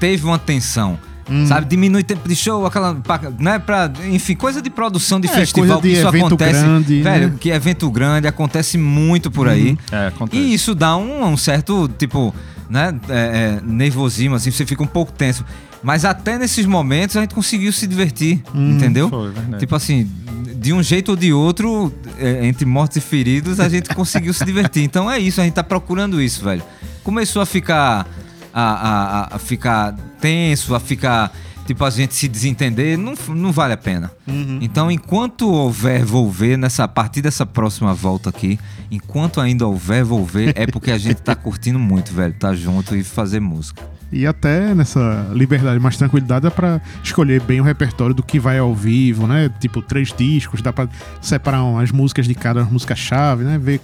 Teve 0.00 0.24
uma 0.24 0.38
tensão. 0.38 0.98
Sabe? 1.48 1.66
Diminui 1.66 2.04
tempo 2.04 2.28
de 2.28 2.36
show, 2.36 2.64
aquela. 2.64 2.96
Né? 3.40 3.58
Pra, 3.58 3.90
enfim, 4.08 4.36
coisa 4.36 4.62
de 4.62 4.70
produção 4.70 5.18
de 5.18 5.26
É, 5.26 5.32
festival, 5.32 5.80
de 5.80 5.88
que 5.88 5.94
isso 5.94 6.06
evento 6.06 6.26
acontece. 6.26 6.60
grande, 6.62 7.02
velho, 7.02 7.28
né? 7.30 7.34
que 7.40 7.50
evento 7.50 7.90
grande 7.90 8.28
acontece 8.28 8.78
muito 8.78 9.28
por 9.28 9.48
aí. 9.48 9.76
É, 9.90 10.06
acontece. 10.06 10.40
E 10.40 10.54
isso 10.54 10.72
dá 10.72 10.96
um, 10.96 11.24
um 11.26 11.36
certo, 11.36 11.88
tipo, 11.98 12.32
né, 12.70 12.94
é, 13.08 13.58
é, 13.58 13.60
nervosismo, 13.66 14.36
assim, 14.36 14.52
você 14.52 14.64
fica 14.64 14.84
um 14.84 14.86
pouco 14.86 15.10
tenso. 15.10 15.44
Mas 15.86 16.04
até 16.04 16.36
nesses 16.36 16.66
momentos 16.66 17.16
a 17.16 17.20
gente 17.20 17.32
conseguiu 17.32 17.72
se 17.72 17.86
divertir, 17.86 18.42
entendeu? 18.52 19.08
foi, 19.08 19.30
verdade. 19.30 19.58
Tipo 19.60 19.76
assim, 19.76 20.10
de 20.56 20.72
um 20.72 20.82
jeito 20.82 21.10
ou 21.10 21.16
de 21.16 21.32
outro, 21.32 21.94
é, 22.18 22.44
entre 22.44 22.66
mortos 22.66 22.96
e 22.96 23.00
feridos, 23.00 23.60
a 23.60 23.68
gente 23.68 23.94
conseguiu 23.94 24.34
se 24.34 24.44
divertir. 24.44 24.82
Então 24.82 25.08
é 25.08 25.16
isso, 25.20 25.40
a 25.40 25.44
gente 25.44 25.54
tá 25.54 25.62
procurando 25.62 26.20
isso, 26.20 26.42
velho. 26.42 26.60
Começou 27.04 27.40
a 27.40 27.46
ficar. 27.46 28.04
A, 28.52 28.62
a- 29.30 29.36
a- 29.36 29.38
ficar 29.38 29.92
tenso, 30.20 30.74
a 30.74 30.80
ficar. 30.80 31.30
Tipo, 31.68 31.84
a 31.84 31.90
gente 31.90 32.14
se 32.16 32.26
desentender, 32.26 32.96
não, 32.98 33.14
não 33.28 33.52
vale 33.52 33.72
a 33.74 33.76
pena. 33.76 34.10
Então, 34.60 34.90
enquanto 34.90 35.48
houver 35.48 36.04
volver 36.04 36.56
nessa 36.58 36.82
a 36.84 36.88
partir 36.88 37.22
dessa 37.22 37.46
próxima 37.46 37.94
volta 37.94 38.30
aqui, 38.30 38.58
enquanto 38.90 39.40
ainda 39.40 39.66
houver 39.68 40.02
volver, 40.04 40.52
é 40.56 40.66
porque 40.66 40.90
a 40.90 40.98
gente 40.98 41.22
tá 41.22 41.34
curtindo 41.36 41.78
muito, 41.78 42.12
velho. 42.12 42.34
Tá 42.34 42.54
junto 42.54 42.96
e 42.96 43.04
fazer 43.04 43.38
música. 43.40 43.82
E 44.12 44.26
até 44.26 44.74
nessa 44.74 45.26
liberdade, 45.32 45.78
mais 45.80 45.96
tranquilidade, 45.96 46.42
dá 46.44 46.50
pra 46.50 46.80
escolher 47.02 47.40
bem 47.42 47.60
o 47.60 47.64
repertório 47.64 48.14
do 48.14 48.22
que 48.22 48.38
vai 48.38 48.58
ao 48.58 48.74
vivo, 48.74 49.26
né? 49.26 49.50
Tipo, 49.60 49.82
três 49.82 50.12
discos, 50.16 50.62
dá 50.62 50.72
pra 50.72 50.88
separar 51.20 51.62
as 51.82 51.90
músicas 51.90 52.26
de 52.26 52.34
cada 52.34 52.64
música-chave, 52.64 53.42
né? 53.44 53.58
Ver, 53.58 53.80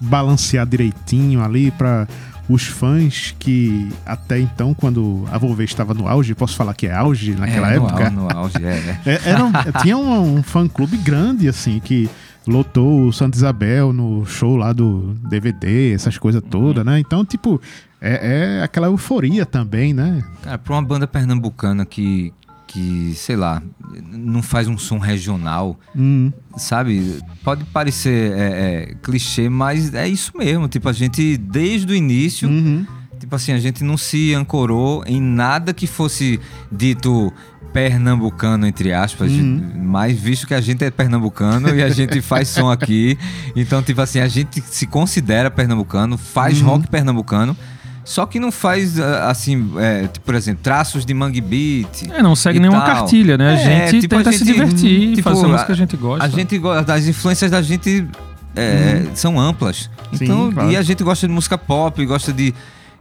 balancear 0.00 0.66
direitinho 0.66 1.42
ali 1.42 1.70
pra 1.70 2.06
os 2.48 2.64
fãs 2.66 3.34
que 3.38 3.88
até 4.04 4.38
então, 4.38 4.74
quando 4.74 5.24
a 5.32 5.38
Volver 5.38 5.64
estava 5.64 5.94
no 5.94 6.06
auge, 6.08 6.34
posso 6.34 6.56
falar 6.56 6.74
que 6.74 6.86
é 6.86 6.92
auge 6.94 7.34
naquela 7.34 7.72
é, 7.72 7.78
no 7.78 7.86
época? 7.86 8.04
au- 8.06 8.10
No 8.12 8.28
auge, 8.36 8.56
é, 8.64 8.68
é. 8.68 8.98
É, 9.06 9.20
era 9.30 9.44
um- 9.44 9.52
tinha 9.80 9.96
um, 9.96 10.36
um 10.38 10.42
fã-clube 10.42 10.96
grande, 10.98 11.48
assim, 11.48 11.80
que 11.82 12.10
lotou 12.46 13.06
o 13.06 13.12
Santa 13.12 13.36
Isabel 13.36 13.92
no 13.92 14.24
show 14.26 14.56
lá 14.56 14.72
do 14.72 15.14
DVD, 15.28 15.92
essas 15.92 16.18
coisas 16.18 16.42
todas, 16.48 16.84
né? 16.84 16.98
Então, 16.98 17.24
tipo, 17.24 17.60
é, 18.00 18.58
é 18.58 18.62
aquela 18.62 18.88
euforia 18.88 19.46
também, 19.46 19.94
né? 19.94 20.24
Cara, 20.42 20.58
pra 20.58 20.74
uma 20.74 20.82
banda 20.82 21.06
pernambucana 21.06 21.86
que, 21.86 22.32
que, 22.66 23.14
sei 23.14 23.36
lá, 23.36 23.62
não 24.10 24.42
faz 24.42 24.66
um 24.66 24.76
som 24.76 24.98
regional, 24.98 25.78
Hum, 25.94 26.32
sabe? 26.56 27.22
Pode 27.44 27.64
parecer 27.66 28.32
é, 28.32 28.42
é, 28.90 28.94
clichê, 29.02 29.48
mas 29.48 29.94
é 29.94 30.08
isso 30.08 30.32
mesmo. 30.36 30.66
Tipo, 30.68 30.88
a 30.88 30.92
gente, 30.92 31.36
desde 31.36 31.92
o 31.92 31.94
início, 31.94 32.48
uhum. 32.48 32.84
tipo 33.20 33.36
assim, 33.36 33.52
a 33.52 33.58
gente 33.58 33.84
não 33.84 33.96
se 33.96 34.34
ancorou 34.34 35.04
em 35.06 35.20
nada 35.20 35.72
que 35.72 35.86
fosse 35.86 36.40
dito 36.70 37.32
pernambucano, 37.72 38.66
entre 38.66 38.92
aspas, 38.92 39.30
Uhum. 39.32 39.62
mas 39.76 40.18
visto 40.18 40.46
que 40.46 40.54
a 40.54 40.60
gente 40.60 40.84
é 40.84 40.90
pernambucano 40.90 41.74
e 41.74 41.82
a 41.82 41.88
gente 41.88 42.20
faz 42.20 42.48
som 42.48 42.70
aqui, 42.70 43.18
então, 43.56 43.82
tipo 43.82 44.00
assim, 44.00 44.20
a 44.20 44.28
gente 44.28 44.60
se 44.60 44.86
considera 44.86 45.50
pernambucano, 45.50 46.16
faz 46.18 46.60
Uhum. 46.60 46.68
rock 46.68 46.88
pernambucano, 46.88 47.56
só 48.04 48.26
que 48.26 48.38
não 48.40 48.50
faz, 48.50 48.98
ah, 48.98 49.30
assim, 49.30 49.72
é, 49.78 50.02
tipo, 50.08 50.26
por 50.26 50.34
exemplo, 50.34 50.60
traços 50.62 51.06
de 51.06 51.14
mangue 51.14 51.40
beat. 51.40 52.08
É, 52.10 52.22
não 52.22 52.34
segue 52.34 52.58
nenhuma 52.58 52.80
tal. 52.80 52.96
cartilha, 52.96 53.38
né? 53.38 53.50
A 53.50 53.52
É, 53.52 53.86
gente 53.90 54.00
tipo, 54.02 54.16
tenta 54.16 54.30
a 54.30 54.32
se 54.32 54.38
gente, 54.40 54.52
divertir, 54.52 55.14
tipo, 55.14 55.22
fazer 55.22 55.44
a 55.44 55.48
música 55.48 55.66
que 55.66 55.72
a- 55.72 55.74
gente 55.76 55.96
gosta. 55.96 56.24
A 56.24 56.28
gente 56.28 56.58
gosta, 56.58 56.94
as 56.94 57.06
influências 57.06 57.50
da 57.50 57.62
gente 57.62 58.06
é, 58.54 59.06
são 59.14 59.40
amplas. 59.40 59.88
Uhum. 60.12 60.18
Sim, 60.18 60.24
Então, 60.24 60.52
claro. 60.52 60.70
e 60.70 60.76
a 60.76 60.82
gente 60.82 61.02
gosta 61.02 61.26
de 61.26 61.32
música 61.32 61.56
pop, 61.56 62.04
gosta 62.04 62.32
de. 62.32 62.52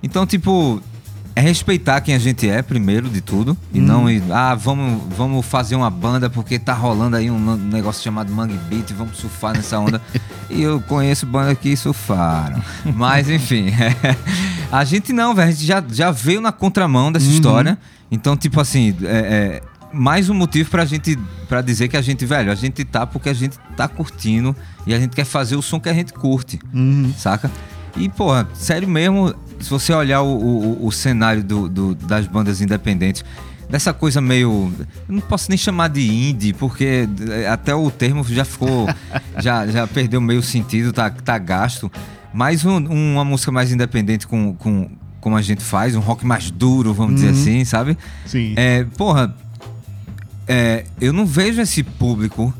Então, 0.03 0.25
tipo, 0.25 0.81
é 1.35 1.41
respeitar 1.41 2.01
quem 2.01 2.13
a 2.15 2.19
gente 2.19 2.49
é, 2.49 2.61
primeiro 2.61 3.09
de 3.09 3.21
tudo. 3.21 3.57
E 3.73 3.79
Uhum. 3.79 3.85
não 3.85 4.09
ir, 4.09 4.21
ah, 4.31 4.53
vamos, 4.55 5.01
vamos 5.15 5.45
fazer 5.45 5.75
uma 5.75 5.89
banda 5.89 6.29
porque 6.29 6.59
tá 6.59 6.73
rolando 6.73 7.15
aí 7.15 7.29
um 7.31 7.55
negócio 7.55 8.03
chamado 8.03 8.31
Mangue 8.33 8.57
Beat, 8.69 8.91
vamos 8.93 9.17
surfar 9.17 9.53
nessa 9.55 9.79
onda. 9.79 10.01
e 10.49 10.61
eu 10.61 10.81
conheço 10.81 11.25
banda 11.25 11.55
que 11.55 11.75
surfaram. 11.75 12.61
Mas, 12.95 13.29
enfim, 13.29 13.67
a 14.71 14.83
gente 14.83 15.13
não, 15.13 15.33
velho. 15.33 15.49
A 15.49 15.51
gente 15.51 15.65
já, 15.65 15.83
já 15.91 16.11
veio 16.11 16.41
na 16.41 16.51
contramão 16.51 17.11
dessa 17.11 17.25
Uhum. 17.27 17.31
história. 17.33 17.77
Então, 18.11 18.35
tipo 18.35 18.59
assim, 18.59 18.95
é, 19.03 19.05
é, 19.07 19.61
mais 19.93 20.29
um 20.29 20.33
motivo 20.33 20.69
pra 20.69 20.83
gente 20.85 21.17
para 21.47 21.61
dizer 21.61 21.87
que 21.87 21.95
a 21.97 22.01
gente, 22.01 22.25
velho, 22.25 22.51
a 22.51 22.55
gente 22.55 22.83
tá 22.85 23.05
porque 23.05 23.29
a 23.29 23.33
gente 23.33 23.57
tá 23.75 23.87
curtindo 23.87 24.55
e 24.85 24.93
a 24.93 24.99
gente 24.99 25.15
quer 25.15 25.25
fazer 25.25 25.55
o 25.55 25.61
som 25.61 25.79
que 25.79 25.89
a 25.89 25.93
gente 25.93 26.11
curte, 26.13 26.59
Uhum. 26.73 27.13
saca? 27.17 27.49
E, 27.97 28.07
porra, 28.07 28.47
sério 28.53 28.87
mesmo, 28.87 29.33
se 29.61 29.69
você 29.69 29.93
olhar 29.93 30.21
o, 30.21 30.27
o, 30.35 30.85
o 30.87 30.91
cenário 30.91 31.43
do, 31.43 31.69
do- 31.69 31.95
das 31.95 32.27
bandas 32.27 32.61
independentes, 32.61 33.23
dessa 33.69 33.93
coisa 33.93 34.19
meio. 34.19 34.71
Eu 35.07 35.15
não 35.15 35.21
posso 35.21 35.49
nem 35.49 35.57
chamar 35.57 35.87
de 35.89 36.01
indie, 36.05 36.51
porque 36.53 37.07
é, 37.29 37.47
até 37.47 37.73
o 37.73 37.89
termo 37.89 38.23
já 38.25 38.43
ficou. 38.43 38.87
já, 39.39 39.65
já 39.67 39.87
perdeu 39.87 40.19
meio 40.19 40.41
sentido, 40.43 40.91
tá, 40.91 41.09
tá 41.09 41.37
gasto. 41.37 41.91
Mas 42.33 42.65
um- 42.65 42.85
uma 43.13 43.23
música 43.25 43.51
mais 43.51 43.71
independente 43.71 44.27
com, 44.27 44.53
com, 44.55 44.89
como 45.19 45.35
a 45.37 45.41
gente 45.41 45.61
faz, 45.63 45.95
um 45.95 45.99
rock 45.99 46.25
mais 46.25 46.49
duro, 46.51 46.93
vamos 46.93 47.15
dizer 47.15 47.29
assim, 47.29 47.63
sabe? 47.65 47.97
Sim. 48.25 48.53
É, 48.57 48.83
porra, 48.97 49.33
é, 50.47 50.85
eu 50.99 51.13
não 51.13 51.25
vejo 51.25 51.61
esse 51.61 51.83
público. 51.83 52.53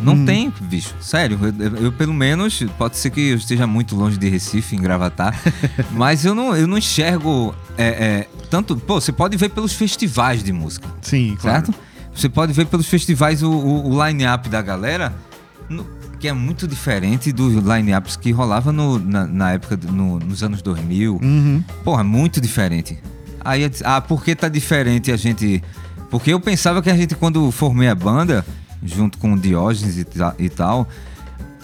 Não 0.00 0.14
Hum. 0.14 0.24
tem, 0.24 0.52
bicho. 0.62 0.94
Sério, 1.00 1.38
eu, 1.58 1.76
eu, 1.84 1.92
pelo 1.92 2.12
menos, 2.12 2.62
pode 2.76 2.96
ser 2.96 3.10
que 3.10 3.20
eu 3.30 3.36
esteja 3.36 3.66
muito 3.66 3.94
longe 3.94 4.18
de 4.18 4.28
Recife, 4.28 4.74
em 4.76 4.80
Gravatar, 4.80 5.38
mas 5.92 6.24
eu 6.24 6.34
não, 6.34 6.54
eu 6.56 6.66
não 6.66 6.76
enxergo 6.78 7.54
é, 7.78 7.84
é, 7.86 8.28
tanto. 8.50 8.76
Pô, 8.76 9.00
você 9.00 9.12
pode 9.12 9.36
ver 9.36 9.50
pelos 9.50 9.72
festivais 9.72 10.42
de 10.42 10.52
música, 10.52 10.88
Sim, 11.00 11.36
claro. 11.40 11.66
certo? 11.66 11.78
Você 12.14 12.28
pode 12.28 12.52
ver 12.52 12.66
pelos 12.66 12.86
festivais 12.86 13.42
o, 13.42 13.50
o, 13.50 13.90
o 13.94 14.06
line-up 14.06 14.48
da 14.48 14.60
galera, 14.62 15.14
no- 15.68 15.86
que 16.20 16.28
é 16.28 16.32
muito 16.32 16.66
diferente 16.66 17.30
dos 17.32 17.54
line-ups 17.54 18.16
que 18.16 18.30
rolava 18.32 18.72
no- 18.72 18.98
na, 18.98 19.26
na 19.26 19.52
época, 19.52 19.78
no- 19.90 20.18
nos 20.18 20.42
anos 20.42 20.60
2000. 20.62 21.18
Uhum. 21.22 21.62
Porra, 21.84 22.02
muito 22.04 22.40
diferente. 22.40 22.98
Aí, 23.44 23.70
ah, 23.84 24.00
por 24.00 24.24
que 24.24 24.34
tá 24.34 24.48
diferente 24.48 25.12
a 25.12 25.16
gente. 25.16 25.62
Porque 26.10 26.32
eu 26.32 26.40
pensava 26.40 26.80
que 26.82 26.88
a 26.90 26.96
gente, 26.96 27.14
quando 27.14 27.50
formei 27.50 27.88
a 27.88 27.94
banda, 27.94 28.44
junto 28.84 29.18
com 29.18 29.32
o 29.32 29.38
Diógenes 29.38 29.96
e, 29.96 30.06
e 30.38 30.48
tal, 30.48 30.86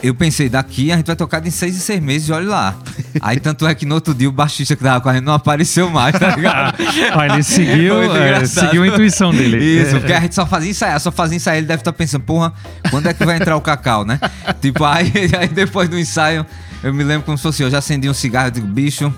eu 0.03 0.15
pensei, 0.15 0.49
daqui 0.49 0.91
a 0.91 0.97
gente 0.97 1.07
vai 1.07 1.17
tocar 1.17 1.47
em 1.47 1.51
seis 1.51 1.77
e 1.77 1.81
seis 1.81 2.01
meses 2.01 2.29
e 2.29 2.33
olha 2.33 2.49
lá. 2.49 2.75
Aí 3.21 3.39
tanto 3.39 3.67
é 3.67 3.75
que 3.75 3.85
no 3.85 3.95
outro 3.95 4.15
dia 4.15 4.29
o 4.29 4.33
baixista 4.33 4.75
que 4.75 4.83
tava 4.83 5.01
com 5.03 5.11
a 5.11 5.15
gente 5.15 5.25
não 5.25 5.35
apareceu 5.35 5.91
mais, 5.91 6.19
tá 6.19 6.35
ligado? 6.35 6.79
Ah, 7.13 7.27
ele 7.27 7.43
seguiu, 7.43 8.01
é, 8.15 8.47
seguiu 8.47 8.83
a 8.83 8.87
intuição 8.87 9.31
dele. 9.31 9.59
Isso, 9.59 9.97
porque 9.99 10.13
a 10.13 10.21
gente 10.21 10.35
só 10.35 10.47
fazia 10.47 10.71
ensaiar, 10.71 10.99
só 11.01 11.13
fazia 11.13 11.37
ensaiar. 11.37 11.59
Ele 11.59 11.67
deve 11.67 11.81
estar 11.81 11.93
pensando, 11.93 12.23
porra, 12.23 12.53
quando 12.91 13.09
é 13.09 13.15
que 13.15 13.25
vai 13.25 13.37
entrar 13.37 13.57
o 13.57 13.61
cacau, 13.61 14.05
né? 14.05 14.19
tipo, 14.63 14.85
aí, 14.85 15.13
aí 15.39 15.49
depois 15.49 15.89
do 15.89 15.99
ensaio, 15.99 16.47
eu 16.83 16.95
me 16.95 17.05
lembro 17.05 17.27
como 17.27 17.37
se 17.37 17.43
fosse 17.43 17.63
eu 17.63 17.71
já 17.71 17.79
acendi 17.79 18.09
um 18.09 18.15
cigarro 18.15 18.49
e 18.49 18.53
digo, 18.53 18.67
bicho, 18.67 19.13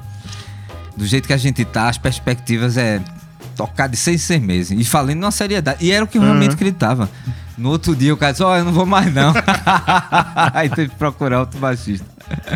do 0.96 1.06
jeito 1.06 1.26
que 1.26 1.32
a 1.32 1.36
gente 1.36 1.64
tá, 1.64 1.88
as 1.88 1.98
perspectivas 1.98 2.76
é 2.76 3.00
tocar 3.56 3.86
de 3.86 3.96
seis 3.96 4.22
em 4.22 4.24
seis 4.26 4.42
meses. 4.42 4.78
E 4.80 4.84
falando 4.84 5.18
numa 5.18 5.30
seriedade. 5.30 5.84
E 5.84 5.92
era 5.92 6.04
o 6.04 6.08
que 6.08 6.18
eu 6.18 6.22
realmente 6.22 6.48
Uhum. 6.50 6.54
acreditava. 6.54 7.08
No 7.56 7.70
outro 7.70 7.94
dia 7.94 8.12
o 8.12 8.16
cara 8.16 8.32
disse, 8.32 8.42
ó, 8.42 8.56
eu 8.56 8.64
não 8.64 8.72
vou 8.72 8.86
mais 8.86 9.12
não. 9.12 9.32
Aí 10.54 10.68
teve 10.68 10.90
que 10.90 10.96
procurar 10.96 11.40
outro 11.40 11.58
baixista. 11.58 12.06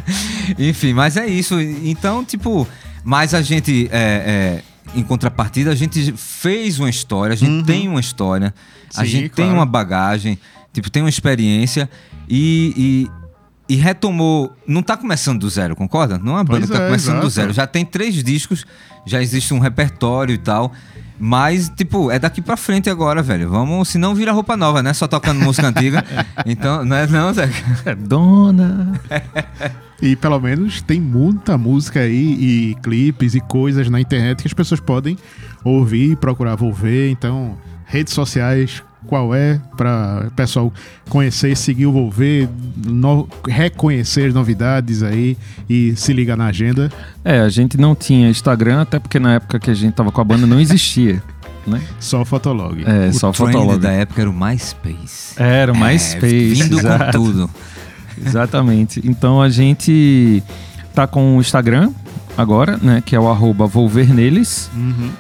Enfim, 0.59 0.93
mas 0.93 1.17
é 1.17 1.27
isso. 1.27 1.61
Então, 1.61 2.25
tipo, 2.25 2.67
mas 3.05 3.35
a 3.35 3.43
gente, 3.43 3.89
é, 3.93 4.63
é, 4.95 4.99
em 4.99 5.03
contrapartida, 5.03 5.71
a 5.71 5.75
gente 5.75 6.13
fez 6.13 6.79
uma 6.79 6.91
história, 6.91 7.35
a 7.35 7.37
gente 7.37 7.65
tem 7.65 7.89
uma 7.89 8.01
história, 8.01 8.55
a 8.97 9.05
Sim, 9.05 9.11
gente 9.11 9.29
tem 9.31 9.47
claro. 9.47 9.59
uma 9.59 9.67
bagagem, 9.67 10.39
tipo, 10.73 10.91
tem 10.91 11.03
uma 11.03 11.09
experiência 11.09 11.89
e, 12.29 13.09
e, 13.69 13.75
e 13.75 13.77
retomou. 13.77 14.55
Não 14.67 14.83
tá 14.83 14.97
começando 14.97 15.41
do 15.41 15.49
zero, 15.49 15.77
concorda? 15.77 16.19
Não 16.19 16.33
é 16.33 16.37
uma 16.37 16.45
banda 16.45 16.61
Pois 16.67 16.71
que 16.71 16.77
tá 16.77 16.83
é, 16.83 16.87
começando 16.87 17.21
do 17.21 17.27
exato. 17.27 17.31
zero. 17.31 17.53
Já 17.53 17.67
tem 17.67 17.85
três 17.85 18.23
discos, 18.23 18.65
já 19.07 19.21
existe 19.23 19.53
um 19.53 19.59
repertório 19.59 20.35
e 20.35 20.39
tal. 20.39 20.73
Mas, 21.19 21.71
tipo, 21.75 22.11
é 22.11 22.19
daqui 22.19 22.43
pra 22.43 22.57
frente 22.57 22.91
agora, 22.91 23.23
velho. 23.23 23.49
Vamos, 23.49 23.89
se 23.89 23.99
não 23.99 24.15
vira 24.15 24.33
roupa 24.33 24.57
nova, 24.57 24.83
né? 24.83 24.93
Só 24.93 25.07
tocando 25.09 25.41
música 25.41 25.69
antiga. 25.69 26.05
Então, 26.45 26.85
não 26.85 26.97
é 26.97 27.07
não, 27.07 27.33
Zé? 27.33 27.49
É, 27.85 27.95
dona. 27.95 28.93
E 30.01 30.15
pelo 30.15 30.39
menos 30.39 30.83
tem 30.83 31.01
muita 31.01 31.57
música 31.57 32.01
aí 32.01 32.37
e 32.39 32.75
clipes 32.83 33.35
e 33.35 33.41
coisas 33.41 33.89
na 33.89 34.01
internet 34.01 34.43
que 34.43 34.49
as 34.49 34.53
pessoas 34.53 34.81
podem 34.81 35.17
ouvir, 35.65 36.17
procurar 36.17 36.55
Volver. 36.55 37.11
Então, 37.11 37.57
redes 37.87 38.13
sociais, 38.13 38.83
qual 39.07 39.35
é 39.35 39.61
para 39.77 40.25
o 40.27 40.31
pessoal 40.33 40.73
conhecer 41.09 41.53
e 41.53 41.57
seguir 41.57 41.87
o 41.87 41.93
Volver, 41.93 42.49
no- 42.87 43.29
reconhecer 43.49 44.29
as 44.29 44.35
novidades 44.35 45.03
aí 45.03 45.37
e 45.69 45.95
se 45.97 46.13
ligar 46.13 46.37
na 46.37 46.47
agenda. 46.47 46.91
É, 47.25 47.41
a 47.41 47.49
gente 47.49 47.77
não 47.79 47.95
tinha 47.95 48.29
Instagram, 48.29 48.83
até 48.83 48.99
porque 48.99 49.19
na 49.19 49.35
época 49.35 49.59
que 49.59 49.71
a 49.71 49.75
gente 49.75 49.95
tava 49.95 50.11
com 50.13 50.21
a 50.21 50.25
banda 50.25 50.47
não 50.47 50.61
existia, 50.61 51.23
né? 51.67 51.81
Só 52.01 52.25
Fotolog. 52.25 52.83
É, 52.85 53.09
o 53.09 53.13
só 53.15 53.31
trend 53.33 53.53
fotólogo. 53.53 53.79
da 53.79 53.93
época 53.93 54.21
era 54.21 54.31
o 54.31 54.33
MySpace. 54.35 55.35
Era 55.41 55.73
o 55.73 55.77
MySpace. 55.79 56.25
É, 56.27 56.55
vindo 56.65 56.71
com 56.81 56.87
exato. 56.87 57.13
tudo. 57.19 57.51
Exatamente. 58.25 59.01
Então 59.05 59.41
a 59.43 59.49
gente 59.49 60.43
tá 60.95 61.07
com 61.07 61.37
o 61.37 61.41
Instagram 61.41 61.91
agora, 62.37 62.79
né? 62.83 63.03
Que 63.05 63.15
é 63.15 63.21
o 63.21 63.29
arroba 63.29 63.67
Volver 63.67 64.13
Neles. 64.13 64.71
Uhum. 64.75 65.11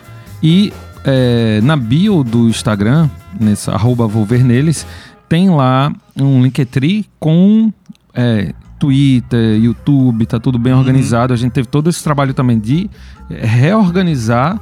E 0.42 0.72
é, 1.06 1.60
na 1.62 1.76
bio 1.76 2.22
do 2.24 2.48
Instagram, 2.48 3.08
nessa 3.40 3.72
arroba 3.72 4.06
Volverneles, 4.06 4.84
tem 5.28 5.48
lá 5.48 5.92
um 6.20 6.42
Linktree 6.42 7.06
com 7.20 7.72
é, 8.12 8.52
Twitter, 8.78 9.56
YouTube, 9.58 10.26
tá 10.26 10.38
tudo 10.40 10.58
bem 10.58 10.72
Uhum. 10.72 10.80
organizado. 10.80 11.32
A 11.32 11.36
gente 11.36 11.52
teve 11.52 11.68
todo 11.68 11.88
esse 11.88 12.02
trabalho 12.02 12.34
também 12.34 12.58
de 12.58 12.90
reorganizar 13.30 14.60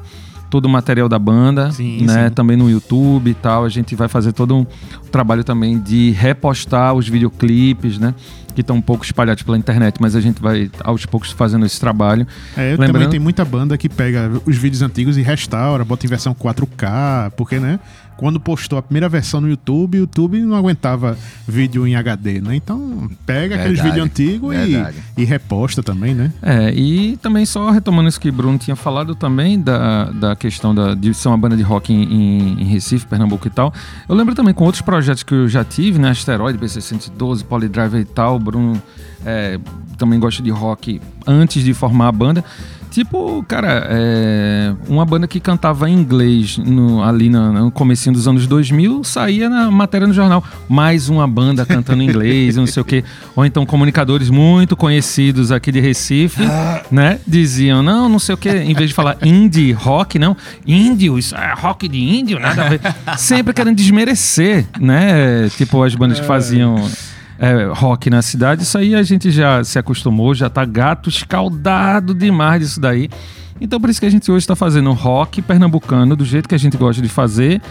todo 0.54 0.66
o 0.66 0.68
material 0.68 1.08
da 1.08 1.18
banda, 1.18 1.72
Sim, 1.72 2.02
né? 2.06 2.28
sim. 2.28 2.32
Também 2.32 2.56
no 2.56 2.70
YouTube 2.70 3.28
e 3.28 3.34
tal. 3.34 3.64
A 3.64 3.68
gente 3.68 3.96
vai 3.96 4.06
fazer 4.06 4.32
todo 4.32 4.54
um 4.56 4.64
trabalho 5.10 5.42
também 5.42 5.80
de 5.80 6.12
repostar 6.12 6.94
os 6.94 7.08
videoclipes, 7.08 7.98
né? 7.98 8.14
Que 8.54 8.60
estão 8.60 8.76
um 8.76 8.80
pouco 8.80 9.04
espalhados 9.04 9.42
pela 9.42 9.58
internet, 9.58 9.96
mas 10.00 10.14
a 10.14 10.20
gente 10.20 10.40
vai 10.40 10.70
aos 10.84 11.04
poucos 11.06 11.32
fazendo 11.32 11.66
esse 11.66 11.80
trabalho. 11.80 12.24
É, 12.56 12.70
Lembrando- 12.70 12.92
também 12.92 13.08
tem 13.10 13.18
muita 13.18 13.44
banda 13.44 13.76
que 13.76 13.88
pega 13.88 14.30
os 14.46 14.56
vídeos 14.56 14.80
antigos 14.80 15.18
e 15.18 15.22
restaura, 15.22 15.84
bota 15.84 16.06
em 16.06 16.08
versão 16.08 16.32
4K, 16.32 17.32
porque, 17.36 17.58
né? 17.58 17.80
Quando 18.16 18.38
postou 18.38 18.78
a 18.78 18.82
primeira 18.82 19.08
versão 19.08 19.40
no 19.40 19.48
YouTube, 19.48 19.98
o 19.98 20.00
YouTube 20.02 20.40
não 20.42 20.56
aguentava 20.56 21.18
vídeo 21.48 21.86
em 21.86 21.96
HD, 21.96 22.40
né? 22.40 22.54
Então 22.54 23.10
pega 23.26 23.56
aqueles 23.56 23.80
vídeos 23.90 24.04
antigos 24.06 24.54
e, 25.16 25.22
e 25.22 25.24
reposta 25.24 25.82
também, 25.82 26.14
né? 26.14 26.32
É, 26.40 26.72
e 26.72 27.16
também 27.16 27.44
só 27.44 27.70
retomando 27.70 28.08
isso 28.08 28.20
que 28.20 28.28
o 28.28 28.32
Bruno 28.32 28.56
tinha 28.56 28.76
falado 28.76 29.14
também 29.14 29.60
da, 29.60 30.04
da 30.10 30.36
questão 30.36 30.74
da, 30.74 30.94
de 30.94 31.12
ser 31.12 31.28
uma 31.28 31.36
banda 31.38 31.56
de 31.56 31.62
rock 31.62 31.92
em, 31.92 32.02
em- 32.04 32.62
em 32.62 32.64
Recife, 32.64 33.04
Pernambuco 33.06 33.46
e 33.46 33.50
tal. 33.50 33.74
Eu 34.08 34.14
lembro 34.14 34.34
também 34.34 34.54
com 34.54 34.64
outros 34.64 34.80
projetos 34.82 35.22
que 35.22 35.34
eu 35.34 35.48
já 35.48 35.64
tive, 35.64 35.98
né? 35.98 36.10
Asteroid, 36.10 36.56
B612, 36.58 37.44
Polydriver 37.44 38.00
e 38.00 38.04
tal. 38.04 38.36
O 38.36 38.38
Bruno 38.38 38.80
é, 39.26 39.58
também 39.98 40.20
gosta 40.20 40.42
de 40.42 40.50
rock 40.50 41.00
antes 41.26 41.64
de 41.64 41.74
formar 41.74 42.08
a 42.08 42.12
banda. 42.12 42.44
Tipo, 42.94 43.44
cara, 43.48 43.88
é, 43.90 44.72
uma 44.88 45.04
banda 45.04 45.26
que 45.26 45.40
cantava 45.40 45.90
em 45.90 45.94
inglês 45.94 46.56
no- 46.58 47.02
ali 47.02 47.28
na- 47.28 47.50
no 47.50 47.68
comecinho 47.68 48.12
dos 48.14 48.28
anos 48.28 48.46
2000, 48.46 49.02
saía 49.02 49.50
na 49.50 49.68
matéria 49.68 50.06
no 50.06 50.14
jornal. 50.14 50.44
Mais 50.68 51.08
uma 51.08 51.26
banda 51.26 51.66
cantando 51.66 52.04
em 52.04 52.06
inglês, 52.08 52.54
não 52.54 52.68
sei 52.68 52.80
o 52.80 52.84
quê. 52.84 53.02
Ou 53.34 53.44
então 53.44 53.66
comunicadores 53.66 54.30
muito 54.30 54.76
conhecidos 54.76 55.50
aqui 55.50 55.72
de 55.72 55.80
Recife, 55.80 56.40
né? 56.88 57.18
Diziam, 57.26 57.82
não, 57.82 58.08
não 58.08 58.20
sei 58.20 58.36
o 58.36 58.38
quê. 58.38 58.50
Em 58.64 58.74
vez 58.74 58.90
de 58.90 58.94
falar 58.94 59.16
indie 59.24 59.72
rock, 59.72 60.16
não. 60.16 60.36
Índio, 60.64 61.18
isso 61.18 61.34
é 61.34 61.52
rock 61.52 61.88
de 61.88 61.98
índio, 61.98 62.38
nada 62.38 62.64
a 62.64 62.68
ver. 62.68 62.80
Sempre 63.18 63.52
querendo 63.52 63.74
desmerecer, 63.74 64.66
né? 64.80 65.48
Tipo, 65.56 65.82
as 65.82 65.96
bandas 65.96 66.20
que 66.20 66.26
faziam 66.26 66.76
é, 67.38 67.64
rock 67.72 68.08
na 68.10 68.22
cidade, 68.22 68.62
isso 68.62 68.76
aí 68.78 68.94
a 68.94 69.02
gente 69.02 69.30
já 69.30 69.62
se 69.64 69.78
acostumou, 69.78 70.34
já 70.34 70.48
tá 70.48 70.64
gato 70.64 71.08
escaldado 71.08 72.14
demais 72.14 72.60
disso 72.62 72.80
daí. 72.80 73.08
Então 73.60 73.80
por 73.80 73.88
isso 73.88 74.00
que 74.00 74.06
a 74.06 74.10
gente 74.10 74.30
hoje 74.30 74.42
está 74.44 74.56
fazendo 74.56 74.92
rock 74.92 75.40
pernambucano 75.40 76.16
do 76.16 76.24
jeito 76.24 76.48
que 76.48 76.54
a 76.54 76.58
gente 76.58 76.76
gosta 76.76 77.00
de 77.00 77.08
fazer 77.08 77.62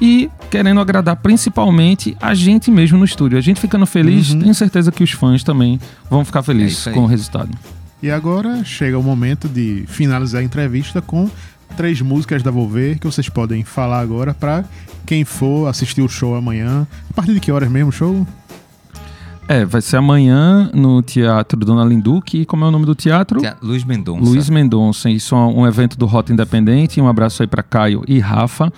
e 0.00 0.30
querendo 0.50 0.80
agradar 0.80 1.16
principalmente 1.16 2.16
a 2.20 2.34
gente 2.34 2.70
mesmo 2.70 2.98
no 2.98 3.04
estúdio. 3.04 3.38
A 3.38 3.40
gente 3.40 3.60
ficando 3.60 3.86
feliz, 3.86 4.34
tenho 4.34 4.54
certeza 4.54 4.92
que 4.92 5.02
os 5.02 5.10
fãs 5.12 5.42
também 5.42 5.80
vão 6.10 6.24
ficar 6.24 6.40
É 6.40 6.42
felizes 6.42 6.86
aí. 6.86 6.94
com 6.94 7.00
o 7.00 7.06
resultado. 7.06 7.50
E 8.02 8.10
agora 8.10 8.64
chega 8.64 8.98
o 8.98 9.02
momento 9.02 9.48
de 9.48 9.84
finalizar 9.88 10.40
a 10.40 10.44
entrevista 10.44 11.02
com 11.02 11.30
três 11.76 12.00
músicas 12.00 12.42
da 12.42 12.50
Volver 12.50 12.98
que 12.98 13.06
vocês 13.06 13.28
podem 13.28 13.62
falar 13.64 14.00
agora 14.00 14.32
pra 14.34 14.64
quem 15.06 15.24
for 15.24 15.66
assistir 15.68 16.02
o 16.02 16.08
show 16.08 16.34
amanhã. 16.34 16.86
A 17.10 17.14
partir 17.14 17.34
de 17.34 17.40
que 17.40 17.50
horas 17.52 17.70
mesmo 17.70 17.88
o 17.90 17.92
show? 17.92 18.26
É, 19.52 19.64
vai 19.64 19.80
ser 19.82 19.96
amanhã 19.96 20.70
no 20.72 21.02
Teatro 21.02 21.58
Dona 21.64 21.84
Linduque. 21.84 22.42
E 22.42 22.46
como 22.46 22.64
é 22.64 22.68
o 22.68 22.70
nome 22.70 22.86
do 22.86 22.94
teatro? 22.94 23.40
Tea- 23.40 23.56
Luiz 23.60 23.82
Mendonça. 23.82 24.22
Luiz 24.24 24.48
Mendonça. 24.48 25.10
Isso 25.10 25.34
é 25.34 25.38
um 25.38 25.66
evento 25.66 25.98
do 25.98 26.06
Rota 26.06 26.32
Independente. 26.32 27.00
Um 27.00 27.08
abraço 27.08 27.42
aí 27.42 27.48
para 27.48 27.60
Caio 27.62 28.04
e 28.06 28.20
Rafa. 28.20 28.72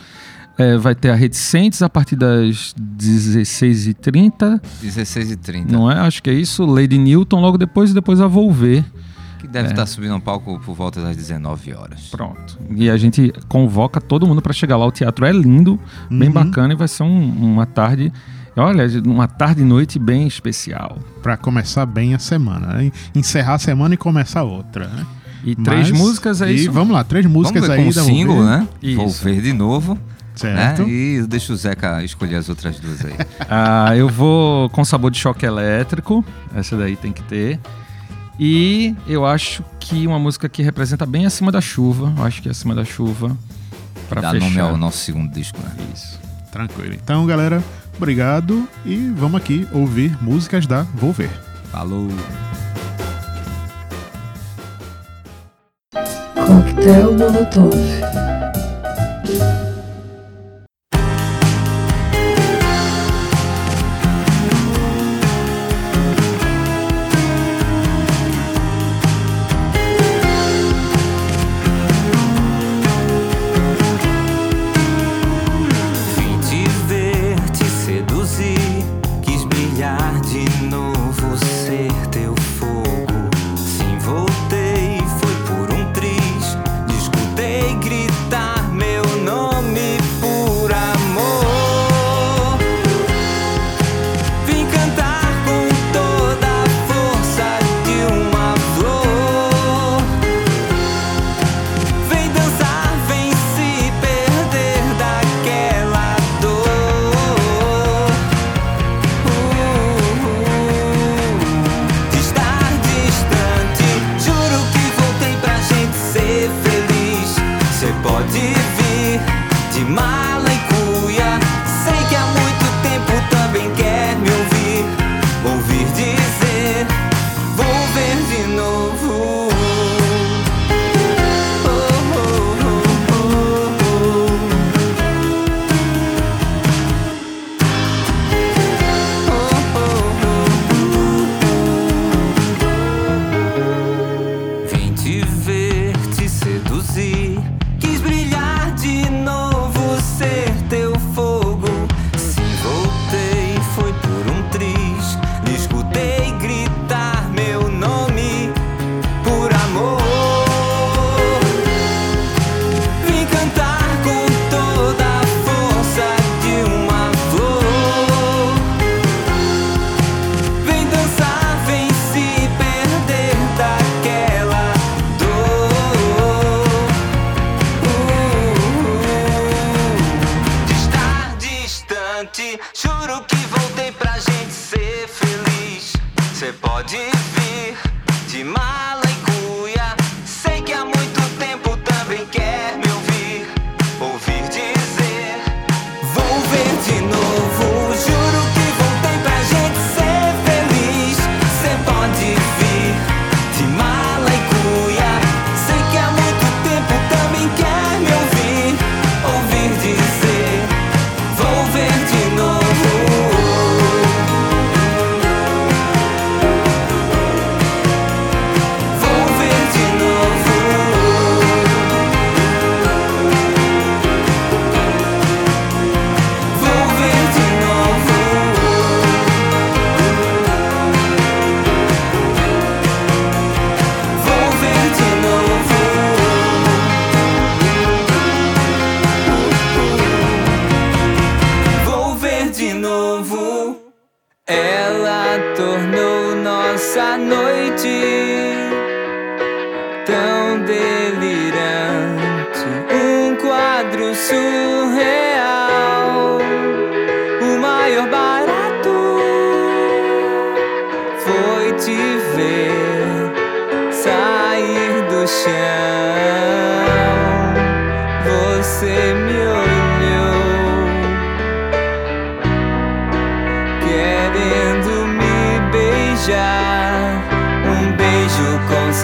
É, 0.57 0.77
vai 0.79 0.95
ter 0.95 1.11
a 1.11 1.14
Reticentes 1.14 1.83
a 1.83 1.89
partir 1.91 2.16
das 2.16 2.75
16h30, 2.79 4.61
16 4.81 5.31
e 5.33 5.37
30 5.37 5.73
não 5.73 5.91
é? 5.91 5.99
Acho 6.01 6.23
que 6.23 6.31
é 6.31 6.35
isso. 6.35 6.64
Lady 6.64 6.99
Newton 6.99 7.41
logo 7.41 7.59
depois 7.59 7.91
e 7.91 7.95
depois 7.95 8.20
a 8.20 8.27
Volver. 8.27 8.85
Que 9.39 9.49
deve 9.49 9.68
É. 9.68 9.70
estar 9.73 9.87
subindo 9.87 10.14
um 10.14 10.20
palco 10.20 10.59
por 10.61 10.75
volta 10.75 11.01
das 11.03 11.16
19 11.16 11.75
horas. 11.75 12.09
Pronto. 12.11 12.59
E 12.77 12.89
a 12.89 12.97
gente 12.97 13.33
convoca 13.49 14.01
todo 14.01 14.27
mundo 14.27 14.41
para 14.41 14.53
chegar 14.53 14.77
lá. 14.77 14.87
O 14.87 14.93
teatro 14.93 15.25
é 15.27 15.33
lindo, 15.33 15.79
bem 16.09 16.29
Uhum. 16.29 16.35
bacana 16.35 16.73
e 16.75 16.77
vai 16.77 16.87
ser 16.89 17.03
um- 17.03 17.31
uma 17.53 17.66
tarde. 17.66 18.12
Olha, 18.57 18.84
uma 19.07 19.26
tarde 19.26 19.62
e 19.62 19.64
noite 19.64 19.98
bem 19.98 20.26
especial. 20.26 20.98
Pra 21.22 21.36
começar 21.36 21.86
bem 21.86 22.14
a 22.14 22.18
semana, 22.18 22.66
né? 22.74 22.92
Encerrar 23.14 23.55
a 23.55 23.59
semana 23.59 23.94
e 23.94 23.96
começar 23.96 24.42
outra, 24.42 24.86
né? 24.88 25.07
E 25.44 25.57
três 25.57 25.90
Mas- 25.90 25.98
músicas 26.00 26.40
é 26.42 26.53
e 26.53 26.68
vamos 26.68 26.92
lá, 26.94 27.03
três 27.03 27.26
músicas 27.26 27.62
Vamos 27.66 27.76
ver 27.76 27.82
aí 27.82 27.92
com 27.94 28.00
o 28.00 28.05
single, 28.05 28.44
né? 28.44 28.68
Isso. 28.82 28.96
Vou 28.96 29.09
ver 29.09 29.40
de 29.40 29.53
novo. 29.53 29.98
Certo. 30.34 30.82
Né? 30.82 30.88
E 30.88 31.22
deixa 31.28 31.53
o 31.53 31.57
Zeca 31.57 32.03
escolher 32.05 32.36
as 32.36 32.48
outras 32.48 32.78
duas 32.78 33.05
aí. 33.05 33.14
Ah, 33.50 33.94
eu 33.96 34.09
vou 34.09 34.70
com 34.70 34.84
sabor 34.84 35.11
de 35.11 35.18
choque 35.18 35.44
elétrico. 35.44 36.24
Essa 36.55 36.76
daí 36.76 36.96
tem 36.96 37.12
que 37.12 37.22
ter. 37.24 37.59
E 38.38 38.94
eu 39.07 39.26
acho 39.26 39.62
que 39.78 40.07
uma 40.07 40.18
música 40.18 40.48
que 40.48 40.62
representa 40.62 41.05
bem 41.05 41.26
acima 41.26 41.53
da 41.53 41.61
chuva. 41.61 42.12
Eu 42.16 42.24
acho 42.24 42.40
que 42.40 42.48
é 42.48 42.50
acima 42.50 42.74
da 42.74 42.84
chuva. 42.84 43.36
Pra 44.09 44.20
Dá 44.20 44.30
fechar. 44.30 44.44
nome 44.46 44.61
ao 44.61 44.76
nosso 44.76 44.98
segundo 44.98 45.32
disco, 45.32 45.59
né? 45.61 45.70
Isso. 45.94 46.18
Tranquilo. 46.50 46.94
Então, 46.94 47.26
galera, 47.26 47.62
obrigado 48.03 48.68
e 48.84 48.96
vamos 49.16 49.40
aqui 49.40 49.66
ouvir 49.72 50.20
músicas 50.20 50.66
da 50.66 50.82
Volver. 50.82 51.30
Falou! 51.70 52.09
Coquetel 56.34 57.12
Molotov. 57.16 58.32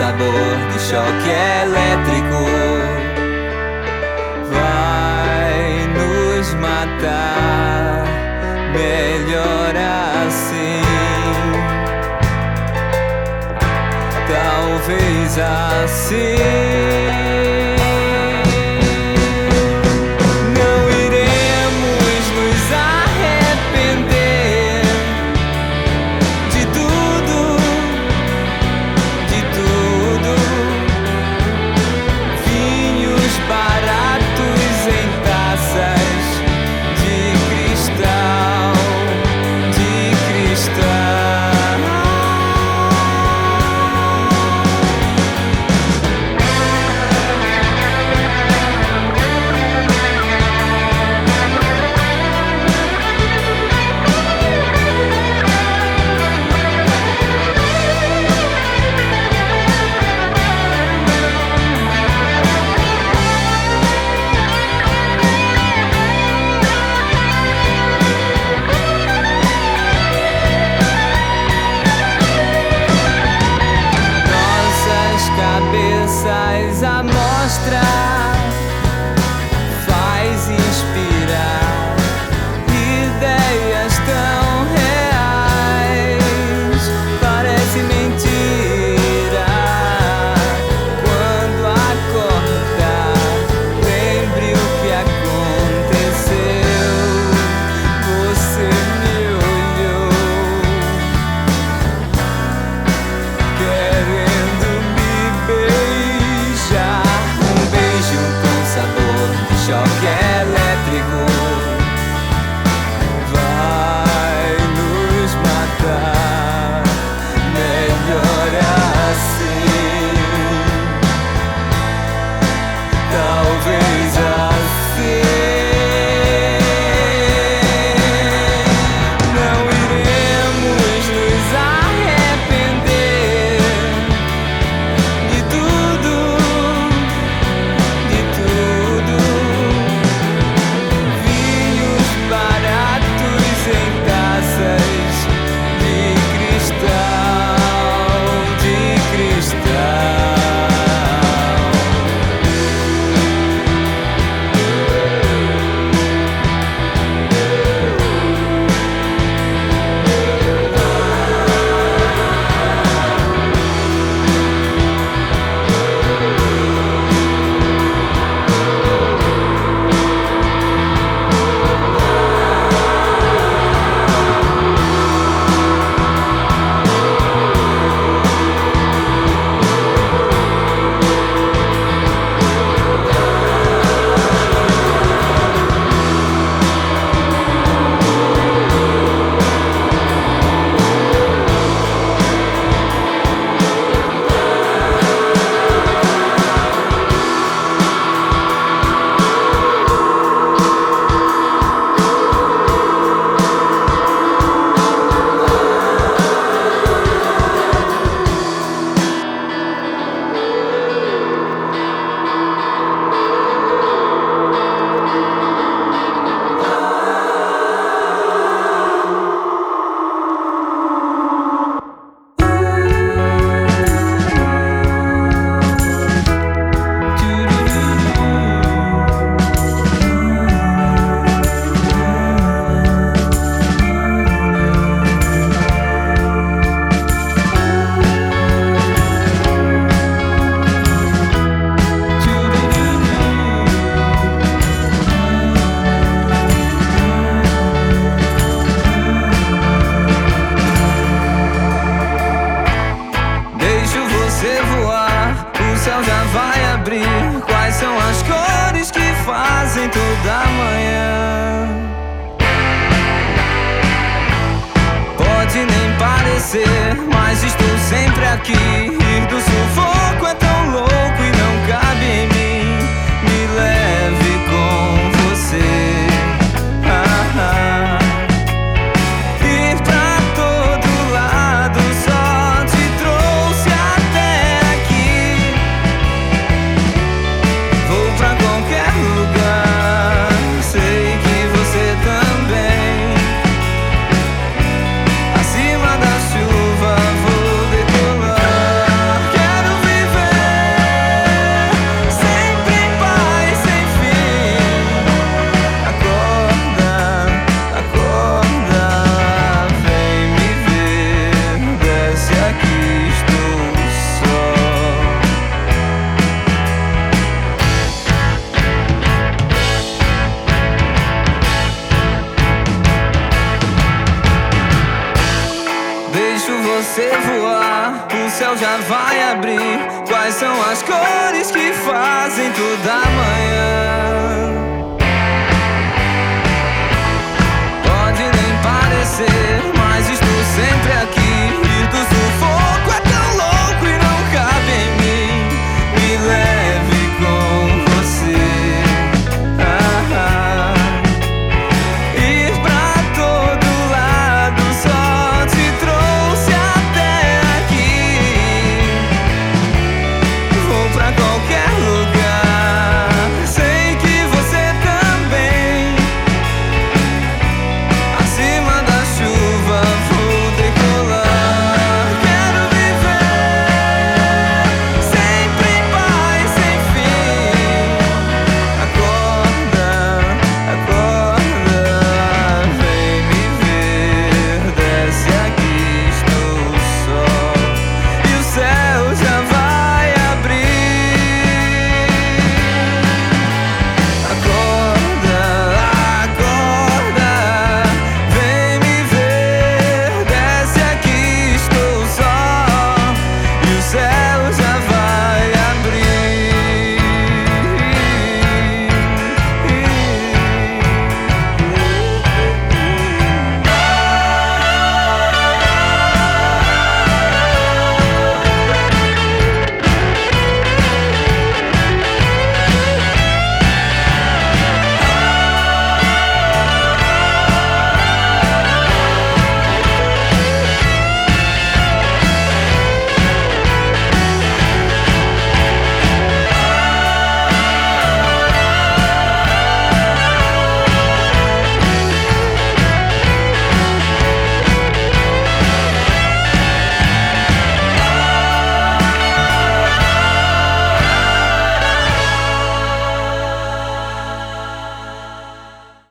sabor 0.09 0.57
de 0.73 0.81
choque 0.81 1.31
elétrico 1.63 2.41
vai 4.51 5.87
nos 5.97 6.55
matar. 6.55 8.05
Melhor 8.73 9.75
assim. 10.27 10.83
Talvez 14.29 15.39
assim. 15.39 16.68